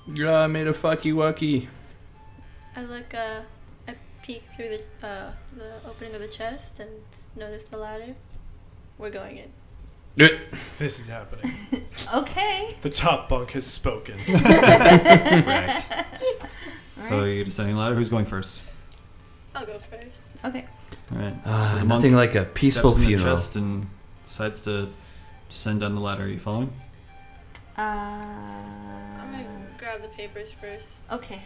[0.07, 1.67] Yeah, I made a fucky wucky.
[2.75, 3.41] I look, uh,
[3.87, 4.69] I peek through
[5.01, 6.89] the, uh, the opening of the chest and
[7.35, 8.15] notice the ladder.
[8.99, 9.51] We're going in.
[10.77, 11.53] This is happening.
[12.13, 12.73] okay.
[12.81, 14.17] The top bunk has spoken.
[14.27, 15.89] Correct.
[16.97, 17.35] So Alright.
[17.35, 17.95] you're deciding ladder.
[17.95, 18.61] Who's going first?
[19.55, 20.21] I'll go first.
[20.45, 20.65] Okay.
[21.11, 21.33] All right.
[21.45, 23.35] Ah, so the nothing like a peaceful steps in the funeral.
[23.35, 23.87] chest and
[24.25, 24.89] decides to
[25.49, 26.23] descend down the ladder.
[26.23, 26.71] Are you following?
[27.77, 31.11] Uh, I'm gonna grab the papers first.
[31.11, 31.41] okay.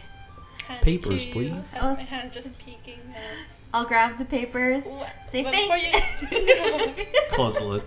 [0.66, 1.32] Hand Papers, to you.
[1.32, 1.74] please.
[1.82, 1.94] Oh.
[1.94, 3.00] My hand's just peeking.
[3.14, 3.18] Uh,
[3.74, 4.86] I'll grab the papers.
[4.86, 5.12] what?
[5.28, 6.20] Say but thanks.
[6.20, 6.94] Before you,
[7.30, 7.82] Close the lid.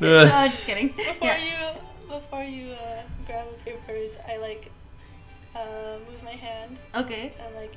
[0.00, 0.88] oh, just kidding.
[0.88, 1.38] before Yeah.
[1.38, 4.70] you, before you uh, grab the papers, I like
[5.54, 7.32] uh, move my hand Okay.
[7.44, 7.72] and like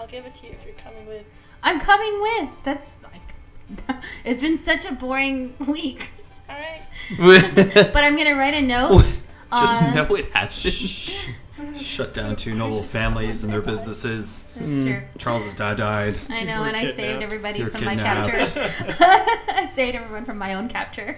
[0.00, 1.24] I'll give it to you if you're coming with.
[1.62, 2.50] I'm coming with.
[2.64, 3.96] That's like.
[4.24, 6.10] it's been such a boring week.
[6.50, 6.82] All right.
[7.92, 9.04] But I'm gonna write a note.
[9.52, 10.72] Just on- know it has been.
[10.72, 11.28] Shh.
[11.78, 14.50] Shut down two noble families and their businesses.
[14.56, 15.02] That's true.
[15.18, 16.18] Charles's dad died.
[16.28, 18.60] I know, and I saved everybody You're from my capture.
[19.00, 21.16] I saved everyone from my own capture.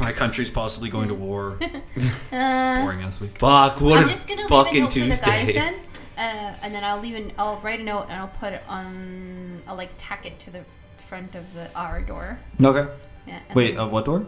[0.00, 1.56] My country's possibly going to war.
[1.60, 3.30] It's Uh, boring as week.
[3.38, 5.52] Fuck, what I'm a just gonna leave a fucking note for the guys Tuesday.
[5.52, 5.74] then,
[6.18, 7.32] uh, and then I'll leave an.
[7.38, 9.62] I'll write a note and I'll put it on.
[9.66, 10.64] I'll like tack it to the
[10.98, 12.38] front of the our door.
[12.62, 12.90] Okay.
[13.26, 13.40] Yeah.
[13.54, 14.26] Wait, uh, what door?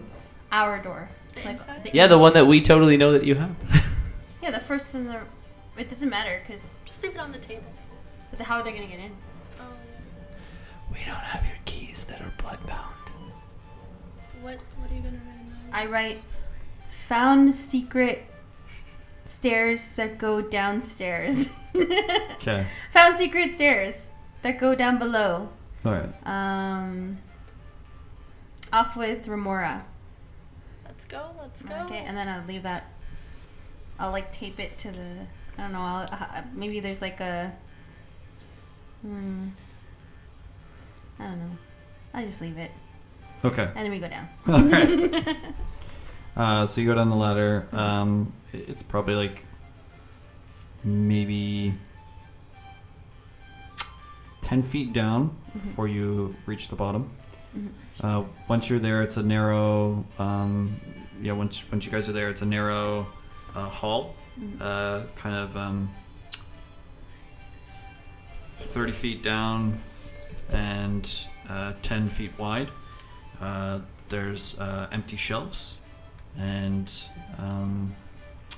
[0.53, 1.09] our door.
[1.35, 1.91] The?
[1.93, 3.57] Yeah, the one that we totally know that you have.
[4.45, 5.21] Yeah, the first and the.
[5.79, 7.73] It doesn't matter because Just leave it on the table.
[8.31, 9.13] But how are they gonna get in?
[9.59, 10.37] Oh yeah.
[10.93, 13.09] We don't have your keys that are bloodbound.
[14.43, 16.23] What What are you gonna write in I write,
[16.91, 18.27] found secret
[19.25, 21.51] stairs that go downstairs.
[21.75, 22.67] Okay.
[22.93, 24.13] found secret stairs
[24.43, 25.49] that go down below.
[25.85, 26.13] All right.
[26.25, 27.19] Um,
[28.73, 29.85] off with Remora.
[30.85, 31.31] Let's go.
[31.41, 31.75] Let's go.
[31.87, 32.94] Okay, and then I'll leave that.
[33.99, 35.27] I'll like tape it to the.
[35.59, 35.81] I don't know.
[35.81, 37.53] I'll, uh, maybe there's like a.
[39.03, 39.49] Hmm.
[41.19, 41.59] I don't know.
[42.13, 42.71] I'll just leave it,
[43.45, 43.63] Okay.
[43.75, 44.29] and then we go down.
[44.49, 45.37] All right.
[46.37, 47.67] uh, so you go down the ladder.
[47.73, 49.45] Um, it's probably like
[50.83, 51.75] maybe
[54.41, 57.11] ten feet down before you reach the bottom.
[58.01, 60.05] Uh, once you're there, it's a narrow.
[60.19, 60.75] Um,
[61.21, 63.07] yeah, once once you guys are there, it's a narrow
[63.55, 64.15] uh, hall,
[64.61, 65.89] uh, kind of um,
[68.59, 69.81] thirty feet down
[70.51, 72.69] and uh, ten feet wide.
[73.41, 75.79] Uh, there's uh, empty shelves,
[76.39, 76.93] and
[77.39, 77.95] um,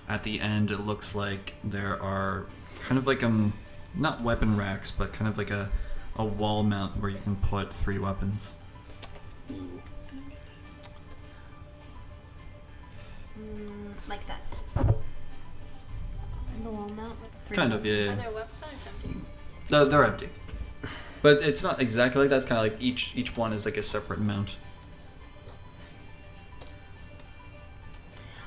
[0.09, 2.47] at the end, it looks like there are
[2.81, 3.52] kind of like um,
[3.94, 5.70] not weapon racks, but kind of like a
[6.18, 8.56] a wall mount where you can put three weapons.
[13.39, 14.40] Mm, like that.
[14.77, 17.57] And the wall mount with three.
[17.57, 17.93] Kind of, yeah.
[17.93, 18.15] Are yeah.
[18.16, 19.20] there weapons empty?
[19.70, 20.28] No, they're empty.
[21.23, 22.36] But it's not exactly like that.
[22.36, 24.59] It's kind of like each each one is like a separate mount.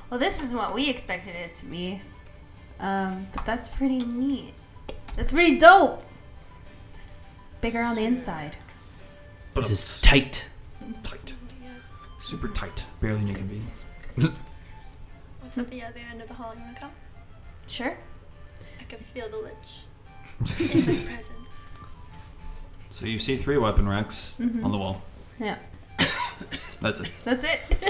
[0.08, 2.00] Well, this is what we expected it to be.
[2.80, 4.54] Um, but that's pretty neat.
[5.16, 6.02] That's pretty dope.
[6.94, 8.56] It's bigger on the inside.
[9.54, 10.46] But This is tight.
[11.02, 11.82] tight, my god.
[12.20, 13.84] super tight, barely an inconvenience.
[15.50, 16.54] What's at the other end of the hall?
[16.54, 16.92] You wanna come?
[17.66, 17.98] Sure.
[18.78, 19.48] I can feel the lich
[20.38, 21.60] in my presence.
[22.92, 24.62] So you see three weapon racks Mhm.
[24.64, 25.02] on the wall.
[25.40, 25.56] Yeah.
[26.80, 27.10] That's it.
[27.24, 27.60] That's it.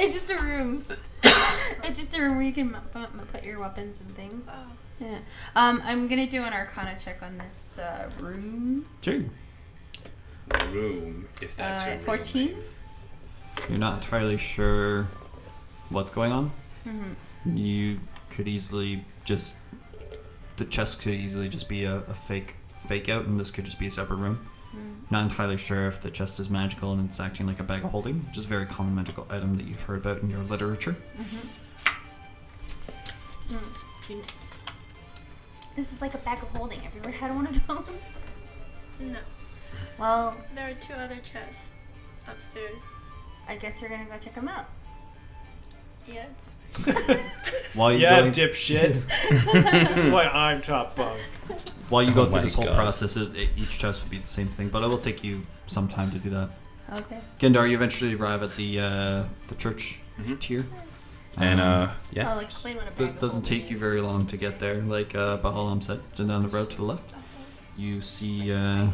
[0.00, 0.86] it's just a room.
[1.22, 4.48] it's just a room where you can mu- mu- put your weapons and things.
[4.50, 4.66] Oh,
[5.00, 5.18] Yeah.
[5.54, 8.86] Um, I'm gonna do an Arcana check on this uh, room.
[9.02, 9.28] Two.
[10.72, 12.46] Room, if that's Uh, your real 14.
[12.46, 12.62] name.
[13.68, 15.06] You're not entirely sure
[15.90, 16.50] what's going on.
[16.86, 17.56] Mm-hmm.
[17.56, 18.00] You
[18.30, 19.54] could easily just
[20.56, 22.56] the chest could easily just be a, a fake
[22.86, 24.38] fake out, and this could just be a separate room.
[24.70, 24.92] Mm-hmm.
[25.10, 27.90] Not entirely sure if the chest is magical and it's acting like a bag of
[27.90, 30.96] holding, which is a very common magical item that you've heard about in your literature.
[31.16, 31.60] Mm-hmm.
[33.54, 34.22] Mm.
[35.76, 36.80] This is like a bag of holding.
[36.80, 38.08] Have you ever had one of those?
[39.00, 39.18] no.
[39.98, 41.78] Well, There are two other chests
[42.28, 42.90] upstairs.
[43.48, 44.66] I guess you're gonna go check them out.
[46.06, 46.58] Yes.
[47.74, 49.02] While you Yeah, go, dipshit.
[49.88, 51.18] this is why I'm top bunk.
[51.88, 52.74] while you go Oh through my this whole God.
[52.74, 55.42] process, it, it- each test would be the same thing, but it will take you
[55.66, 56.50] some time to do that.
[56.98, 57.18] Okay.
[57.38, 60.38] Gendar, you eventually arrive at the uh, the church Mhm.
[60.40, 60.64] Tyr.
[61.36, 62.30] And Um, uh, yeah.
[62.30, 64.76] I'll explain what a bag It doesn't holding take you very long to get there.
[64.82, 67.12] Like uh, Behelam said, and down the road to the left,
[67.76, 68.88] you see uh,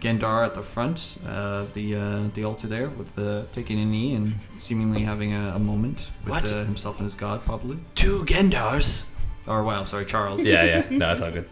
[0.00, 4.14] Gendar at the front of the uh, the altar there, with uh, taking a knee
[4.14, 6.54] and seemingly having a, a moment with What?
[6.54, 7.78] uh, himself and his god, probably.
[7.94, 9.12] Two Gendars.
[9.46, 10.46] Or wow, sorry, Charles.
[10.46, 10.86] Yeah, yeah.
[10.90, 11.48] No, it's all good.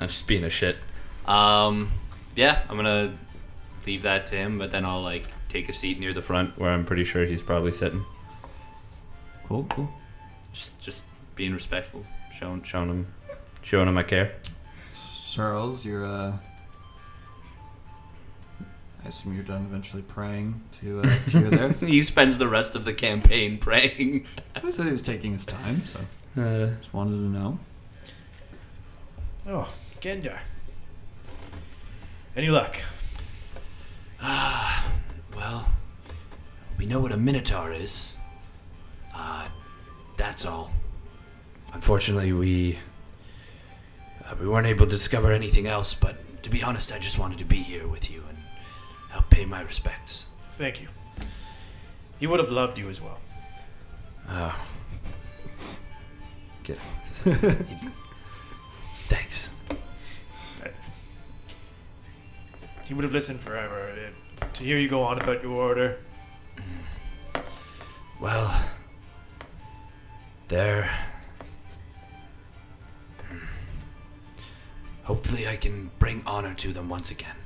[0.00, 0.76] I'm just being a shit.
[1.26, 1.90] Um,
[2.36, 3.12] yeah, I'm gonna
[3.86, 6.50] leave that to him, but then I'll like take a seat near the front.
[6.54, 8.04] Front where I'm pretty sure he's probably sitting.
[9.46, 9.88] Cool, cool.
[10.52, 11.04] Just, just
[11.34, 12.04] being respectful.
[12.38, 13.06] Showing, showing him,
[13.62, 14.34] showing him I care.
[15.32, 16.06] Charles, you're.
[16.06, 16.32] Uh,
[19.04, 21.68] I assume you're done eventually praying to uh, to your there.
[21.88, 24.26] he spends the rest of the campaign praying.
[24.54, 26.00] I said he was taking his time, so
[26.36, 27.58] Uh, just wanted to know.
[29.46, 30.40] Oh, Gendar.
[32.36, 32.76] Any luck?
[34.20, 34.92] Ah,
[35.36, 35.70] Well,
[36.76, 38.18] we know what a minotaur is.
[39.14, 39.48] Uh,
[40.16, 40.72] that's all.
[41.72, 42.78] Unfortunately, we
[44.24, 45.94] uh, we weren't able to discover anything else.
[45.94, 48.22] But to be honest, I just wanted to be here with you
[49.10, 50.28] help pay my respects.
[50.52, 50.88] Thank you.
[52.20, 53.18] He would have loved you as well.
[54.30, 54.52] Uh,
[56.62, 56.76] get,
[59.08, 59.54] thanks.
[62.84, 63.90] He would have listened forever.
[64.52, 65.96] To hear you go on about your order,
[68.20, 68.64] Well,
[70.48, 70.90] there.
[75.04, 77.36] Hopefully, I can bring honor to them once again.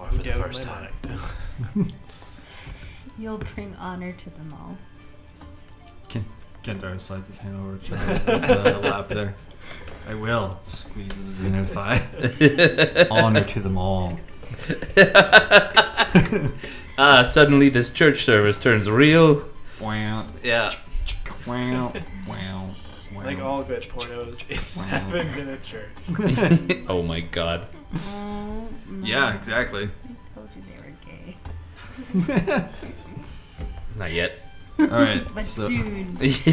[0.00, 0.92] I have Or for the first time.
[3.18, 4.76] You'll bring honor to them all.
[6.62, 9.34] Gendar slides his hand over Charles's uh, lap there.
[10.06, 10.58] I will.
[10.60, 13.06] Squeezes his inner thigh.
[13.10, 14.18] Honor to them all.
[16.98, 19.48] ah, suddenly this church service turns real.
[19.80, 20.70] Wow, Yeah.
[21.46, 21.92] wow,
[22.28, 22.70] wow,
[23.14, 23.24] wow.
[23.24, 26.84] Like all good pornos, it happens in a church.
[26.88, 27.68] Oh my god.
[27.94, 28.68] Oh.
[29.02, 29.84] Yeah, exactly.
[29.84, 30.94] I told you they were
[32.54, 32.68] gay.
[33.98, 34.38] Not yet.
[34.78, 36.18] All right, But so soon.
[36.18, 36.46] wait,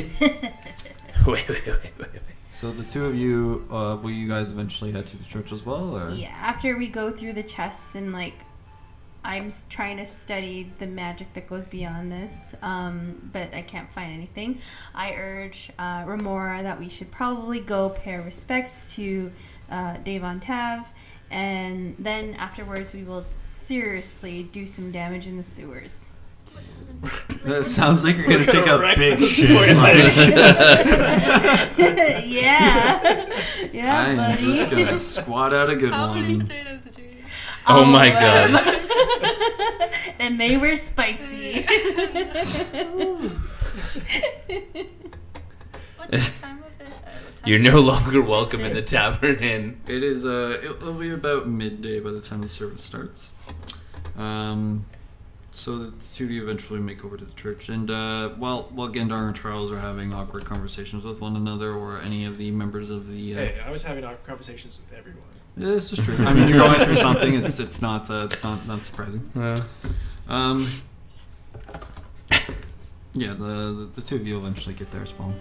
[1.26, 2.10] wait, wait, wait, wait.
[2.52, 5.64] So the two of you, uh, will you guys eventually head to the church as
[5.66, 6.10] well, or?
[6.10, 8.34] Yeah, after we go through the chests and like,
[9.24, 14.12] I'm trying to study the magic that goes beyond this, um, but I can't find
[14.12, 14.60] anything.
[14.96, 19.32] I urge uh, Remora that we should probably go pay respects to
[19.70, 20.88] uh, Davon Tav,
[21.32, 26.12] and then afterwards we will seriously do some damage in the sewers.
[27.46, 29.48] That sounds like you're gonna take a Correct big the shit.
[29.48, 29.78] toilet.
[32.28, 33.26] yeah,
[33.72, 34.46] yeah, I'm buddy.
[34.48, 36.48] just gonna squat out a good How many one.
[36.48, 37.24] potatoes did you eat?
[37.68, 38.50] Oh my god.
[40.20, 41.66] and they were spicy.
[45.98, 46.64] What time
[47.08, 47.26] of it?
[47.26, 49.82] What time You're no longer welcome in the tavern inn.
[49.88, 50.26] It is.
[50.26, 53.34] Uh, it'll be about midday by the time the service starts.
[54.18, 54.86] Um,
[55.52, 58.90] so the two of you eventually make over to the church, and uh, while while
[58.90, 62.90] Gendar and Charles are having awkward conversations with one another, or any of the members
[62.92, 63.34] of the.
[63.34, 65.24] Uh, Hey, I was having awkward conversations with everyone.
[65.56, 66.16] Yeah, This is true.
[66.26, 67.34] I mean, you're going through something.
[67.34, 69.32] It's it's not uh, it's not not surprising.
[69.36, 69.56] Yeah.
[70.28, 70.68] Um.
[73.14, 73.36] Yeah, the,
[73.74, 75.34] the the two of you eventually get there as well.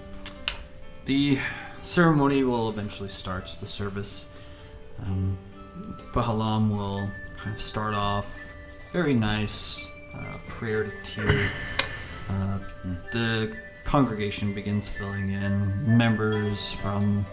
[1.07, 1.39] The
[1.81, 3.57] ceremony will eventually start.
[3.61, 4.29] The service.
[5.03, 5.39] Um,
[6.13, 8.51] Behelam will kind of start off
[8.93, 11.49] very nice uh, prayer to Tyr.
[12.29, 12.59] Uh,
[13.13, 17.25] the congregation begins filling in members from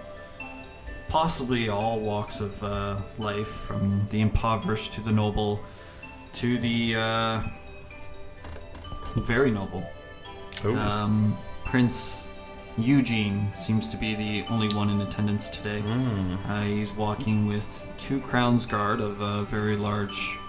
[1.09, 5.59] possibly all walks of uh, life, from the impoverished to the noble,
[6.33, 7.41] to the uh,
[9.15, 9.83] very noble.
[10.63, 11.35] Um,
[11.65, 12.32] Prince
[12.77, 15.83] Eugene seems to be the only one in attendance today.
[16.45, 20.39] Uh, he's walking with two crowns guard of a very large,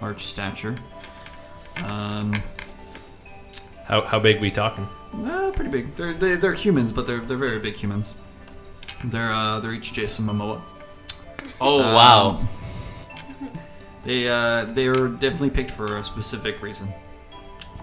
[0.00, 0.76] large stature.
[1.84, 2.42] Um,
[3.84, 4.88] How, how big we talking?
[5.24, 5.94] uh, pretty big.
[5.96, 8.14] They're they, they're humans, but they're they're very big humans.
[9.04, 10.60] They're uh, they're each Jason Momoa.
[11.60, 12.40] Oh Um, wow.
[14.04, 16.92] They uh, they were definitely picked for a specific reason.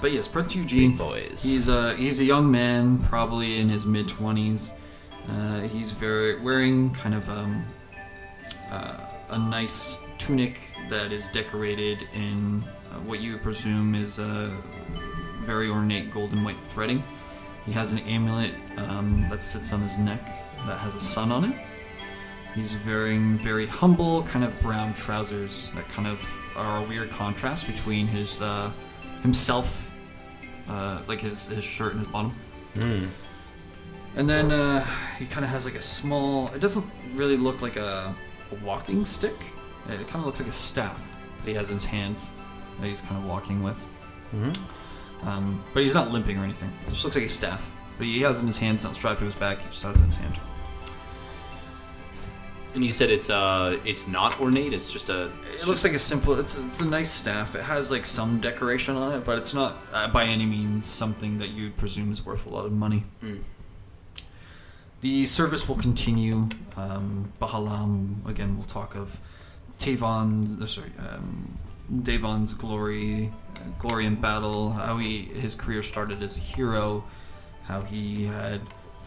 [0.05, 0.95] But yes, Prince Eugene.
[0.95, 1.41] boys.
[1.41, 4.71] He's a he's a young man, probably in his mid twenties.
[5.27, 7.65] Uh, he's very wearing kind of um,
[8.69, 10.59] uh, a nice tunic
[10.89, 14.55] that is decorated in uh, what you would presume is a
[15.41, 17.03] very ornate gold and white threading.
[17.65, 20.23] He has an amulet um, that sits on his neck
[20.67, 21.59] that has a sun on it.
[22.53, 26.21] He's wearing very humble, kind of brown trousers that kind of
[26.55, 28.71] are a weird contrast between his uh,
[29.23, 29.94] himself,
[30.67, 32.33] uh, like his, his shirt and his bottom.
[34.15, 34.85] And then uh,
[35.19, 36.47] he kind of has like a small.
[36.53, 38.15] It doesn't really look like a,
[38.51, 39.35] a walking stick.
[39.89, 42.31] It kind of looks like a staff that he has in his hands
[42.79, 43.87] that he's kind of walking with.
[45.23, 46.71] Um, but he's not limping or anything.
[46.85, 47.75] It just looks like a staff.
[47.97, 49.59] But he has it in his hands, not strapped to his back.
[49.59, 50.39] He just has it in his hand.
[52.75, 54.73] And you said it's uh it's not ornate.
[54.73, 55.31] It's just a.
[55.61, 56.37] It looks like a simple.
[56.37, 57.55] It's it's a nice staff.
[57.55, 61.37] It has like some decoration on it, but it's not uh, by any means something
[61.39, 63.05] that you'd presume is worth a lot of money.
[63.23, 63.43] Mm.
[64.99, 66.49] The service will continue.
[66.75, 68.57] Um, Behelam again.
[68.57, 69.21] We'll talk of
[69.79, 70.61] Tavon's.
[70.61, 71.57] Uh, sorry, um,
[72.03, 74.71] Davon's glory, uh, glory in battle.
[74.71, 77.05] How he his career started as a hero.
[77.63, 78.61] How he had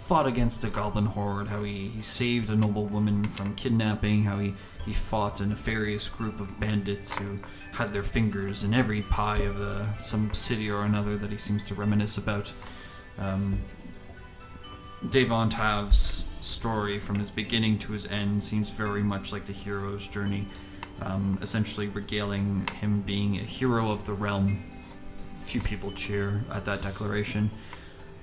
[0.09, 4.39] fought against the goblin horde, how he, he saved a noble woman from kidnapping, how
[4.39, 4.55] he,
[4.86, 7.39] he fought a nefarious group of bandits who
[7.72, 11.62] had their fingers in every pie of uh, some city or another that he seems
[11.62, 12.55] to reminisce about.
[13.18, 13.60] Um,
[15.10, 20.09] Davon Tav's story from his beginning to his end seems very much like the hero's
[20.09, 20.48] journey,
[21.02, 24.64] um, essentially regaling him being a hero of the realm.
[25.44, 27.51] Few people cheer at that declaration.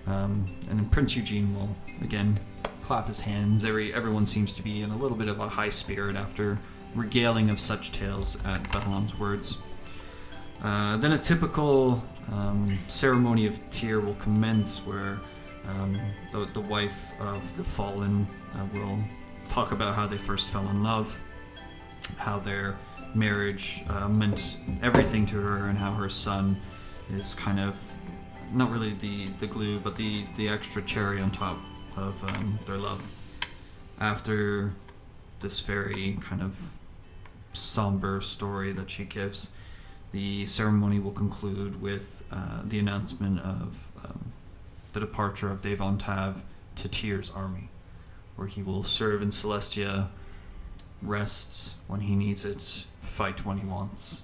[0.08, 2.38] Um, and then Prince Eugene will again
[2.84, 3.66] clap his hands.
[3.66, 6.60] Every everyone seems to be in a little bit of a high spirit after
[6.94, 9.58] regaling of such tales at Behelam's words.
[10.64, 12.02] Uh, then a typical
[12.32, 15.20] um, ceremony of Tyr will commence, where
[15.68, 16.00] um,
[16.32, 19.00] the, the wife of the fallen uh, will
[19.48, 21.22] talk about how they first fell in love,
[22.18, 22.78] how their
[23.14, 26.58] marriage uh, meant everything to her, and how her son
[27.10, 27.98] is kind of
[28.56, 31.60] not really the, the glue, but the, the extra cherry on top
[31.98, 33.12] of um, their love.
[34.00, 34.74] After
[35.42, 36.72] this very kind of
[37.54, 39.52] somber story that she gives,
[40.12, 44.32] the ceremony will conclude with uh, the announcement of um,
[44.94, 46.46] the departure of Devon Tav
[46.76, 47.70] to Tyr's army,
[48.38, 50.10] where he will serve in Celestia,
[51.02, 54.24] rest when he needs it, fight when he wants,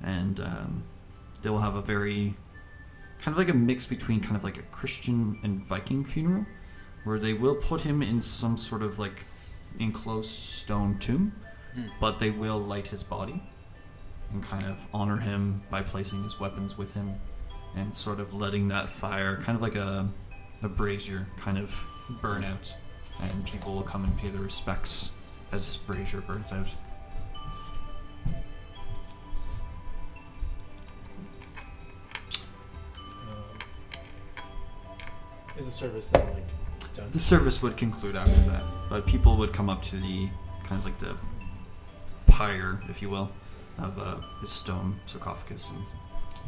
[0.00, 0.84] and um,
[1.42, 2.34] they will have a very
[3.22, 6.46] kind of like a mix between kind of like a Christian and Viking funeral,
[7.04, 9.24] where they will put him in some sort of like
[9.78, 11.32] enclosed stone tomb,
[11.74, 11.86] hmm.
[12.00, 13.42] but they will light his body
[14.32, 17.14] and kind of honor him by placing his weapons with him
[17.76, 20.08] and sort of letting that fire, kind of like a,
[20.62, 21.86] a brazier, kind of
[22.22, 22.52] burn hmm.
[22.52, 22.74] out.
[23.20, 25.12] And people will come and pay their respects
[25.52, 26.74] as this brazier burns out.
[35.60, 37.10] Is the service then like done?
[37.12, 40.28] The service would conclude after that, but people would come up to the
[40.64, 41.16] kind of like the
[42.26, 43.30] pyre, if you will,
[43.78, 45.84] of uh, his stone sarcophagus and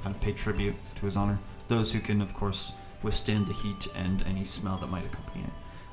[0.02, 1.38] kind of pay tribute to his honor.
[1.68, 2.72] Those who can, of course,
[3.02, 5.50] withstand the heat and any smell that might accompany it.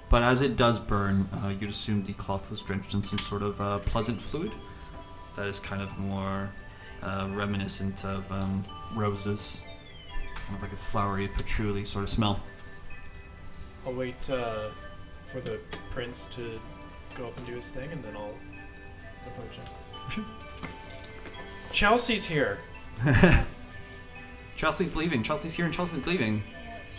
[0.09, 3.43] But as it does burn, uh, you'd assume the cloth was drenched in some sort
[3.43, 4.55] of uh, pleasant fluid
[5.35, 6.53] that is kind of more
[7.03, 8.63] uh, reminiscent of um,
[8.95, 9.63] roses,
[10.45, 12.41] kind of like a flowery patchouli sort of smell.
[13.89, 14.69] I'll wait uh,
[15.25, 15.59] for the
[15.89, 16.59] prince to
[17.15, 18.35] go up and do his thing, and then I'll
[19.25, 20.25] approach him.
[21.71, 22.59] Chelsea's here.
[24.55, 25.23] Chelsea's leaving.
[25.23, 26.43] Chelsea's here and Chelsea's leaving.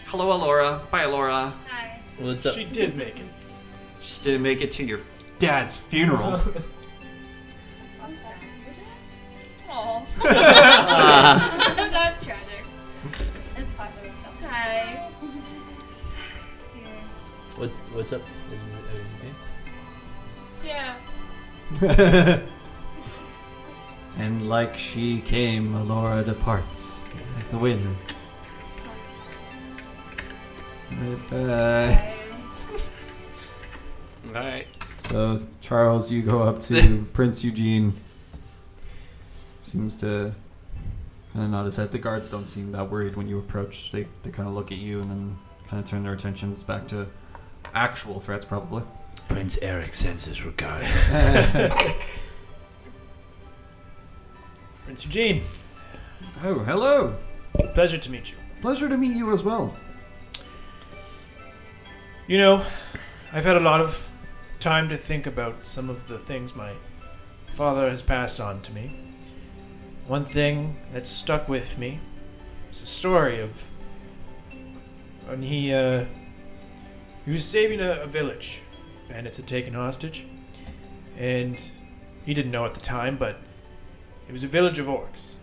[0.06, 0.82] Hello, Alora.
[0.90, 1.52] Bye, Alora.
[1.68, 2.00] Hi.
[2.18, 2.54] What's up?
[2.54, 3.26] She did make it.
[4.00, 4.98] Just didn't make it to your
[5.38, 6.40] dad's funeral.
[9.72, 10.16] Aw.
[11.92, 12.64] That's tragic.
[13.56, 14.08] It's possible.
[14.08, 14.48] It's possible.
[14.48, 15.10] Hi.
[17.60, 17.68] Here.
[17.68, 18.22] What's what's up?
[18.46, 18.74] Everything
[19.20, 19.34] okay?
[20.64, 20.96] Yeah.
[24.16, 27.06] and like she came, Alora departs
[27.36, 27.96] like the wind.
[31.30, 32.14] Bye.
[34.28, 34.66] All right.
[34.98, 37.94] So, Charles, you go up to Prince Eugene.
[39.60, 40.34] Seems to
[41.32, 41.92] kind of nod his head.
[41.92, 43.92] The guards don't seem that worried when you approach.
[43.92, 45.38] They, they kind of look at you and then
[45.68, 47.08] kind of turn their attentions back to
[47.74, 48.82] actual threats, probably.
[49.28, 51.08] Prince Eric sends his regards.
[54.84, 55.42] Prince Eugene,
[56.42, 57.16] oh, hello.
[57.74, 58.36] pleasure to meet you.
[58.60, 59.76] Pleasure to meet you as well.
[62.26, 62.64] You know,
[63.32, 64.10] I've had a lot of
[64.58, 66.72] time to think about some of the things my
[67.46, 68.92] father has passed on to me.
[70.06, 72.00] One thing that stuck with me
[72.70, 73.64] is the story of
[75.26, 76.04] when he uh,
[77.30, 78.62] he was saving a, a village.
[79.08, 80.26] Bandits had taken hostage,
[81.16, 81.70] and
[82.26, 83.36] he didn't know at the time, but
[84.26, 85.36] it was a village of orcs.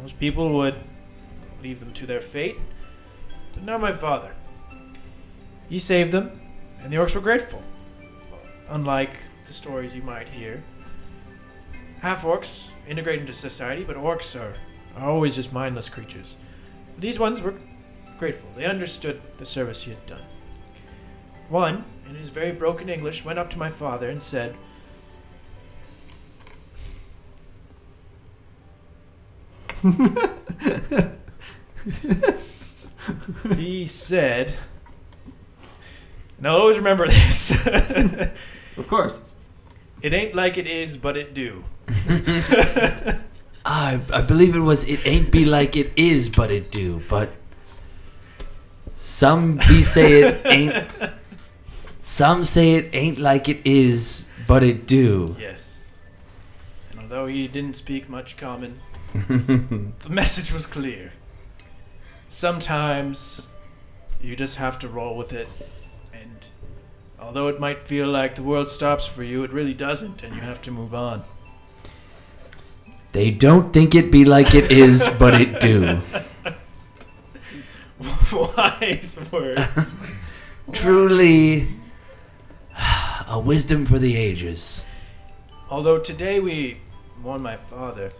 [0.00, 0.76] Most people would
[1.64, 2.58] leave them to their fate,
[3.52, 4.36] but not my father.
[5.68, 6.40] He saved them,
[6.80, 7.60] and the orcs were grateful.
[8.68, 9.16] Unlike
[9.46, 10.62] the stories you might hear,
[12.02, 14.54] half orcs integrate into society, but orcs are,
[14.96, 16.36] are always just mindless creatures.
[16.94, 17.56] But these ones were
[18.16, 18.48] grateful.
[18.54, 20.22] They understood the service he had done.
[21.52, 24.56] One, in his very broken English, went up to my father and said,
[33.54, 34.54] he said,
[36.38, 37.66] and I'll always remember this.
[38.78, 39.20] Of course.
[40.00, 41.64] it ain't like it is, but it do.
[43.66, 44.88] I I believe it was.
[44.88, 47.00] It ain't be like it is, but it do.
[47.10, 47.28] But
[48.94, 50.74] some be say it ain't.
[52.12, 55.34] Some say it ain't like it is, but it do.
[55.38, 55.86] Yes.
[56.90, 58.80] And although he didn't speak much common,
[59.14, 61.14] the message was clear.
[62.28, 63.48] Sometimes
[64.20, 65.48] you just have to roll with it,
[66.12, 66.48] and
[67.18, 70.42] although it might feel like the world stops for you, it really doesn't, and you
[70.42, 71.22] have to move on.
[73.12, 76.02] They don't think it be like it is, but it do.
[78.30, 79.96] Wise words.
[80.72, 81.68] Truly,
[83.32, 84.84] a wisdom for the ages.
[85.70, 86.76] Although today we
[87.16, 88.12] mourn my father,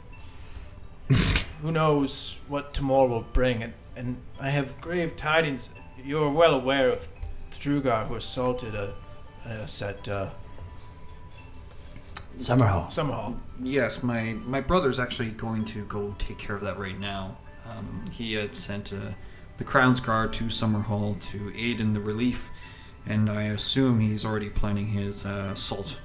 [1.60, 5.68] who knows what tomorrow will bring, and, and I have grave tidings.
[6.02, 7.08] You are well aware of
[7.50, 8.94] the Duergar who assaulted a,
[9.44, 10.30] us at uh,
[12.38, 12.86] Summerhall.
[12.86, 13.38] Summerhall.
[13.62, 17.36] Yes, my my brother's actually going to go take care of that right now.
[17.68, 19.12] Um, he had sent uh,
[19.58, 22.50] the Crown's Guard to Summerhall to aid in the relief,
[23.06, 26.00] and I assume he's already planning his uh, assault.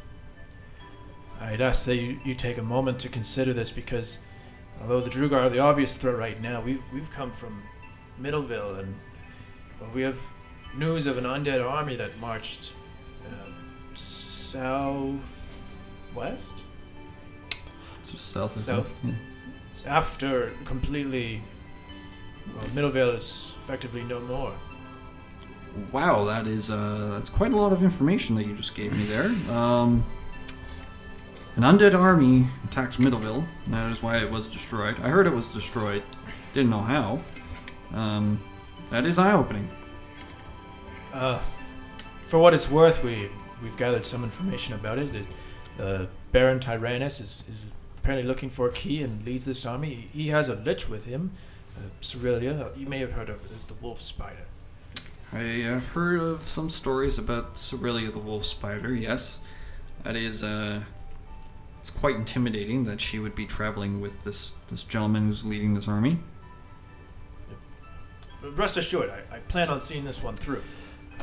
[1.39, 4.19] I'd ask that you, you take a moment to consider this because
[4.81, 7.61] although the Duergar are the obvious threat right now, we've, we've come from
[8.19, 8.95] Middleville and
[9.79, 10.19] well, we have
[10.75, 12.73] news of an undead army that marched
[13.27, 13.53] um,
[13.93, 15.23] southwest
[18.01, 18.99] So south South.
[19.03, 19.13] yeah.
[19.85, 21.41] after completely.
[22.55, 24.53] Well, Middleville is effectively no more.
[25.91, 29.03] Wow, that is uh, that's quite a lot of information that you just gave me
[29.05, 29.27] there.
[29.55, 30.03] Um,
[31.55, 33.47] an undead army attacked Middleville.
[33.67, 34.99] That is why it was destroyed.
[34.99, 36.03] I heard it was destroyed.
[36.53, 37.21] Didn't know how.
[37.93, 38.41] Um,
[38.89, 39.69] that is eye-opening.
[41.13, 41.39] Uh,
[42.23, 43.29] for what it's worth, we
[43.61, 45.15] we've gathered some information about it.
[45.15, 45.25] It,
[45.79, 47.65] uh, Baron Tyrannus is, is
[47.97, 50.09] apparently looking for a key and leads this army.
[50.11, 51.31] He has a lich with him,
[51.77, 52.69] uh.
[52.75, 54.46] You may have heard of it as the Wolf Spider.
[55.33, 58.93] I have heard of some stories about Cerelia the wolf spider.
[58.93, 59.39] Yes,
[60.03, 60.43] that is.
[60.43, 60.83] Uh,
[61.79, 65.87] it's quite intimidating that she would be traveling with this this gentleman who's leading this
[65.87, 66.19] army.
[68.55, 70.63] Rest assured, I, I plan on seeing this one through.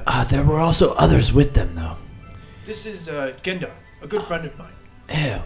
[0.06, 1.97] Uh, there were also others with them, though.
[2.64, 3.72] This is uh, Gendar,
[4.02, 4.72] a good friend of mine.
[5.09, 5.40] Ew.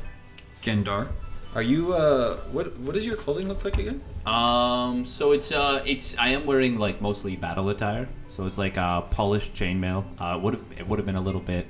[0.63, 1.09] Gendar,
[1.55, 1.93] are you?
[1.93, 4.01] Uh, what what does your clothing look like again?
[4.27, 8.77] Um, so it's uh, it's I am wearing like mostly battle attire, so it's like
[8.77, 10.05] uh, polished chainmail.
[10.19, 11.67] Uh, would have it would have been a little bit.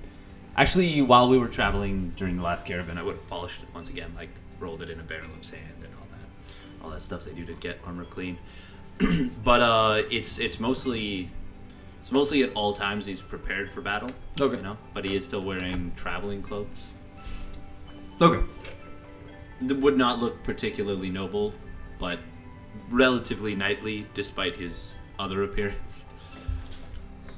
[0.57, 3.89] Actually, while we were traveling during the last caravan, I would have polished it once
[3.89, 7.25] again, like rolled it in a barrel of sand and all that, all that stuff
[7.25, 8.39] they do to get armor clean.
[9.45, 11.31] but uh, it's it's mostly
[12.01, 14.11] it's mostly at all times he's prepared for battle.
[14.41, 14.57] Okay.
[14.57, 16.89] You know, but he is still wearing traveling clothes.
[18.21, 18.45] Okay.
[19.63, 21.53] That would not look particularly noble,
[21.99, 22.21] but
[22.91, 26.07] relatively knightly despite his other appearance.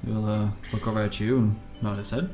[0.05, 2.31] He'll uh, look over at you and nod his head.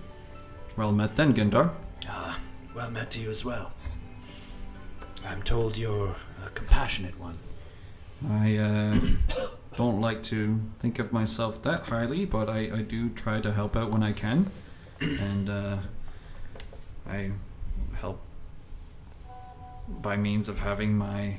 [0.76, 1.72] Well met then, Gendar.
[2.08, 2.38] Ah,
[2.74, 3.72] well met to you as well.
[5.24, 7.38] I'm told you're a compassionate one.
[8.28, 8.98] I uh,
[9.76, 13.76] don't like to think of myself that highly, but I, I do try to help
[13.76, 14.50] out when I can.
[15.00, 15.78] And uh,
[17.08, 17.32] I help
[19.88, 21.38] by means of having my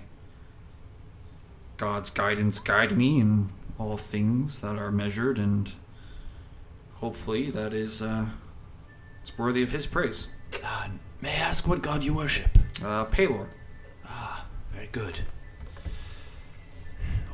[1.78, 5.74] God's guidance guide me in all things that are measured, and
[6.96, 8.28] hopefully that is uh,
[9.22, 10.30] it's worthy of His praise.
[10.64, 10.88] Uh,
[11.22, 12.58] may I ask what god you worship?
[12.84, 13.50] Uh, Pelor.
[14.06, 15.20] Ah, very good.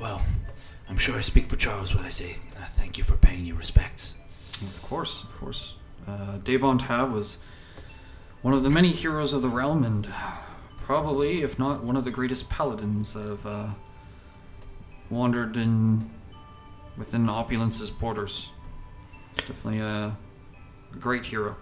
[0.02, 0.22] Well,
[0.90, 3.57] I'm sure I speak for Charles when I say uh, thank you for paying your
[3.57, 4.18] respects.
[4.61, 5.77] Of course, of course.
[6.06, 7.38] Uh, Davon Tav was
[8.41, 10.06] one of the many heroes of the realm, and
[10.84, 13.69] probably, if not one of the greatest paladins that have uh,
[15.10, 16.10] wandered in
[16.97, 18.51] within opulence's borders.
[19.35, 20.15] He's definitely a,
[20.93, 21.55] a great hero.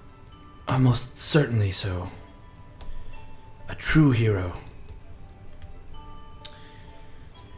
[0.68, 2.10] Almost certainly so.
[3.70, 4.58] A true hero.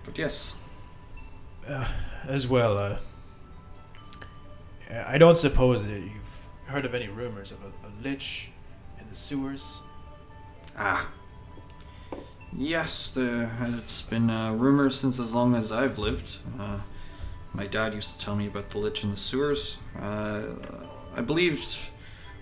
[0.05, 0.55] But yes,
[1.67, 1.87] Uh,
[2.27, 2.97] as well, uh,
[5.07, 8.51] I don't suppose that you've heard of any rumors of a, a lich
[8.99, 9.81] in the sewers.
[10.77, 11.09] ah,
[12.57, 16.37] yes, there it's been uh, rumors since as long as I've lived.
[16.59, 16.81] Uh,
[17.53, 19.79] my dad used to tell me about the lich in the sewers.
[19.99, 20.43] Uh,
[21.15, 21.63] I believed,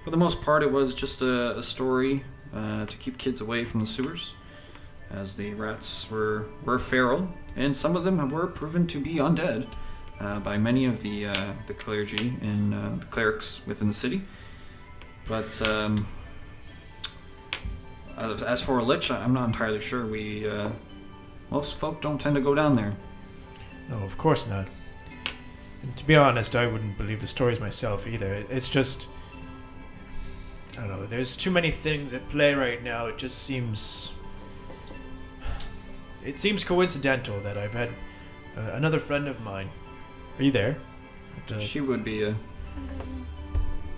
[0.04, 2.24] for the most part, it was just a, a story
[2.54, 4.36] uh, to keep kids away from the sewers,
[5.10, 9.68] as the rats were were feral, and some of them were proven to be undead
[10.20, 14.22] uh, by many of the uh, the clergy and uh, the clerics within the city.
[15.28, 15.96] But um,
[18.22, 20.06] as as for a lich, I'm not entirely sure.
[20.06, 20.72] We uh,
[21.50, 22.96] most folk don't tend to go down there.
[23.90, 24.68] No, of course not.
[25.84, 28.34] And to be honest, I wouldn't believe the stories myself either.
[28.50, 29.08] It's just.
[30.78, 31.06] I don't know.
[31.06, 33.08] There's too many things at play right now.
[33.08, 34.14] It just seems.
[36.24, 37.90] It seems coincidental that I've had
[38.56, 39.70] uh, another friend of mine.
[40.38, 40.78] Are you there?
[41.52, 42.36] Uh, She would be a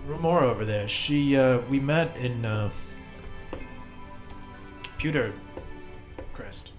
[0.08, 0.88] Remora over there.
[0.88, 2.46] She, uh, we met in,
[5.04, 5.34] Pewter
[6.32, 6.72] Crest.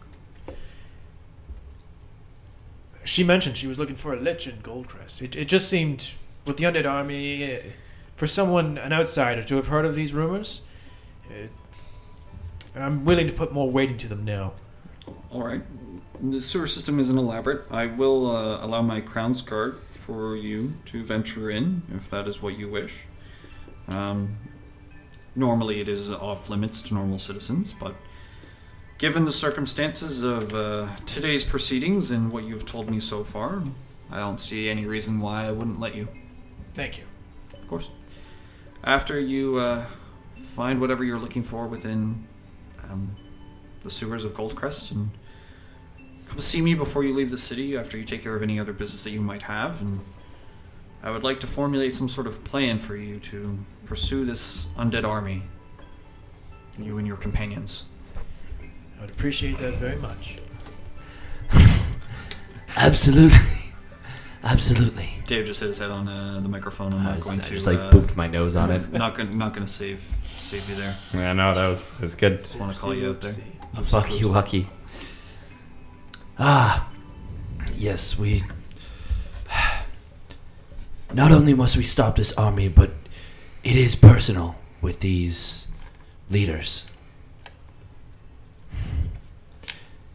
[3.04, 5.20] She mentioned she was looking for a lich in Goldcrest.
[5.20, 6.12] It, it just seemed,
[6.46, 7.58] with the undead army, uh,
[8.16, 10.62] for someone, an outsider, to have heard of these rumors,
[11.28, 11.50] it,
[12.74, 14.54] I'm willing to put more weight into them now.
[15.30, 15.62] All right.
[16.22, 17.70] The sewer system isn't elaborate.
[17.70, 22.40] I will uh, allow my crown's guard for you to venture in, if that is
[22.40, 23.04] what you wish.
[23.86, 24.38] Um,
[25.36, 27.94] normally, it is off limits to normal citizens, but
[28.98, 33.62] given the circumstances of uh, today's proceedings and what you've told me so far,
[34.10, 36.08] I don't see any reason why I wouldn't let you.
[36.74, 37.04] Thank you.
[37.52, 37.90] Of course.
[38.82, 39.86] After you uh,
[40.36, 42.26] find whatever you're looking for within
[42.84, 43.16] um,
[43.82, 45.10] the sewers of Goldcrest, and
[46.28, 47.76] come see me before you leave the city.
[47.76, 50.00] After you take care of any other business that you might have, and
[51.02, 55.04] I would like to formulate some sort of plan for you to pursue this undead
[55.04, 55.42] army.
[56.78, 57.84] You and your companions.
[58.98, 60.38] I would appreciate that very much.
[62.76, 63.38] Absolutely.
[64.42, 65.08] Absolutely.
[65.26, 66.92] Dave just hit his head on uh, the microphone.
[66.92, 67.50] I'm I, not was, going I to.
[67.54, 68.92] just like uh, booped my nose on it.
[68.92, 70.00] Not gonna, not gonna save
[70.36, 70.94] save you there.
[71.14, 72.40] Yeah, no, that was that was good.
[72.40, 73.32] Just want to call you out there.
[73.76, 74.68] Oh, fuck you, Lucky.
[76.38, 76.90] Ah,
[77.74, 78.42] yes, we.
[81.12, 82.90] Not only must we stop this army, but
[83.62, 85.68] it is personal with these
[86.28, 86.86] leaders.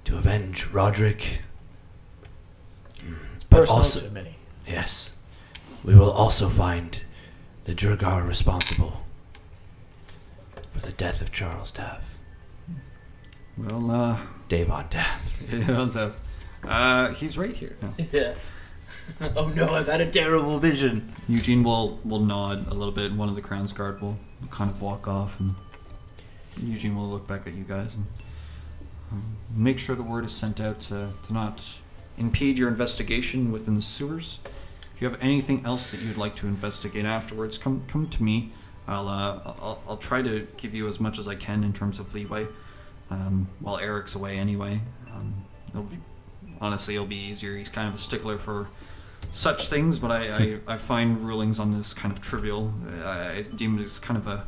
[0.10, 1.42] To avenge Roderick.
[3.48, 4.38] But Personal also, to many.
[4.68, 5.12] yes,
[5.86, 7.00] we will also find
[7.66, 9.06] the Duergar responsible
[10.72, 12.18] for the death of Charles Taff.
[13.56, 15.44] Well, uh, Davon Taff.
[15.54, 16.14] yeah, so,
[16.64, 17.78] uh, he's right here.
[17.80, 17.94] No.
[18.12, 18.34] Yeah.
[19.36, 21.14] oh no, I've had a terrible vision.
[21.28, 23.12] Eugene will will nod a little bit.
[23.12, 24.18] and One of the Crown's Guard will
[24.50, 25.54] kind of walk off, and
[26.64, 28.08] Eugene will look back at you guys and
[29.12, 31.82] um, make sure the word is sent out to, to not
[32.18, 34.40] impede your investigation within the sewers.
[34.94, 38.52] If you have anything else that you'd like to investigate afterwards, come come to me.
[38.88, 42.00] I'll uh, I'll, I'll try to give you as much as I can in terms
[42.00, 42.48] of leeway.
[43.10, 44.82] Um, while Eric's away anyway,
[45.12, 46.00] um, it'll be
[46.60, 47.56] honestly it'll be easier.
[47.56, 48.70] He's kind of a stickler for
[49.32, 50.38] such things, but I,
[50.68, 52.74] I, I find rulings on this kind of trivial.
[53.04, 54.48] I, I deem it as kind of a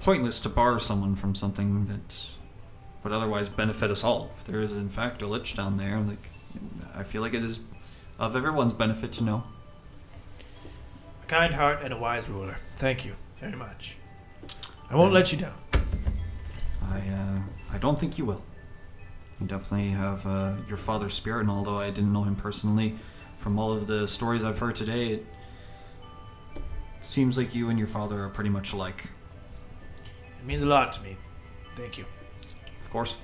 [0.00, 2.37] pointless to bar someone from something that
[3.02, 4.30] would otherwise benefit us all.
[4.36, 6.30] If there is in fact a lich down there, like
[6.96, 7.60] I feel like it is
[8.18, 9.44] of everyone's benefit to know.
[11.22, 12.56] A kind heart and a wise ruler.
[12.74, 13.98] Thank you very much.
[14.90, 15.54] I won't let you down.
[16.82, 18.42] I uh, I don't think you will.
[19.40, 22.96] You definitely have uh, your father's spirit, and although I didn't know him personally,
[23.36, 25.26] from all of the stories I've heard today, it
[27.00, 29.04] seems like you and your father are pretty much alike.
[30.40, 31.16] It means a lot to me.
[31.74, 32.04] Thank you.
[32.88, 33.18] Of course.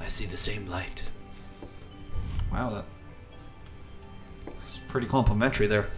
[0.00, 1.12] I see the same light.
[2.50, 2.82] Wow,
[4.46, 5.90] that's pretty complimentary there.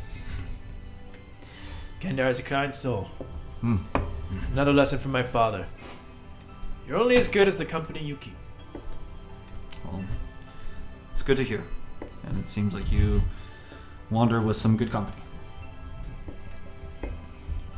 [2.01, 3.05] Gendar is a kind soul.
[3.61, 3.77] Hmm.
[4.53, 5.65] Another lesson from my father.
[6.89, 8.35] You're only as good as the company you keep.
[9.85, 10.03] Well,
[11.13, 11.63] it's good to hear,
[12.25, 13.23] and it seems like you
[14.11, 15.23] wander with some good company.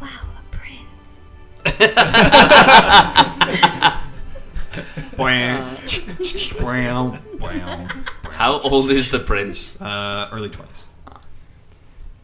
[0.01, 0.09] Wow,
[8.37, 9.81] How old is the prince?
[9.81, 10.87] Uh, early twenties.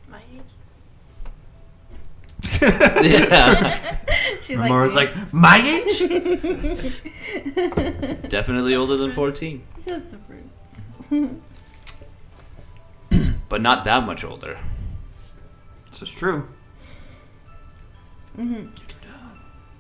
[0.09, 0.53] My age.
[3.03, 3.97] yeah,
[4.43, 5.99] She's Laura's like, like, my age?
[8.29, 10.53] definitely older than 14, just a prince.
[13.49, 14.59] but not that much older.
[15.91, 16.47] This is true.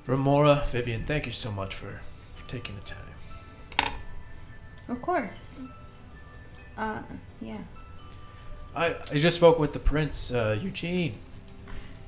[0.06, 2.00] Remora, Vivian, thank you so much for,
[2.34, 3.92] for taking the time.
[4.88, 5.62] Of course.
[6.76, 7.02] Uh,
[7.40, 7.58] yeah.
[8.74, 11.14] I, I just spoke with the prince, uh, Eugene.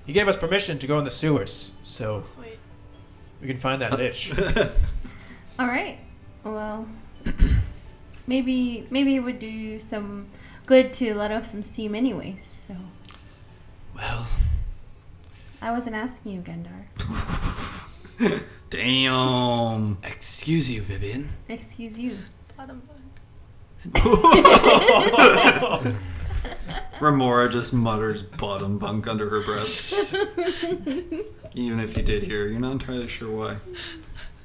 [0.07, 2.59] He gave us permission to go in the sewers, so Sweet.
[3.41, 4.33] we can find that niche.
[5.59, 5.99] All right.
[6.43, 6.87] Well,
[8.27, 10.27] maybe maybe it would do you some
[10.67, 12.65] good to let off some steam, anyways.
[12.67, 12.77] So
[13.95, 14.27] Well,
[15.63, 16.85] I wasn't asking you, Gendar.
[18.71, 19.99] Damn.
[20.03, 21.29] excuse you, Vivian.
[21.49, 22.17] Excuse you.
[22.57, 22.83] Bottom
[23.93, 24.05] bunk.
[27.01, 30.15] Remora just mutters bottom bunk under her breath.
[31.55, 33.57] Even if you did hear, you're not entirely sure why.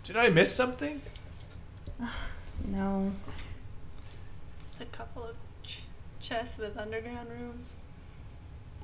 [0.04, 1.02] Did I miss something?
[2.68, 3.14] No.
[4.64, 5.84] Just a couple of ch-
[6.20, 7.78] chests with underground rooms.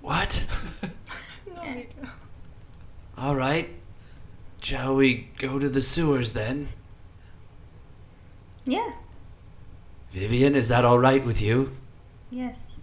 [0.01, 0.47] What?
[1.53, 1.83] No Yeah.
[3.17, 3.69] All right.
[4.65, 6.69] Shall we go to the sewers then?
[8.65, 8.93] Yeah.
[10.09, 11.75] Vivian, is that all right with you?
[12.31, 12.77] Yes.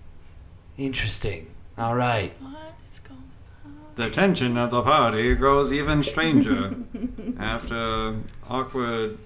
[0.79, 1.49] Interesting.
[1.77, 2.41] All right.
[2.41, 3.19] What is going
[3.65, 3.75] on?
[3.97, 6.77] The tension of the party grows even stranger
[7.41, 8.15] after
[8.49, 9.19] awkward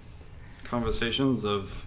[0.64, 1.86] conversations of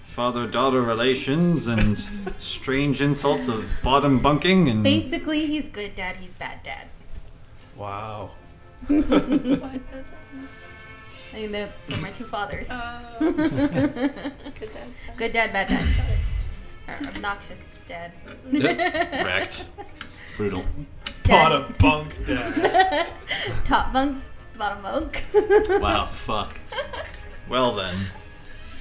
[0.00, 1.98] father daughter relations and
[2.38, 6.16] strange insults of bottom bunking and Basically, he's good dad.
[6.16, 6.86] He's bad dad.
[7.76, 8.30] Wow.
[8.88, 10.48] What does that mean?
[11.32, 12.70] I mean, they're, they're my two fathers.
[12.70, 13.36] Uh, good
[14.72, 14.88] dad.
[15.16, 15.86] Good dad, bad dad.
[16.88, 18.12] Or obnoxious dad.
[18.50, 19.68] wrecked.
[20.36, 20.64] Brutal.
[21.24, 23.06] Bottom bunk dad.
[23.64, 24.22] Top bunk,
[24.56, 25.22] bottom bunk.
[25.80, 26.58] Wow, fuck.
[27.48, 27.94] Well then,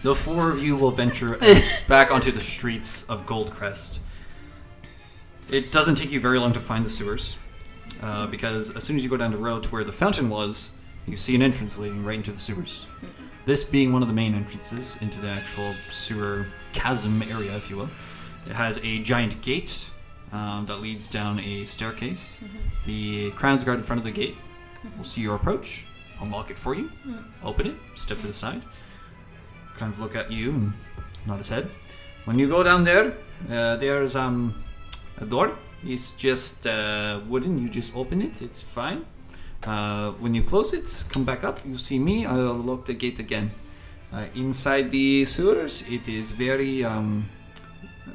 [0.03, 1.37] the four of you will venture
[1.89, 3.99] back onto the streets of Goldcrest.
[5.51, 7.37] It doesn't take you very long to find the sewers,
[8.01, 10.73] uh, because as soon as you go down the road to where the fountain was,
[11.05, 12.87] you see an entrance leading right into the sewers.
[13.45, 17.77] This being one of the main entrances into the actual sewer chasm area, if you
[17.77, 17.89] will.
[18.45, 19.89] It has a giant gate
[20.31, 22.41] um, that leads down a staircase.
[22.85, 24.35] The Crown's Guard in front of the gate
[24.97, 25.87] will see your approach,
[26.19, 26.91] unlock it for you,
[27.43, 28.63] open it, step to the side,
[29.75, 30.73] kind of look at you and
[31.25, 31.69] nod his head.
[32.25, 33.15] When you go down there,
[33.49, 34.63] uh, there's um,
[35.17, 35.57] a door.
[35.83, 37.57] It's just uh, wooden.
[37.57, 38.41] You just open it.
[38.41, 39.05] It's fine.
[39.63, 41.59] Uh, when you close it, come back up.
[41.65, 42.25] You see me.
[42.25, 43.51] I'll lock the gate again.
[44.11, 47.29] Uh, inside the sewers, it is very um,
[48.07, 48.11] uh,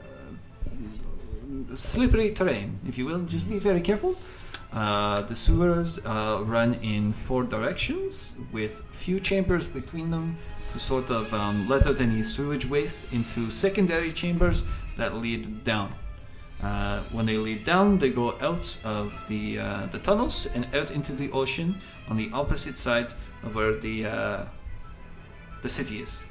[1.77, 3.21] slippery terrain, if you will.
[3.23, 4.17] Just be very careful.
[4.73, 10.39] Uh, the sewers uh, run in four directions with few chambers between them
[10.71, 14.65] to sort of um, let out any sewage waste into secondary chambers
[14.97, 15.93] that lead down.
[16.63, 20.93] Uh, when they lead down, they go out of the uh, the tunnels and out
[20.93, 21.75] into the ocean
[22.09, 23.11] on the opposite side
[23.43, 24.45] of where the uh,
[25.63, 26.29] the city is.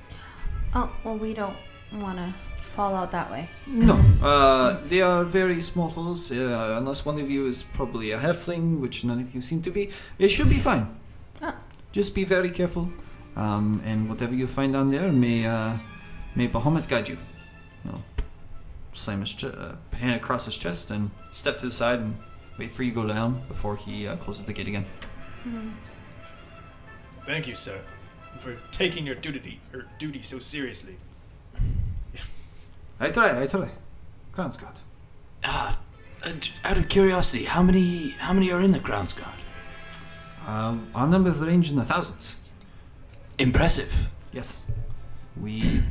[0.73, 1.57] Oh, well, we don't
[1.91, 2.33] want to
[2.75, 3.49] fall out that way.
[3.67, 6.31] No, uh, they are very small holes.
[6.31, 9.71] Uh, unless one of you is probably a halfling, which none of you seem to
[9.71, 10.87] be, it should be fine.
[11.41, 11.55] Ah.
[11.91, 12.87] Just be very careful,
[13.35, 15.77] um, and whatever you find down there, may uh,
[16.35, 17.17] may Bahamut guide you.
[18.93, 22.17] Slam his ch- uh, hand across his chest and step to the side and
[22.57, 24.85] wait for you to go down before he uh, closes the gate again.
[27.25, 27.79] Thank you, sir,
[28.39, 30.97] for taking your duty or duty so seriously.
[32.99, 33.71] I try, I try.
[34.31, 34.75] Crown's guard.
[35.43, 35.75] Uh,
[36.23, 39.39] uh, out of curiosity, how many how many are in the Crown's Guard?
[40.47, 42.39] Um, our numbers range in the thousands.
[43.39, 44.11] Impressive.
[44.31, 44.63] Yes.
[45.39, 45.81] We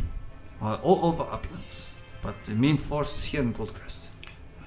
[0.60, 4.08] are all over opulence, but the main force is here in Goldcrest.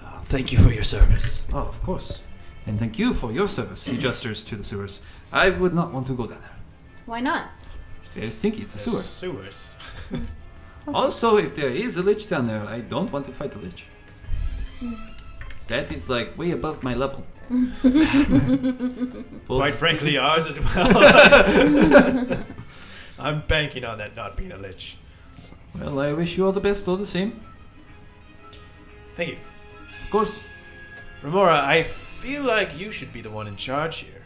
[0.01, 1.45] Uh, thank you for your service.
[1.53, 2.21] Oh, of course.
[2.65, 3.87] And thank you for your service.
[3.87, 5.01] He gestures to the sewers.
[5.31, 6.57] I would not want to go down there.
[7.05, 7.49] Why not?
[7.97, 8.61] It's very stinky.
[8.61, 8.99] It's a sewer.
[8.99, 9.69] Sewers.
[10.85, 13.87] Also, if there is a lich down there, I don't want to fight the lich.
[15.67, 17.23] That is like way above my level.
[19.47, 22.43] Quite frankly, ours as well.
[23.17, 24.97] I'm banking on that not being a lich.
[25.75, 27.41] Well, I wish you all the best, all the same.
[29.15, 29.37] Thank you.
[30.03, 30.43] Of course.
[31.21, 34.23] Remora, I feel like you should be the one in charge here.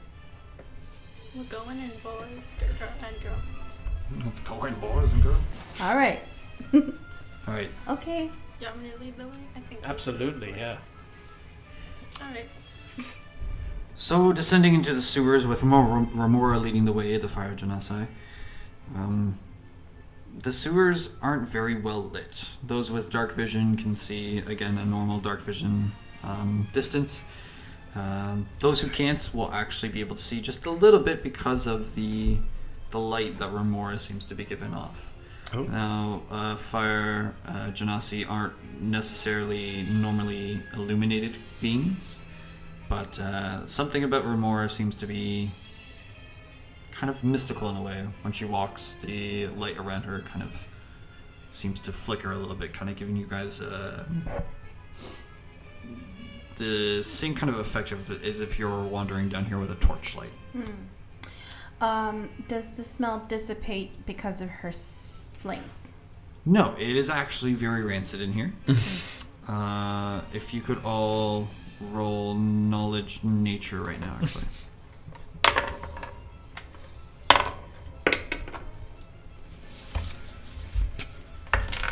[1.36, 3.38] We're going in, boys girl, and girl.
[4.26, 5.42] Let's go in, boys and girls.
[5.82, 6.20] All right.
[6.74, 7.70] All right.
[7.88, 8.30] Okay.
[8.60, 9.38] You want me to lead the way?
[9.56, 9.82] I think.
[9.88, 10.78] Absolutely, yeah.
[12.22, 12.50] All right.
[13.94, 18.08] So, descending into the sewers with Remora Remora leading the way, the fire genasi.
[18.96, 19.38] Um,
[20.42, 22.58] the sewers aren't very well lit.
[22.64, 25.92] Those with dark vision can see, again, a normal dark vision
[26.24, 27.26] um, distance.
[27.96, 31.68] Um, those who can't will actually be able to see just a little bit because
[31.68, 32.38] of the
[32.92, 35.14] the light that Remora seems to be giving off.
[35.54, 35.64] Oh.
[35.64, 42.22] Now, uh, fire uh, genasi aren't necessarily normally illuminated beings.
[42.90, 45.52] But uh, something about Remora seems to be
[46.98, 48.08] kind of mystical in a way.
[48.24, 50.68] When she walks, the light around her kind of
[51.52, 54.06] seems to flicker a little bit, kind of giving you guys uh,
[56.56, 59.76] the same kind of effect of, as if you were wandering down here with a
[59.76, 60.32] torchlight.
[61.80, 65.84] Um, does the smell dissipate because of her s- flames?
[66.46, 68.54] No, it is actually very rancid in here.
[69.48, 71.48] uh, if you could all
[71.92, 74.46] roll knowledge nature right now, actually.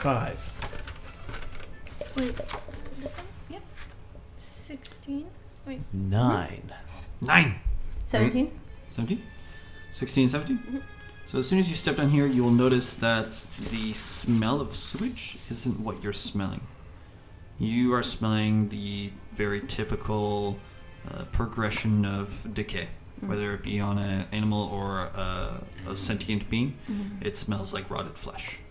[0.06, 0.38] Five.
[2.16, 2.36] Wait.
[3.02, 3.26] This one?
[3.50, 3.64] Yep.
[4.38, 5.26] Sixteen.
[5.66, 5.82] Wait.
[5.92, 6.72] Nine.
[7.22, 7.56] Nine!
[8.06, 8.52] 17?
[8.92, 9.24] 17?
[9.90, 10.58] 16, 17?
[10.58, 10.78] Mm-hmm.
[11.26, 14.74] So as soon as you step down here, you will notice that the smell of
[14.74, 16.62] sewage isn't what you're smelling.
[17.58, 20.60] You are smelling the very typical
[21.10, 23.28] uh, progression of decay, mm-hmm.
[23.28, 26.78] whether it be on an animal or a, a sentient being.
[26.88, 27.26] Mm-hmm.
[27.26, 28.62] It smells like rotted flesh.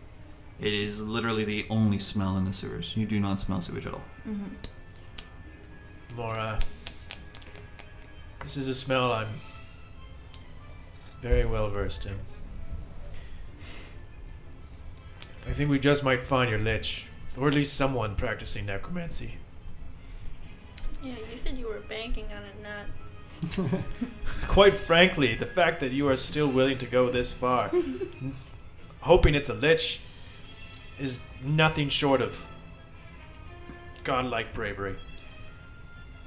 [0.60, 2.96] It is literally the only smell in the sewers.
[2.96, 4.04] You do not smell sewage at all.
[4.28, 4.46] Mm-hmm.
[6.16, 6.60] Laura,
[8.42, 9.28] This is a smell I'm
[11.20, 12.18] very well versed in.
[15.48, 19.38] I think we just might find your lich, or at least someone practicing necromancy.
[21.02, 22.86] Yeah, you said you were banking on it not.
[24.48, 27.70] Quite frankly, the fact that you are still willing to go this far,
[29.00, 30.00] hoping it's a lich,
[30.98, 32.48] is nothing short of
[34.04, 34.96] godlike bravery.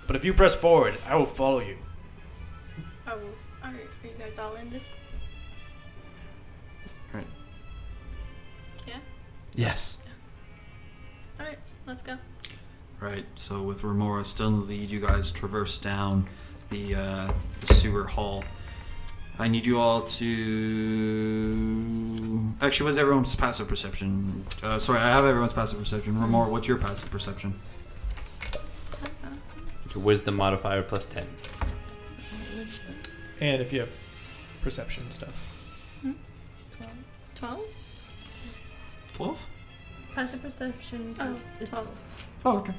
[0.07, 1.77] But if you press forward, I will follow you.
[3.05, 3.23] Are, we-
[3.63, 3.73] are, are
[4.03, 4.89] you guys all in this?
[7.13, 7.27] Right.
[8.87, 8.97] Yeah.
[9.55, 9.97] Yes.
[11.39, 11.57] All right.
[11.85, 12.17] let's go.
[12.99, 13.25] Right.
[13.35, 16.27] So with Remora still in the lead, you guys traverse down
[16.69, 18.43] the, uh, the sewer hall.
[19.39, 20.27] I need you all to.
[22.61, 24.45] Actually, what's everyone's passive perception?
[24.63, 26.19] Uh, sorry, I have everyone's passive perception.
[26.19, 27.59] Remora, what's your passive perception?
[29.93, 31.27] Your wisdom modifier plus 10.
[33.39, 33.89] And if you have
[34.61, 35.29] perception stuff.
[37.35, 37.61] Twelve.
[39.13, 39.47] Twelve.
[40.15, 41.87] Passive perception Oh, is, is twelve.
[42.43, 42.73] Oh, okay.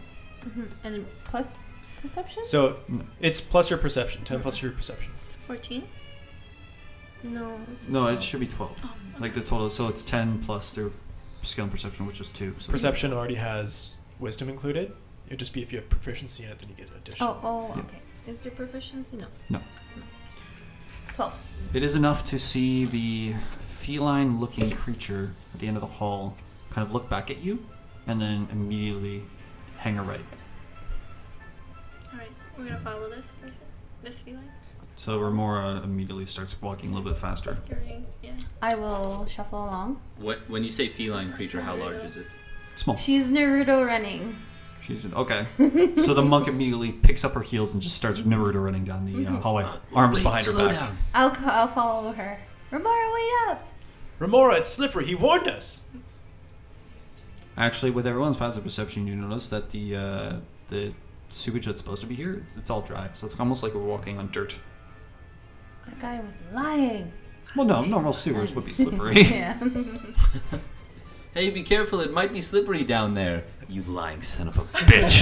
[0.45, 0.69] Mhm.
[0.83, 1.69] and plus
[2.03, 2.45] perception.
[2.45, 2.79] So
[3.21, 4.25] it's plus your perception.
[4.25, 5.13] 10 plus your perception.
[5.39, 5.85] Fourteen.
[7.23, 8.81] No, it's just No, it should be twelve.
[8.85, 9.71] Oh, Like the total.
[9.71, 10.91] So it's ten plus their
[11.43, 12.55] skill and perception, which is two.
[12.59, 14.93] So Perception already has wisdom included.
[15.27, 17.39] It'd just be if you have proficiency in it, then you get an additional.
[17.43, 17.83] Oh, oh, Yeah.
[17.83, 17.99] okay.
[18.27, 19.17] Is there proficiency?
[19.17, 19.27] No.
[19.51, 19.61] No.
[21.15, 21.41] Twelve.
[21.75, 26.37] It is enough to see the feline looking creature at the end of the hall
[26.71, 27.65] kind of look back at you
[28.07, 29.25] and then immediately
[29.79, 30.25] hang a right.
[32.13, 33.65] All right, we're gonna follow this person,
[34.03, 34.51] this feline.
[34.99, 37.55] So Remora immediately starts walking a little bit faster.
[37.55, 38.05] Scurrying.
[38.21, 38.33] Yeah.
[38.61, 40.01] I will shuffle along.
[40.17, 42.27] What when you say feline creature, how large is it?
[42.75, 42.97] Small.
[42.97, 44.37] She's Naruto running.
[44.83, 45.47] She's okay.
[45.97, 49.25] so the monk immediately picks up her heels and just starts Naruto running down the
[49.25, 50.81] uh, hallway, arms Wait, behind her slow back.
[50.81, 50.97] down.
[51.15, 52.41] I'll co- I'll follow her.
[52.73, 53.69] Remora, wait up!
[54.19, 55.07] Remora, it's slippery.
[55.07, 55.85] He warned us.
[57.57, 60.93] Actually, with everyone's passive perception, you notice that the uh, the
[61.29, 63.11] sewage that's supposed to be here, it's, it's all dry.
[63.13, 64.59] So it's almost like we're walking on dirt.
[65.89, 67.13] That guy was lying.
[67.57, 69.23] Well, no, normal sewers would be slippery.
[69.23, 69.59] yeah.
[71.35, 72.01] Hey, be careful!
[72.01, 73.45] It might be slippery down there.
[73.69, 75.21] You lying son of a bitch!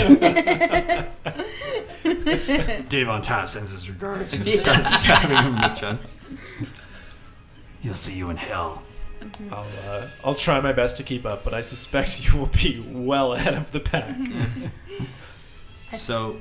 [2.88, 6.26] Davon Tav sends his regards and just starts stabbing him in the chest.
[7.82, 8.82] He'll see you in hell.
[9.50, 12.82] I'll uh, I'll try my best to keep up, but I suspect you will be
[12.88, 14.16] well ahead of the pack.
[15.90, 16.40] So,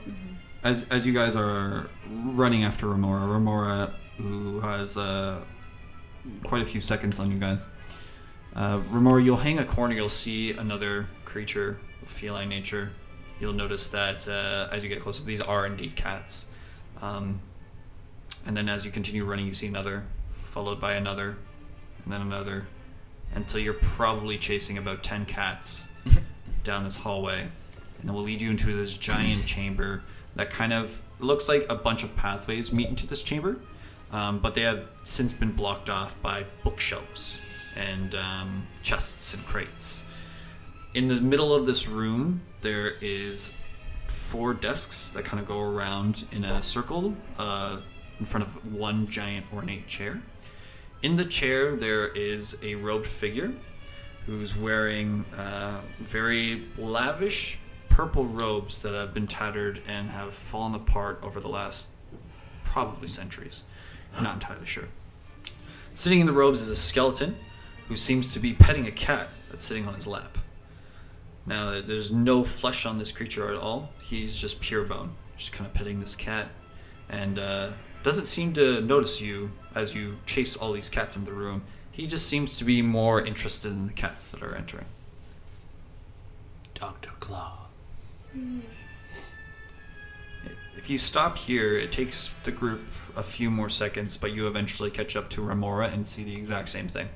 [0.63, 5.41] as as you guys are running after Remora, Remora, who has uh,
[6.43, 7.69] quite a few seconds on you guys,
[8.55, 12.91] uh, Remora, you'll hang a corner, you'll see another creature of feline nature.
[13.39, 16.47] You'll notice that uh, as you get closer, these are indeed cats.
[17.01, 17.41] Um,
[18.45, 21.37] and then as you continue running, you see another, followed by another,
[22.03, 22.67] and then another,
[23.33, 25.89] until you're probably chasing about 10 cats
[26.63, 27.49] down this hallway
[28.05, 30.03] and it will lead you into this giant chamber
[30.35, 33.57] that kind of looks like a bunch of pathways meet into this chamber,
[34.15, 37.41] um, but they have since been blocked off by bookshelves
[37.75, 40.05] and um, chests and crates.
[40.93, 43.57] In the middle of this room, there is
[44.07, 47.81] four desks that kind of go around in a circle uh,
[48.17, 50.21] in front of one giant ornate chair.
[51.03, 53.51] In the chair, there is a robed figure
[54.25, 57.59] who's wearing uh, very lavish
[57.89, 61.89] purple robes that have been tattered and have fallen apart over the last
[62.63, 63.65] probably centuries.
[64.15, 64.87] I'm not entirely sure.
[65.93, 67.35] Sitting in the robes is a skeleton
[67.87, 70.37] who seems to be petting a cat that's sitting on his lap.
[71.45, 73.91] Now, there's no flesh on this creature at all.
[74.01, 76.47] He's just pure bone, just kind of petting this cat,
[77.07, 77.73] and uh,
[78.03, 81.63] doesn't seem to notice you as you chase all these cats in the room.
[81.91, 84.85] He just seems to be more interested in the cats that are entering.
[86.73, 87.11] Dr.
[87.19, 87.67] Claw.
[90.85, 92.85] If you stop here, it takes the group
[93.17, 96.69] a few more seconds, but you eventually catch up to Remora and see the exact
[96.69, 97.09] same thing.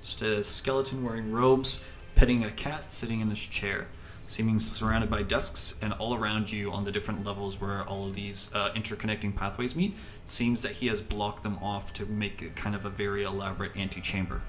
[0.00, 1.84] Just a skeleton wearing robes,
[2.14, 3.88] petting a cat sitting in this chair,
[4.28, 8.14] seeming surrounded by desks, and all around you on the different levels where all of
[8.14, 12.40] these uh, interconnecting pathways meet, it seems that he has blocked them off to make
[12.40, 14.42] it kind of a very elaborate antechamber.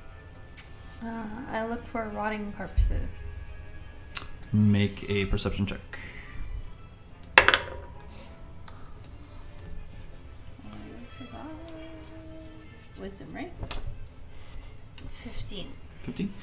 [1.03, 3.45] Uh, I look for rotting corpses.
[4.53, 5.79] Make a perception check.
[13.01, 13.51] Wisdom, right?
[15.11, 15.67] Fifteen.
[16.03, 16.33] 15.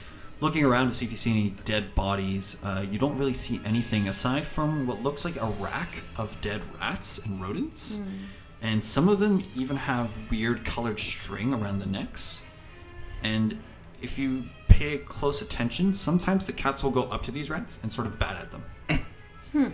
[0.40, 3.60] Looking around to see if you see any dead bodies, uh, you don't really see
[3.64, 8.02] anything aside from what looks like a rack of dead rats and rodents.
[8.62, 12.46] And some of them even have weird colored string around the necks.
[13.22, 13.58] And
[14.00, 17.90] if you pay close attention, sometimes the cats will go up to these rats and
[17.90, 18.64] sort of bat at them.
[19.52, 19.68] Hmm.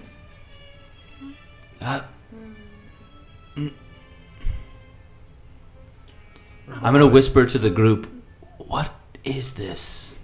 [1.81, 2.03] Uh,
[6.69, 8.11] I'm gonna whisper to the group,
[8.59, 8.93] What
[9.23, 10.23] is this?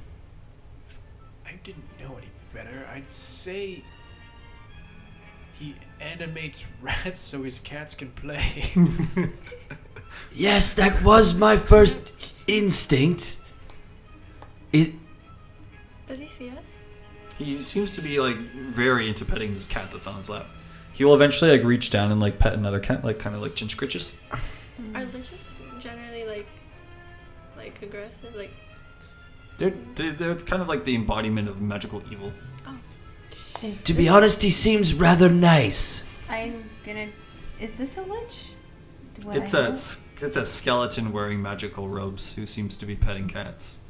[1.47, 2.87] I didn't know any better.
[2.93, 3.83] I'd say
[5.59, 8.65] he animates rats so his cats can play.
[10.33, 13.41] Yes, that was my first instinct.
[14.73, 14.95] It,
[16.07, 16.83] Does he see us?
[17.37, 20.47] He seems to be like very into petting this cat that's on his lap.
[20.93, 23.55] He will eventually like reach down and like pet another cat, like kind of like
[23.55, 24.17] chin scritches.
[24.95, 25.50] Are liches generally like
[27.71, 28.35] like aggressive?
[28.35, 28.53] Like
[29.59, 29.95] They're, mm.
[29.97, 32.33] they're they're kind of like the embodiment of magical evil.
[33.63, 36.07] Is To be honest, he seems rather nice.
[36.31, 37.09] I'm gonna.
[37.61, 38.53] Is this a lich?
[39.19, 39.67] Do I It's know?
[39.67, 43.81] a it's, it's a skeleton wearing magical robes who seems to be petting cats.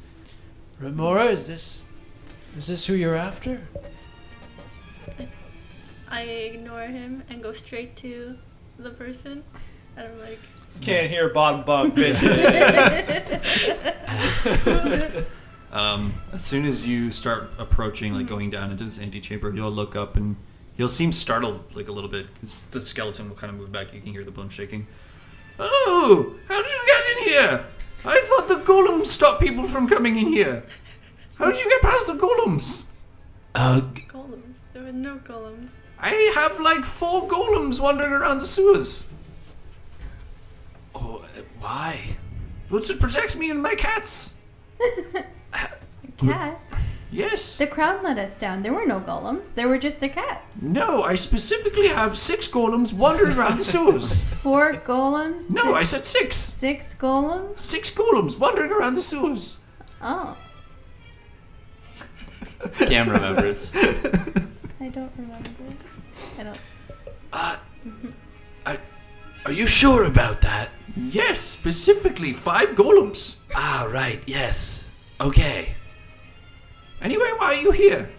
[0.79, 1.87] Remora, is this
[2.57, 3.61] is this who you're after?
[6.09, 8.37] I ignore him and go straight to
[8.77, 9.43] the person,
[9.95, 10.39] and I'm like,
[10.79, 13.27] Can't hear bottom bunk, bitches.
[15.71, 19.95] Um, as soon as you start approaching, like going down into this antechamber, you'll look
[19.95, 20.35] up and
[20.75, 22.27] he'll seem startled, like a little bit.
[22.41, 23.93] 'cause The skeleton will kind of move back.
[23.93, 24.85] You can hear the bone shaking.
[25.57, 27.65] Oh, how did you get in here?
[28.03, 30.65] I thought the golems stopped people from coming in here.
[31.35, 32.89] How did you get past the golems?
[33.55, 33.79] Uh,
[34.09, 34.55] golems.
[34.73, 35.69] There were no golems.
[35.99, 39.07] I have like four golems wandering around the sewers.
[40.95, 41.99] Oh, uh, why?
[42.69, 44.39] Well, to protect me and my cats.
[46.17, 46.59] cat.
[47.11, 47.57] Yes.
[47.57, 48.63] The crowd let us down.
[48.63, 49.53] There were no golems.
[49.53, 50.63] There were just the cats.
[50.63, 54.23] No, I specifically have six golems wandering around the sewers.
[54.41, 55.49] Four golems.
[55.49, 56.37] No, I said six.
[56.37, 57.59] Six golems.
[57.59, 59.59] Six golems wandering around the sewers.
[60.01, 60.37] Oh,
[62.77, 63.75] Cam remembers.
[63.75, 65.49] I don't remember.
[66.39, 66.61] I don't.
[68.65, 68.77] I
[69.45, 70.69] Are you sure about that?
[70.95, 73.39] Yes, specifically five golems.
[73.55, 74.93] Ah, right, yes.
[75.19, 75.73] Okay.
[77.01, 78.09] Anyway, why are you here?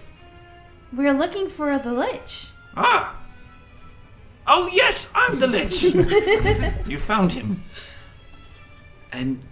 [0.93, 2.49] We're looking for the lich.
[2.77, 3.19] Ah.
[4.47, 5.95] Oh, yes, I'm the lich.
[6.87, 7.63] you found him.
[9.13, 9.43] And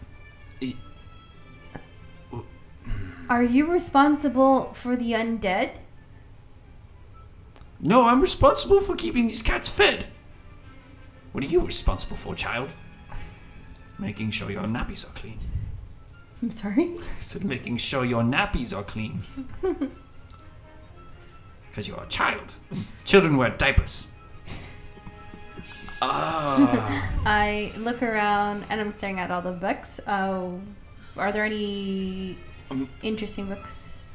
[3.31, 5.77] Are you responsible for the undead?
[7.79, 10.09] No, I'm responsible for keeping these cats fed.
[11.31, 12.75] What are you responsible for, child?
[14.01, 15.39] Making sure your nappies are clean.
[16.43, 16.97] I'm sorry.
[16.99, 19.23] I said making sure your nappies are clean.
[21.69, 22.55] Because you're a child.
[23.05, 24.09] Children wear diapers.
[26.03, 30.01] I look around and I'm staring at all the books.
[30.05, 30.51] Uh,
[31.17, 32.37] are there any
[33.05, 34.09] interesting books?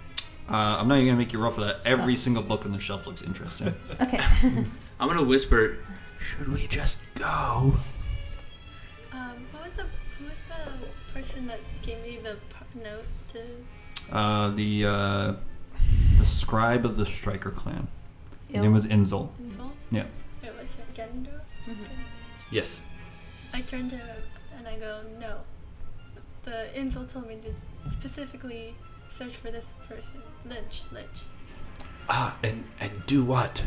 [0.50, 1.78] Uh, I'm not even gonna make you roll for that.
[1.86, 3.74] Every single book on the shelf looks interesting.
[4.02, 4.20] Okay.
[5.00, 5.78] I'm gonna whisper.
[6.20, 7.74] should we just go?
[11.16, 12.36] Person that gave me the
[12.78, 13.40] note to?
[14.12, 15.34] Uh, the uh,
[16.18, 17.88] the scribe of the Striker clan.
[18.52, 19.32] His name was Inzol.
[19.40, 19.76] Insult?
[19.92, 20.06] Yeah.
[20.44, 21.42] Wait, what's your Gendor?
[22.52, 22.84] Yes.
[23.54, 24.24] I turn to him
[24.58, 25.38] and I go, no.
[26.44, 28.76] The insult told me to specifically
[29.10, 30.22] search for this person.
[30.46, 31.24] Lynch, Lynch.
[32.08, 33.64] Ah, and and do what?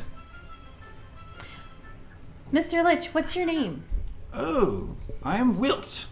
[2.52, 2.84] Mr.
[2.84, 3.82] Lich, what's your name?
[4.32, 6.08] Oh, I am Wilt.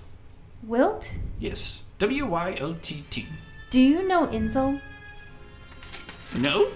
[0.67, 1.11] Wilt?
[1.39, 3.27] Yes, W Y L T T.
[3.71, 4.81] Do you know Inzel?
[6.37, 6.69] No?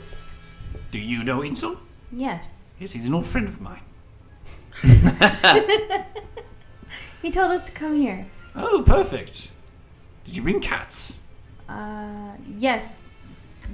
[0.90, 1.78] Do you know Inzol?
[2.12, 2.76] Yes.
[2.78, 3.82] Yes, he's an old friend of mine.
[7.22, 8.26] He told us to come here.
[8.56, 9.50] Oh, perfect.
[10.24, 11.20] Did you bring cats?
[11.68, 13.06] Uh, yes.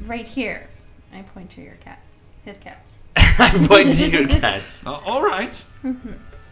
[0.04, 0.68] Right here.
[1.12, 2.22] I point to your cats.
[2.44, 2.98] His cats.
[3.16, 4.84] I point to your cats.
[4.84, 5.64] Uh, all right.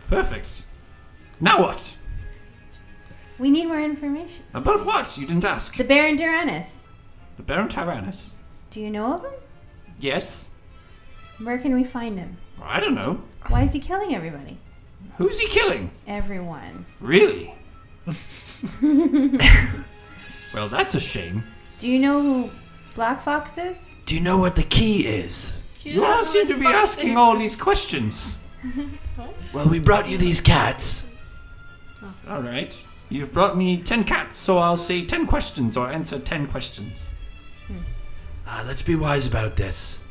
[0.07, 0.67] Perfect.
[1.41, 1.97] Now what?
[3.39, 4.45] We need more information.
[4.55, 5.19] About what?
[5.19, 5.77] You didn't ask.
[5.77, 6.87] The Baron Duranus.
[7.37, 8.37] The Baron Tyrannus.
[8.71, 9.33] Do you know of him?
[9.99, 10.51] Yes.
[11.43, 12.37] Where can we find him?
[12.63, 13.23] I don't know.
[13.49, 14.59] Why is he killing everybody?
[15.17, 15.91] Who's he killing?
[16.07, 16.87] Everyone.
[17.01, 17.55] Really?
[20.55, 21.45] well, that's a shame.
[21.79, 22.51] Do you know who
[22.95, 23.95] Black Fox is?
[24.07, 25.61] Do you know what the key is?
[25.83, 28.41] You all seem to be asking all these questions.
[29.53, 31.13] Well, we brought you these cats.
[32.29, 32.75] All right.
[33.11, 37.09] You've brought me ten cats, so I'll say ten questions or answer ten questions.
[38.47, 40.05] Uh, let's be wise about this.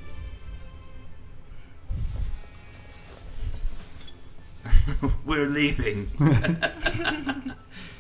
[5.26, 6.12] We're leaving.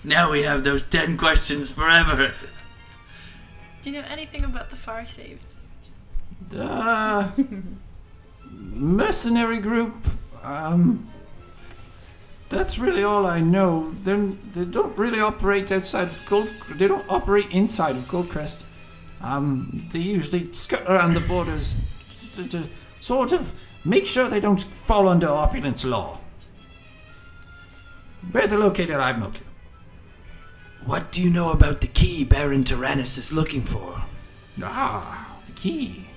[0.04, 2.34] now we have those ten questions forever.
[3.82, 5.56] Do you know anything about the Far Saved?
[6.56, 7.32] Uh,
[8.50, 9.94] mercenary group.
[10.42, 11.10] Um,
[12.54, 13.92] that's really all I know.
[13.92, 16.54] They're, they don't really operate outside of Gold.
[16.76, 18.66] They don't operate inside of Goldcrest.
[19.22, 21.80] Um, they usually skirt around the borders
[22.36, 22.70] to, to
[23.00, 23.54] sort of
[23.86, 26.20] make sure they don't fall under opulence law.
[28.32, 29.46] Where they're located, I have no clue.
[30.86, 34.04] What do you know about the key Baron Tyrannus is looking for?
[34.62, 36.08] Ah, the key.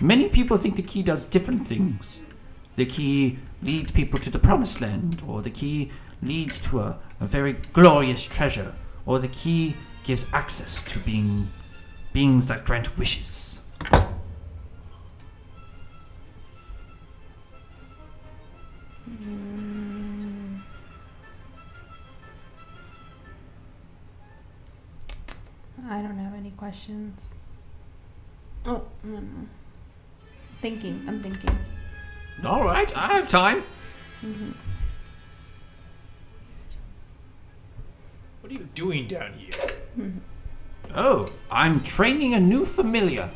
[0.00, 2.22] Many people think the key does different things.
[2.76, 5.90] The key leads people to the promised land, or the key
[6.22, 8.76] leads to a, a very glorious treasure,
[9.06, 11.50] or the key gives access to being
[12.12, 13.62] beings that grant wishes.
[19.04, 20.58] Hmm.
[25.88, 27.34] I don't have any questions.
[28.66, 29.46] Oh, no, no.
[30.60, 31.04] Thinking.
[31.06, 31.56] I'm thinking.
[32.44, 33.64] All right, I have time.
[38.40, 39.54] What are you doing down here?
[40.94, 43.32] Oh, I'm training a new familiar.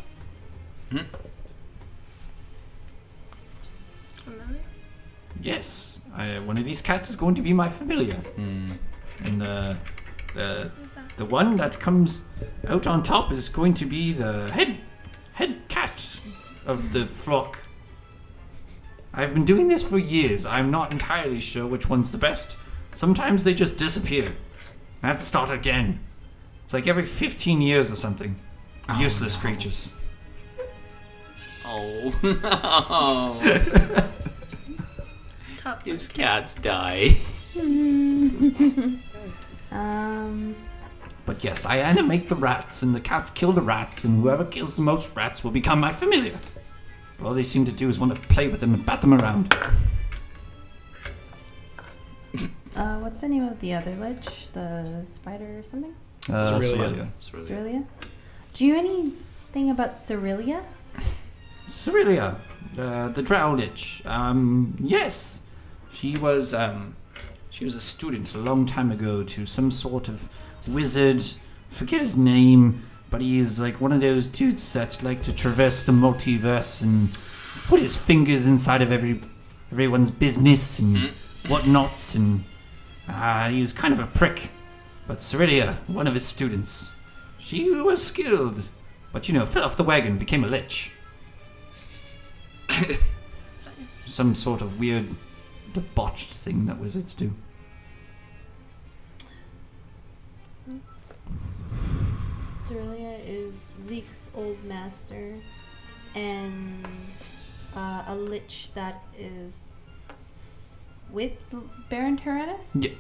[5.41, 8.23] Yes, I, uh, one of these cats is going to be my familiar,
[9.25, 9.79] and the
[10.35, 10.71] the
[11.17, 12.25] the one that comes
[12.69, 14.79] out on top is going to be the head
[15.33, 16.21] head cat
[16.65, 17.62] of the flock.
[19.15, 20.47] I've been doing this for years.
[20.47, 22.59] I'm not entirely sure which one's the best.
[22.95, 24.37] Sometimes they just disappear.
[25.03, 26.01] I have to start again.
[26.65, 28.39] It's like every 15 years or something.
[28.99, 29.97] Useless creatures.
[31.65, 32.11] Oh.
[35.59, 37.11] Top His cats die.
[39.71, 40.55] Um,
[41.25, 44.77] But yes, I animate the rats, and the cats kill the rats, and whoever kills
[44.77, 46.39] the most rats will become my familiar.
[47.23, 49.15] But all they seem to do is want to play with them and bat them
[49.15, 49.55] around.
[52.75, 54.27] uh, what's the name of the other lich?
[54.53, 55.95] The spider or something?
[56.29, 57.09] Uh, Cerealia.
[57.21, 57.87] Cerealia?
[58.55, 60.65] Do you know anything about Cerealia?
[61.69, 62.39] Cerealia,
[62.77, 64.03] uh, the drow lich.
[64.05, 65.47] Um, yes,
[65.93, 66.97] she was um,
[67.51, 70.29] she was a student a long time ago to some sort of
[70.67, 71.23] wizard.
[71.71, 72.83] Forget his name,
[73.13, 77.13] but he's like one of those dudes that like to traverse the multiverse and
[77.69, 79.21] put his fingers inside of every
[79.71, 81.11] everyone's business and
[81.47, 82.15] whatnots.
[82.15, 82.45] And
[83.07, 84.51] uh, he was kind of a prick.
[85.07, 86.95] But Cerealia, one of his students,
[87.39, 88.59] she was skilled,
[89.13, 90.95] but you know, fell off the wagon, became a lich
[94.05, 95.09] some sort of weird
[95.73, 97.33] debauched thing that wizards do.
[102.57, 103.02] Cerealia
[103.63, 105.35] is Zeke's old master
[106.15, 106.87] and
[107.77, 109.87] uh, a lich that is
[111.11, 111.55] with
[111.89, 112.71] Baron Tyrannus.
[112.75, 112.91] Yeah.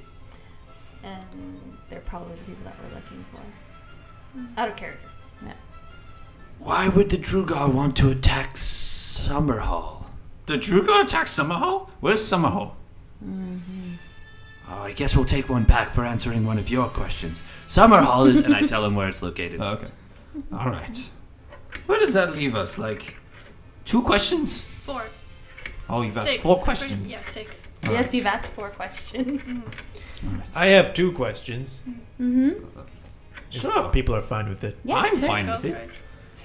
[1.02, 4.60] And they're probably the people that we're looking for.
[4.60, 5.08] Out of character.
[5.44, 5.52] Yeah.
[6.58, 10.04] Why would the Duergar want to attack Summerhall?
[10.46, 11.90] The Duergar attack Summerhall?
[12.00, 12.72] Where's Summerhall?
[14.68, 17.42] Oh, I guess we'll take one back for answering one of your questions.
[17.68, 19.60] Summerhall is, and I tell him where it's located.
[19.60, 19.88] Oh, okay.
[20.52, 21.10] All right.
[21.86, 22.78] Where does that leave us?
[22.78, 23.16] Like,
[23.84, 24.64] two questions?
[24.64, 25.04] Four.
[25.88, 26.42] Oh, you've asked Six.
[26.42, 27.12] four questions.
[27.12, 27.68] Yeah, six.
[27.90, 29.48] Yes, you've asked four questions.
[30.54, 31.82] I have two questions.
[32.20, 32.48] mm-hmm.
[33.50, 33.90] if Sure.
[33.90, 34.78] People are fine with it.
[34.84, 35.74] Yes, I'm fine with it.
[35.74, 35.90] it.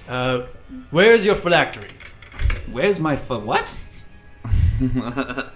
[0.10, 0.48] Uh,
[0.92, 1.90] where's your phylactery?
[2.72, 3.80] Where's my for what?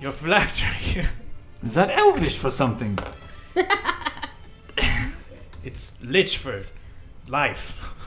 [0.00, 1.04] Your phylactery.
[1.62, 2.98] Is that elvish for something?
[5.64, 6.64] it's lich for
[7.28, 7.94] life.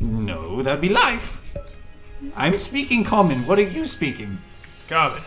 [0.00, 1.56] No, that'd be life.
[2.36, 3.44] I'm speaking common.
[3.48, 4.38] What are you speaking?
[4.88, 5.22] Common.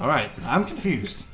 [0.00, 1.28] All right, I'm confused.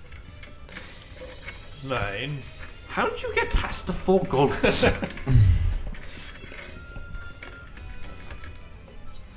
[1.83, 2.41] Mine.
[2.89, 5.01] How did you get past the four goals?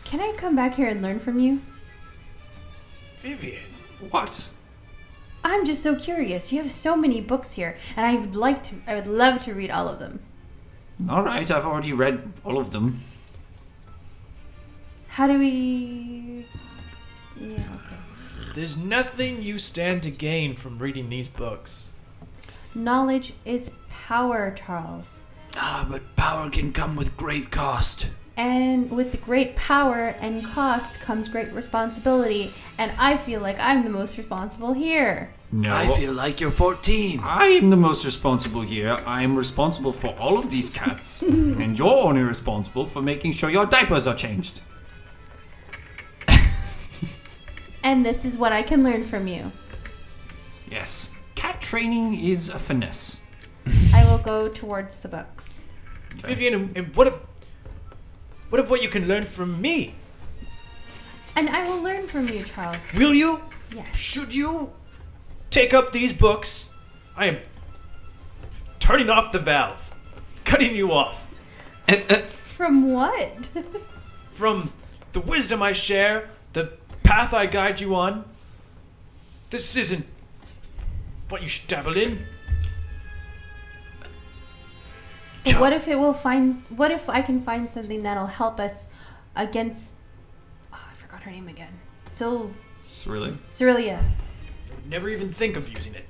[0.03, 1.61] Can I come back here and learn from you?
[3.19, 3.63] Vivian.
[4.09, 4.49] what?
[5.43, 6.51] I'm just so curious.
[6.51, 8.75] You have so many books here, and I would like to.
[8.87, 10.19] I would love to read all of them.
[11.09, 13.03] All right, I've already read all of them.
[15.07, 16.45] How do we?
[17.39, 17.53] Yeah.
[17.55, 18.01] Okay.
[18.53, 21.89] There's nothing you stand to gain from reading these books.
[22.75, 25.25] Knowledge is power, Charles.
[25.55, 28.11] Ah, but power can come with great cost.
[28.37, 32.53] And with great power and cost comes great responsibility.
[32.77, 35.33] And I feel like I'm the most responsible here.
[35.51, 37.19] No, I feel like you're 14.
[37.21, 38.97] I am the most responsible here.
[39.05, 43.49] I am responsible for all of these cats, and you're only responsible for making sure
[43.49, 44.61] your diapers are changed.
[47.83, 49.51] And this is what I can learn from you.
[50.69, 53.23] Yes, cat training is a finesse.
[53.93, 55.65] I will go towards the books.
[56.17, 57.15] Vivian, and- and what if.
[58.51, 59.95] What of what you can learn from me?
[61.37, 62.75] And I will learn from you, Charles.
[62.93, 63.39] Will you?
[63.73, 63.97] Yes.
[63.97, 64.73] Should you
[65.49, 66.69] take up these books?
[67.15, 67.37] I am
[68.79, 69.95] turning off the valve,
[70.43, 71.33] cutting you off.
[71.87, 72.15] Uh, uh.
[72.17, 73.49] From what?
[74.31, 74.73] From
[75.13, 76.73] the wisdom I share, the
[77.03, 78.25] path I guide you on.
[79.49, 80.05] This isn't
[81.29, 82.25] what you should dabble in.
[85.43, 86.61] But what if it will find?
[86.69, 88.87] What if I can find something that'll help us
[89.35, 89.95] against?
[90.71, 91.79] Oh, I forgot her name again.
[92.09, 92.51] Sil
[93.07, 93.37] Really?
[93.51, 93.97] Cyrilia.
[93.99, 96.05] I would never even think of using it.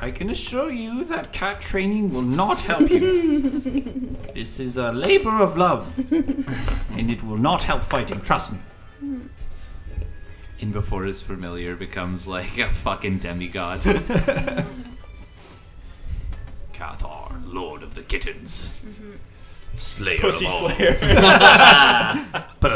[0.00, 4.16] I can assure you that cat training will not help you.
[4.34, 8.20] this is a labor of love, and it will not help fighting.
[8.20, 8.58] Trust me.
[10.58, 13.80] In before his familiar becomes like a fucking demigod.
[16.82, 18.82] Cathar, Lord of the Kittens.
[18.84, 19.12] Mm-hmm.
[19.76, 20.68] Slayer Pussy of all.
[20.70, 20.98] Slayer.
[22.60, 22.72] But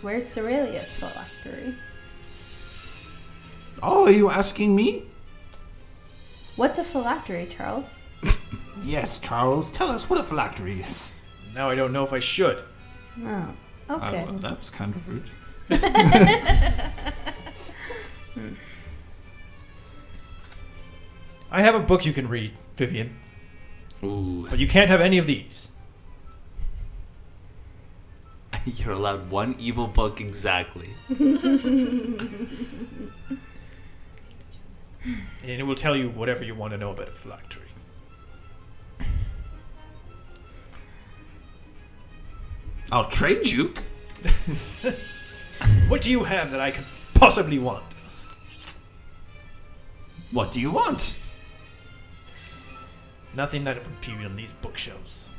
[0.00, 1.74] Where's Cyrilia's phylactery?
[3.82, 5.04] oh, are you asking me?
[6.56, 8.02] What's a phylactery, Charles?
[8.82, 9.70] Yes, Charles.
[9.70, 11.20] Tell us what a phylactery is.
[11.54, 12.64] now I don't know if I should.
[13.22, 13.54] Oh,
[13.90, 14.22] okay.
[14.22, 15.30] Oh, well, that was kind of rude.
[18.34, 18.54] Hmm.
[21.52, 23.14] I have a book you can read, Vivian,
[24.02, 25.70] Ooh, but you can't have any of these.
[28.64, 30.88] you're allowed one evil book exactly.
[35.04, 37.66] And it will tell you whatever you want to know about a phylactery.
[42.92, 43.74] I'll trade you.
[45.88, 46.84] What do you have that I could
[47.14, 47.82] possibly want?
[50.30, 51.18] What do you want?
[53.34, 55.30] Nothing that would appear on these bookshelves.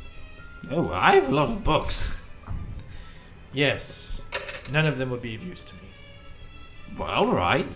[0.72, 2.20] Oh, I have a lot of books.
[3.52, 4.22] Yes,
[4.72, 5.82] none of them would be of use to me.
[6.98, 7.68] Well, all right.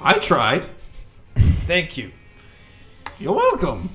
[0.00, 0.64] I tried.
[1.34, 2.12] Thank you.
[3.18, 3.90] You're welcome.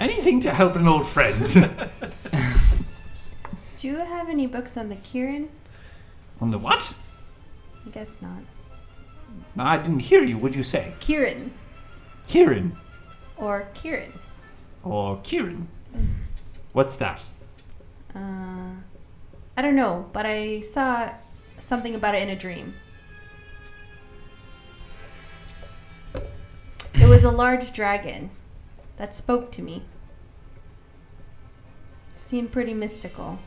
[0.00, 1.44] Anything to help an old friend.
[3.78, 5.48] Do you have any books on the Kieran?
[6.40, 6.96] On the what?
[7.86, 8.42] I guess not.
[9.58, 10.38] I didn't hear you.
[10.38, 10.94] What'd you say?
[11.00, 11.52] Kieran
[12.26, 12.76] Kieran
[13.36, 14.12] or Kieran?
[14.82, 15.68] or Kieran?
[16.72, 17.24] What's that?
[18.14, 18.70] Uh,
[19.56, 21.10] I don't know, but I saw
[21.58, 22.74] something about it in a dream.
[26.94, 28.30] It was a large dragon
[28.96, 29.82] that spoke to me.
[32.14, 33.38] Seemed pretty mystical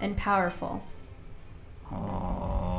[0.00, 0.82] and powerful.
[1.92, 2.73] Alright.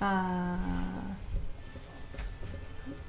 [0.00, 0.56] Uh,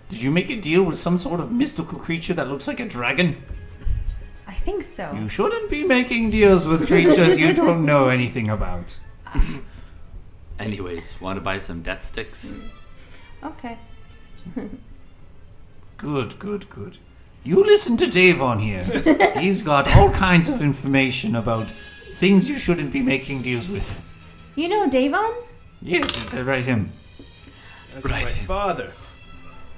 [0.10, 2.88] Did you make a deal with some sort of mystical creature that looks like a
[2.88, 3.44] dragon?
[4.48, 5.12] I think so.
[5.14, 9.00] You shouldn't be making deals with creatures you don't know anything about.
[10.60, 12.60] Anyways, want to buy some death sticks?
[13.44, 13.78] Okay.
[15.98, 16.98] Good, good, good.
[17.44, 18.84] You listen to Davon here.
[19.38, 21.70] He's got all kinds of information about
[22.14, 24.10] things you shouldn't be making deals with.
[24.56, 25.34] You know Davon?
[25.82, 26.92] Yes, it's right him.
[27.94, 28.24] That's Right.
[28.26, 28.92] my father.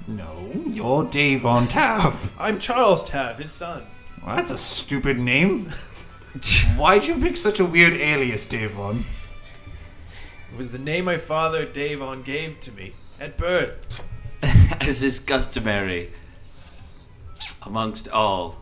[0.06, 2.32] No, you're Davon Tav.
[2.38, 3.86] I'm Charles Tav, his son.
[4.24, 5.70] Well, that's a stupid name.
[6.76, 9.04] Why'd you pick such a weird alias, Davon?
[10.52, 13.76] It was the name my father, Davon, gave to me at birth.
[14.80, 16.10] As is customary
[17.64, 18.60] amongst all.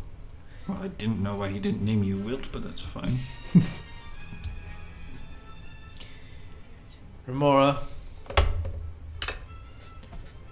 [0.69, 3.17] Well, I didn't know why he didn't name you Wilt, but that's fine.
[7.27, 7.79] Remora.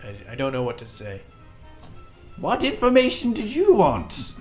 [0.03, 1.23] I, I don't know what to say.
[2.37, 4.35] What information did you want?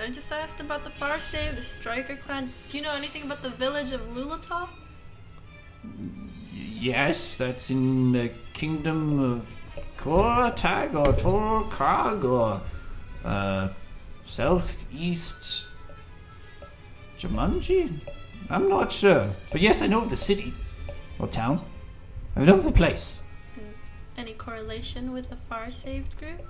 [0.00, 2.52] I just asked about the Far Save, the Striker clan.
[2.70, 4.68] Do you know anything about the village of Lulatal?
[6.54, 9.54] Yes, that's in the kingdom of
[9.98, 12.62] Koratag or Torkrag or
[13.22, 13.68] uh,
[14.24, 15.68] southeast
[17.18, 18.00] Jumanji?
[18.48, 19.34] I'm not sure.
[19.52, 20.54] But yes, I know of the city
[21.20, 21.64] or town.
[22.36, 23.22] I know of the place.
[24.16, 26.42] Any correlation with the Far Saved group?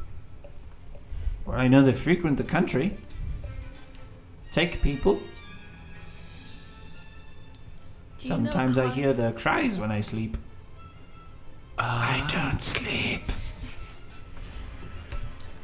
[1.44, 2.96] Well, I know they frequent the country.
[4.50, 5.20] Take people.
[8.18, 10.36] Do you know Sometimes I hear their cries when I sleep.
[11.78, 13.22] I don't sleep.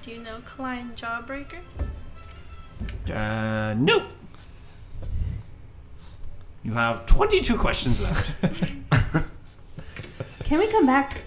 [0.00, 1.60] Do you know Klein Jawbreaker?
[3.10, 4.06] Uh, no.
[6.66, 8.42] You have 22 questions left.
[10.42, 11.22] Can we come back?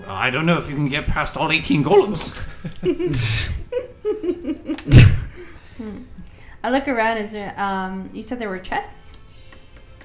[0.00, 2.34] Well, I don't know if you can get past all 18 golems.
[6.64, 7.18] I look around.
[7.18, 7.54] Is there?
[7.60, 9.20] Um, you said there were chests.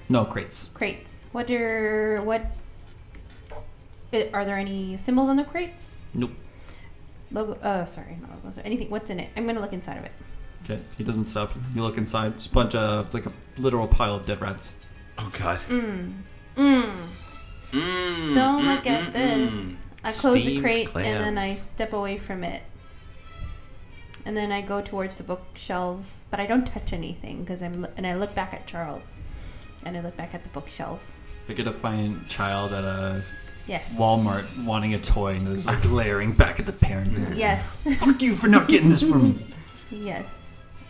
[0.10, 0.70] No crates.
[0.76, 1.26] Crates.
[1.32, 2.46] What are what?
[4.32, 6.02] Are there any symbols on the crates?
[6.14, 6.34] Nope.
[7.32, 7.54] Logo.
[7.54, 8.60] Uh, sorry, not logos.
[8.60, 8.92] Anything.
[8.92, 9.32] What's in it?
[9.36, 10.12] I'm gonna look inside of it.
[10.64, 10.80] Okay.
[10.98, 11.54] He doesn't stop.
[11.74, 12.34] You look inside.
[12.34, 14.74] Just a bunch of like a literal pile of dead rats.
[15.18, 15.58] Oh God.
[15.58, 16.14] Mm.
[16.58, 16.98] Mm.
[17.72, 19.52] Mm, Don't mm, look at mm, this.
[19.52, 19.76] mm.
[20.04, 21.60] I close the Steamed crate and then I clams.
[21.62, 22.64] step away from it.
[24.26, 28.06] And then I go towards the bookshelves, but I don't touch anything because I'm and
[28.06, 29.18] I look back at Charles,
[29.84, 31.12] and I look back at the bookshelves.
[31.48, 33.24] You're gonna find child at a
[33.68, 33.98] Yes.
[33.98, 37.36] Walmart wanting a toy and is like glaring back at the parent.
[37.38, 37.78] Yes.
[38.00, 39.46] Fuck you for not getting this for me.
[39.92, 40.41] yes.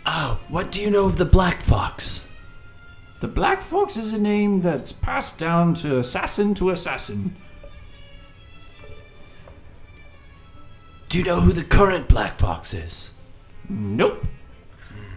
[0.05, 2.27] Oh, what do you know of the Black Fox?
[3.19, 7.35] The Black Fox is a name that's passed down to assassin to assassin.
[11.07, 13.13] Do you know who the current Black Fox is?
[13.69, 14.25] Nope.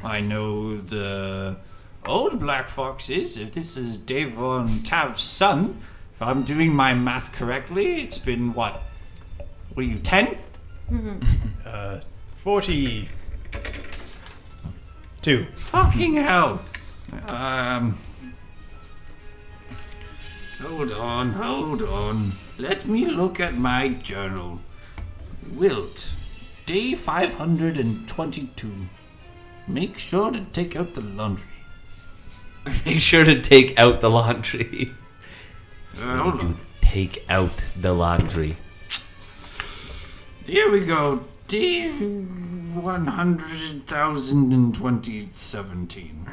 [0.03, 1.57] I know the
[2.05, 3.39] old Black Fox is.
[3.39, 5.79] If this is Davon Tav's son,
[6.13, 8.83] if I'm doing my math correctly, it's been what?
[9.75, 10.37] Were you, 10?
[11.65, 12.01] Uh,
[12.37, 13.09] 40.
[15.25, 15.47] Two.
[15.55, 16.61] Fucking hell.
[17.29, 17.97] Um.
[20.61, 22.33] Hold on, hold on.
[22.59, 24.61] Let me look at my journal.
[25.51, 26.13] Wilt,
[26.67, 28.75] day 522.
[29.67, 31.49] Make sure to take out the laundry.
[32.85, 34.93] Make sure to take out the laundry.
[35.97, 36.57] Uh, hold on.
[36.83, 38.59] Take out the laundry.
[40.45, 41.25] Here we go.
[41.47, 46.27] Day 100,000 in 2017.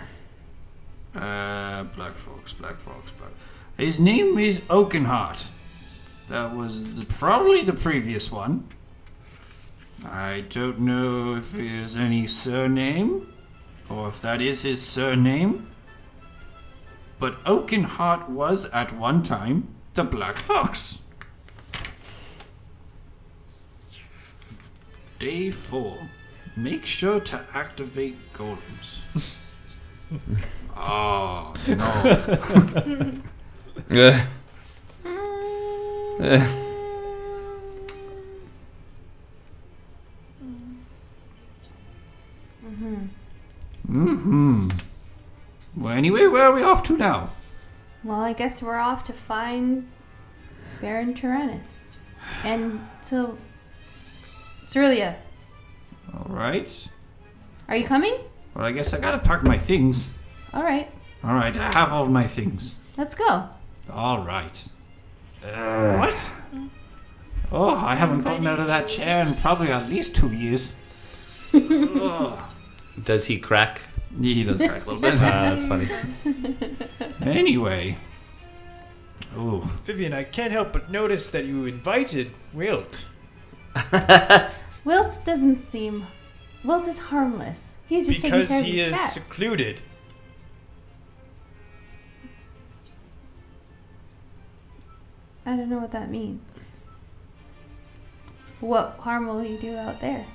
[1.13, 3.31] Uh, Black Fox, Black Fox, Black.
[3.75, 5.51] His name is Oakenheart.
[6.29, 8.69] That was the, probably the previous one.
[10.05, 13.33] I don't know if he has any surname,
[13.89, 15.67] or if that is his surname.
[17.19, 21.01] But Oakenheart was at one time the Black Fox.
[25.21, 26.09] Day 4.
[26.55, 29.03] Make sure to activate golems.
[30.75, 31.85] oh, no.
[33.91, 34.19] Uh,
[42.63, 43.05] hmm.
[43.87, 44.69] Mm-hmm.
[45.75, 47.29] Well, anyway, where are we off to now?
[48.03, 49.87] Well, I guess we're off to find
[50.81, 51.93] Baron Tyrannus
[52.43, 53.37] and to
[54.71, 55.17] Cerelia.
[56.15, 56.87] Alright.
[57.67, 58.15] Are you coming?
[58.55, 60.17] Well, I guess I gotta pack my things.
[60.53, 60.89] All right.
[61.25, 62.77] Alright, I have all my things.
[62.97, 63.49] Let's go.
[63.89, 64.69] Alright.
[65.43, 66.31] Uh, what?
[67.51, 70.79] Oh, I haven't gotten out of that chair in probably at least two years.
[71.53, 72.39] Ugh.
[73.03, 73.81] does he crack?
[74.21, 75.15] Yeah, he does crack a little bit.
[75.15, 75.89] Ah, that's funny.
[77.21, 77.97] Anyway.
[79.37, 79.61] Ooh.
[79.61, 83.05] Vivian, I can't help but notice that you invited Wilt.
[84.85, 86.07] Wilt doesn't seem.
[86.63, 87.69] Wilt is harmless.
[87.87, 89.09] He's just Because taking care he of is his cat.
[89.11, 89.81] secluded.
[95.45, 96.41] I don't know what that means.
[98.59, 100.25] What harm will he do out there?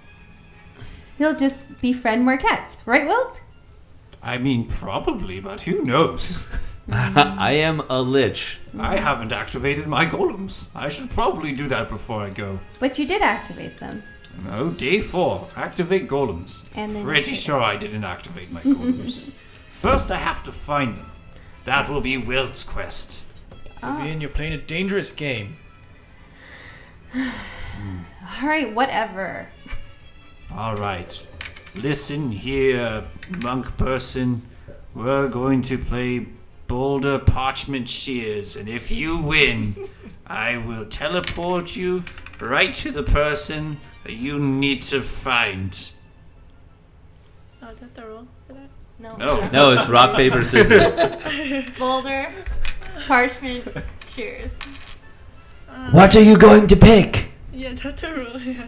[1.16, 3.40] He'll just befriend more cats, right, Wilt?
[4.22, 6.75] I mean, probably, but who knows?
[6.92, 8.58] I am a lich.
[8.78, 10.70] I haven't activated my golems.
[10.74, 12.60] I should probably do that before I go.
[12.78, 14.02] But you did activate them.
[14.44, 15.48] No, day four.
[15.56, 16.66] Activate golems.
[16.76, 19.30] And then Pretty you- sure I didn't activate my golems.
[19.70, 21.10] First, I have to find them.
[21.64, 23.26] That will be Wilt's quest.
[23.82, 25.56] Vivian, you're playing a dangerous game.
[27.14, 29.48] All right, whatever.
[30.54, 31.26] All right.
[31.74, 33.04] Listen here,
[33.42, 34.42] monk person.
[34.94, 36.26] We're going to play
[36.66, 39.76] Boulder Parchment Shears, and if you win,
[40.26, 42.04] I will teleport you
[42.40, 45.92] right to the person that you need to find.
[47.62, 48.68] Oh, do I have to roll for that?
[48.98, 49.16] No.
[49.16, 49.48] No.
[49.52, 50.96] No, it's rock, paper, scissors.
[51.78, 52.32] Boulder,
[53.06, 53.66] parchment,
[54.06, 54.58] shears.
[55.92, 57.28] what are you going to pick?
[57.52, 58.66] Yeah, that's I rule, yeah.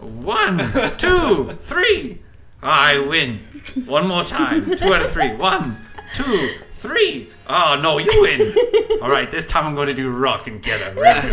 [0.00, 0.58] One,
[0.98, 2.20] two, three.
[2.62, 3.40] I win.
[3.86, 4.76] One more time.
[4.76, 5.34] Two out of three.
[5.34, 5.76] One,
[6.14, 7.28] two, three.
[7.46, 9.00] Oh no, you win.
[9.02, 10.96] All right, this time I'm going to do rock and get it.
[10.96, 11.28] Ready?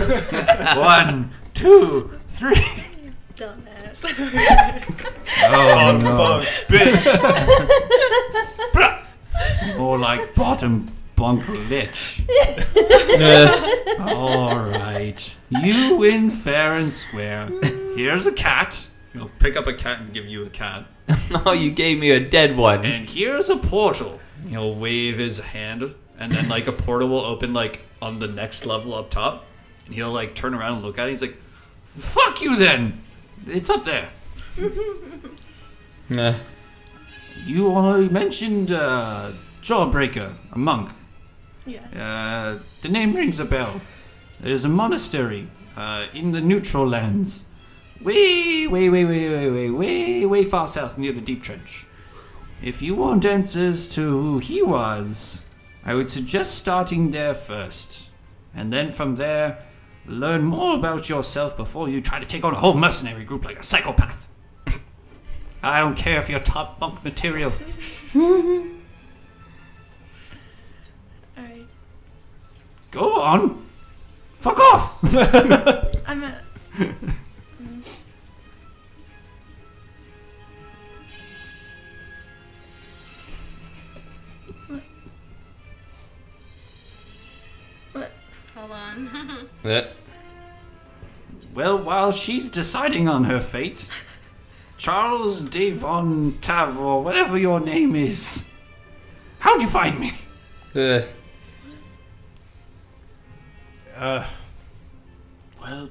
[0.79, 2.55] One, two, three.
[3.35, 4.01] Dumbass.
[5.45, 6.17] Oh no.
[6.17, 7.07] Bug, bitch.
[9.77, 12.21] More like bottom bunk lich.
[13.99, 15.37] All right.
[15.49, 17.49] You win fair and square.
[17.95, 18.87] Here's a cat.
[19.13, 20.85] He'll pick up a cat and give you a cat.
[21.45, 22.85] oh, you gave me a dead one.
[22.85, 24.19] And here's a portal.
[24.47, 28.65] He'll wave his hand, and then like a portal will open like on the next
[28.65, 29.45] level up top,
[29.85, 31.11] and he'll like turn around and look at it.
[31.11, 31.37] He's like,
[31.97, 33.03] "Fuck you, then.
[33.47, 34.09] It's up there."
[36.09, 36.35] Nah.
[37.45, 40.91] You uh, mentioned uh, Jawbreaker, a monk.
[41.65, 41.93] Yes.
[41.95, 43.81] Uh, the name rings a bell.
[44.39, 47.45] There's a monastery uh, in the neutral lands.
[48.01, 51.85] Way, way, way, way, way, way, way, way far south near the Deep Trench.
[52.61, 55.45] If you want answers to who he was,
[55.83, 58.09] I would suggest starting there first.
[58.53, 59.65] And then from there,
[60.05, 63.57] learn more about yourself before you try to take on a whole mercenary group like
[63.57, 64.27] a psychopath.
[65.63, 67.51] I don't care if you're top bunk material.
[71.35, 71.67] Alright.
[72.91, 73.65] Go on.
[74.35, 75.03] Fuck off.
[76.07, 76.41] I'm a.
[91.53, 93.89] Well, while she's deciding on her fate,
[94.77, 98.49] Charles Devon Tav, or whatever your name is,
[99.39, 100.11] how'd you find me?
[100.73, 101.01] Uh,
[103.97, 104.25] Uh,
[105.61, 105.89] well,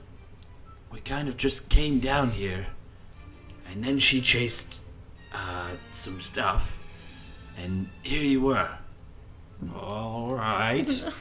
[0.91, 2.67] we kind of just came down here,
[3.71, 4.81] and then she chased
[5.33, 6.83] uh, some stuff,
[7.57, 8.79] and here you were.
[9.77, 10.89] All right.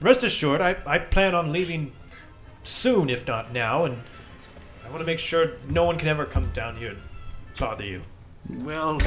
[0.00, 1.92] rest assured, I, I plan on leaving
[2.62, 4.02] soon, if not now, and
[4.84, 7.00] I want to make sure no one can ever come down here and
[7.58, 8.02] bother you.
[8.48, 9.00] Well,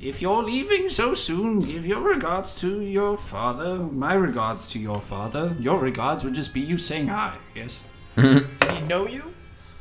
[0.00, 3.78] if you're leaving so soon, give your regards to your father.
[3.78, 5.56] My regards to your father.
[5.58, 7.86] Your regards would just be you saying hi, yes?
[8.16, 9.34] Did he know you?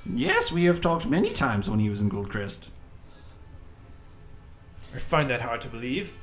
[0.05, 2.69] Yes, we have talked many times when he was in Goldcrest.
[4.93, 6.17] I find that hard to believe.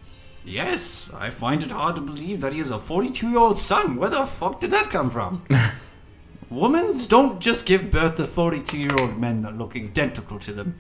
[0.45, 3.97] Yes, I find it hard to believe that he has a 42 year old son.
[3.97, 5.45] Where the fuck did that come from?
[6.51, 10.79] Women's don't just give birth to 42 year old men that look identical to them.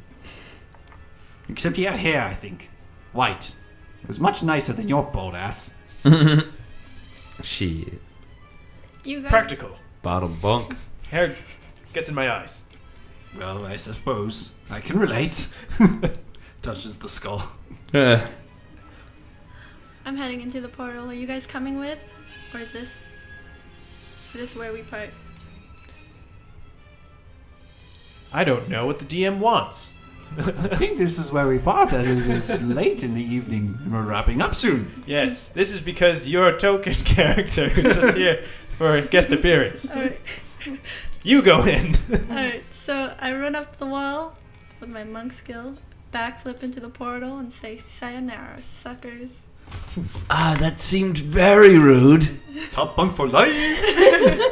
[1.49, 2.70] Except he had hair, I think.
[3.12, 3.55] White.
[4.02, 5.73] It was much nicer than your bald ass.
[7.42, 8.00] Shit.
[9.05, 9.31] You guys.
[9.31, 9.76] Practical.
[10.02, 10.76] Bottom bunk.
[11.10, 11.34] Hair
[11.92, 12.65] gets in my eyes.
[13.36, 14.52] Well, I suppose.
[14.70, 15.49] I can relate.
[16.62, 17.42] Touches the skull.
[17.94, 18.26] Uh,
[20.05, 21.10] I'm heading into the portal.
[21.10, 22.12] Are you guys coming with?
[22.55, 23.05] Or is this.
[24.34, 25.10] Is this where we part?
[28.32, 29.92] I don't know what the DM wants.
[30.39, 31.92] I think this is where we part.
[31.92, 35.02] It is it's late in the evening, and we're wrapping up soon.
[35.06, 39.90] Yes, this is because you're a token character who's just here for a guest appearance.
[39.90, 40.18] Alright.
[41.22, 41.94] You go in.
[42.31, 44.36] Alright, so I run up the wall
[44.81, 45.76] with my monk skill,
[46.12, 49.42] backflip into the portal, and say, Sayonara, suckers.
[50.31, 52.28] Ah, that seemed very rude.
[52.70, 53.52] Top bunk for life.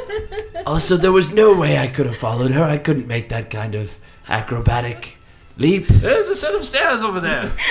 [0.67, 2.63] Also, there was no way I could have followed her.
[2.63, 3.97] I couldn't make that kind of
[4.29, 5.17] acrobatic
[5.57, 5.87] leap.
[5.87, 7.51] There's a set of stairs over there.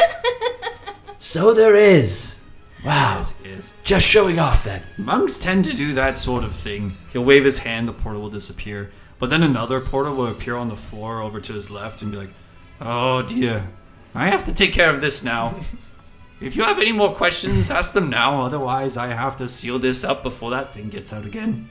[1.23, 2.41] So there is.
[2.83, 3.19] Wow.
[3.19, 3.79] Yes, yes.
[3.85, 4.83] Just showing off then.
[4.97, 6.97] Monks tend to do that sort of thing.
[7.13, 8.91] He'll wave his hand, the portal will disappear.
[9.19, 12.17] But then another portal will appear on the floor over to his left and be
[12.17, 12.31] like,
[12.81, 13.71] Oh dear,
[14.15, 15.61] I have to take care of this now.
[16.41, 18.43] if you have any more questions, ask them now.
[18.43, 21.69] Otherwise, I have to seal this up before that thing gets out again.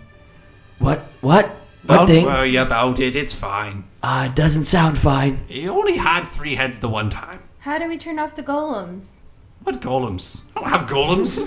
[0.77, 0.99] What?
[1.21, 1.45] What?
[1.85, 2.25] What Don't thing?
[2.25, 3.85] worry about it, it's fine.
[4.03, 5.43] Ah, it doesn't sound fine.
[5.47, 7.41] He only had three heads the one time.
[7.59, 9.19] How do we turn off the golems?
[9.63, 10.45] What golems?
[10.55, 11.45] I don't have golems.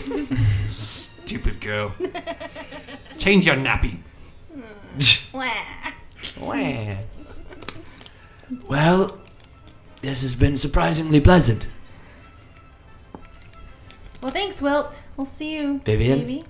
[0.69, 1.95] Stupid girl.
[3.19, 3.99] Change your nappy.
[5.33, 5.51] Wah.
[8.69, 9.19] Well,
[10.03, 11.69] this has been surprisingly pleasant.
[14.23, 15.03] Well, thanks, Wilt.
[15.17, 16.21] We'll see you, Vivian?
[16.21, 16.45] baby.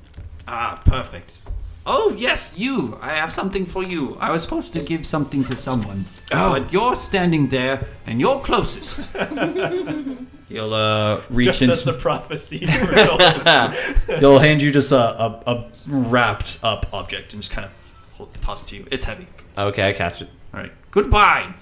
[0.47, 1.43] Ah, perfect.
[1.85, 2.97] Oh, yes, you.
[3.01, 4.17] I have something for you.
[4.21, 6.05] I was supposed to give something to someone.
[6.31, 6.51] Oh.
[6.61, 9.17] But you're standing there, and you're closest.
[10.49, 11.73] He'll uh, reach Just into.
[11.73, 12.59] as the prophecy.
[14.21, 17.73] He'll hand you just a, a, a wrapped up object and just kind of
[18.13, 18.87] hold, toss it to you.
[18.93, 19.27] It's heavy.
[19.57, 20.29] Okay, I catch it.
[20.53, 20.73] All right.
[20.91, 21.55] Goodbye.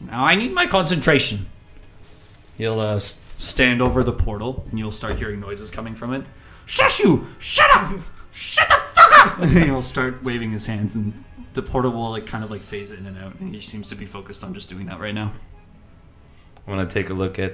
[0.00, 1.46] Now I need my Concentration.
[2.58, 6.24] He'll uh, s- stand over the portal, and you'll start hearing noises coming from it.
[6.64, 7.26] Shush you!
[7.38, 8.00] Shut up!
[8.32, 9.38] Shut the fuck up!
[9.40, 11.24] And he'll start waving his hands, and
[11.54, 13.38] the portal will like kind of like phase in and out.
[13.40, 15.32] And he seems to be focused on just doing that right now.
[16.66, 17.52] I want to take a look at.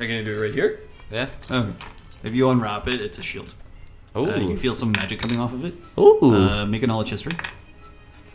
[0.00, 0.80] Are you gonna do it right here?
[1.10, 1.28] Yeah.
[1.50, 1.74] Okay.
[2.22, 3.54] If you unwrap it, it's a shield.
[4.16, 4.24] Ooh.
[4.24, 5.74] Uh, you feel some magic coming off of it.
[5.98, 6.32] Ooh.
[6.32, 7.36] Uh, make a knowledge history.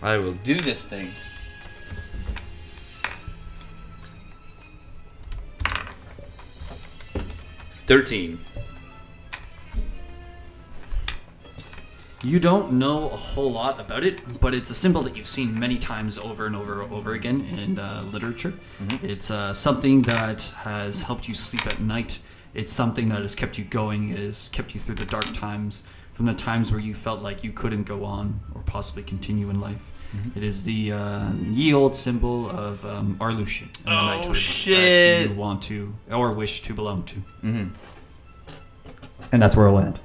[0.01, 1.09] I will do this thing.
[7.89, 8.45] Thirteen.
[12.21, 15.59] You don't know a whole lot about it, but it's a symbol that you've seen
[15.59, 18.51] many times over and over and over again in uh, literature.
[18.51, 19.03] Mm-hmm.
[19.03, 22.19] It's uh, something that has helped you sleep at night.
[22.53, 24.11] It's something that has kept you going.
[24.11, 25.81] It has kept you through the dark times,
[26.13, 29.59] from the times where you felt like you couldn't go on or possibly continue in
[29.59, 29.91] life.
[30.35, 35.27] It is the uh, ye old symbol of um, the Oh, shit.
[35.27, 37.21] that you want to or wish to belong to.
[39.31, 39.99] And that's where we'll end.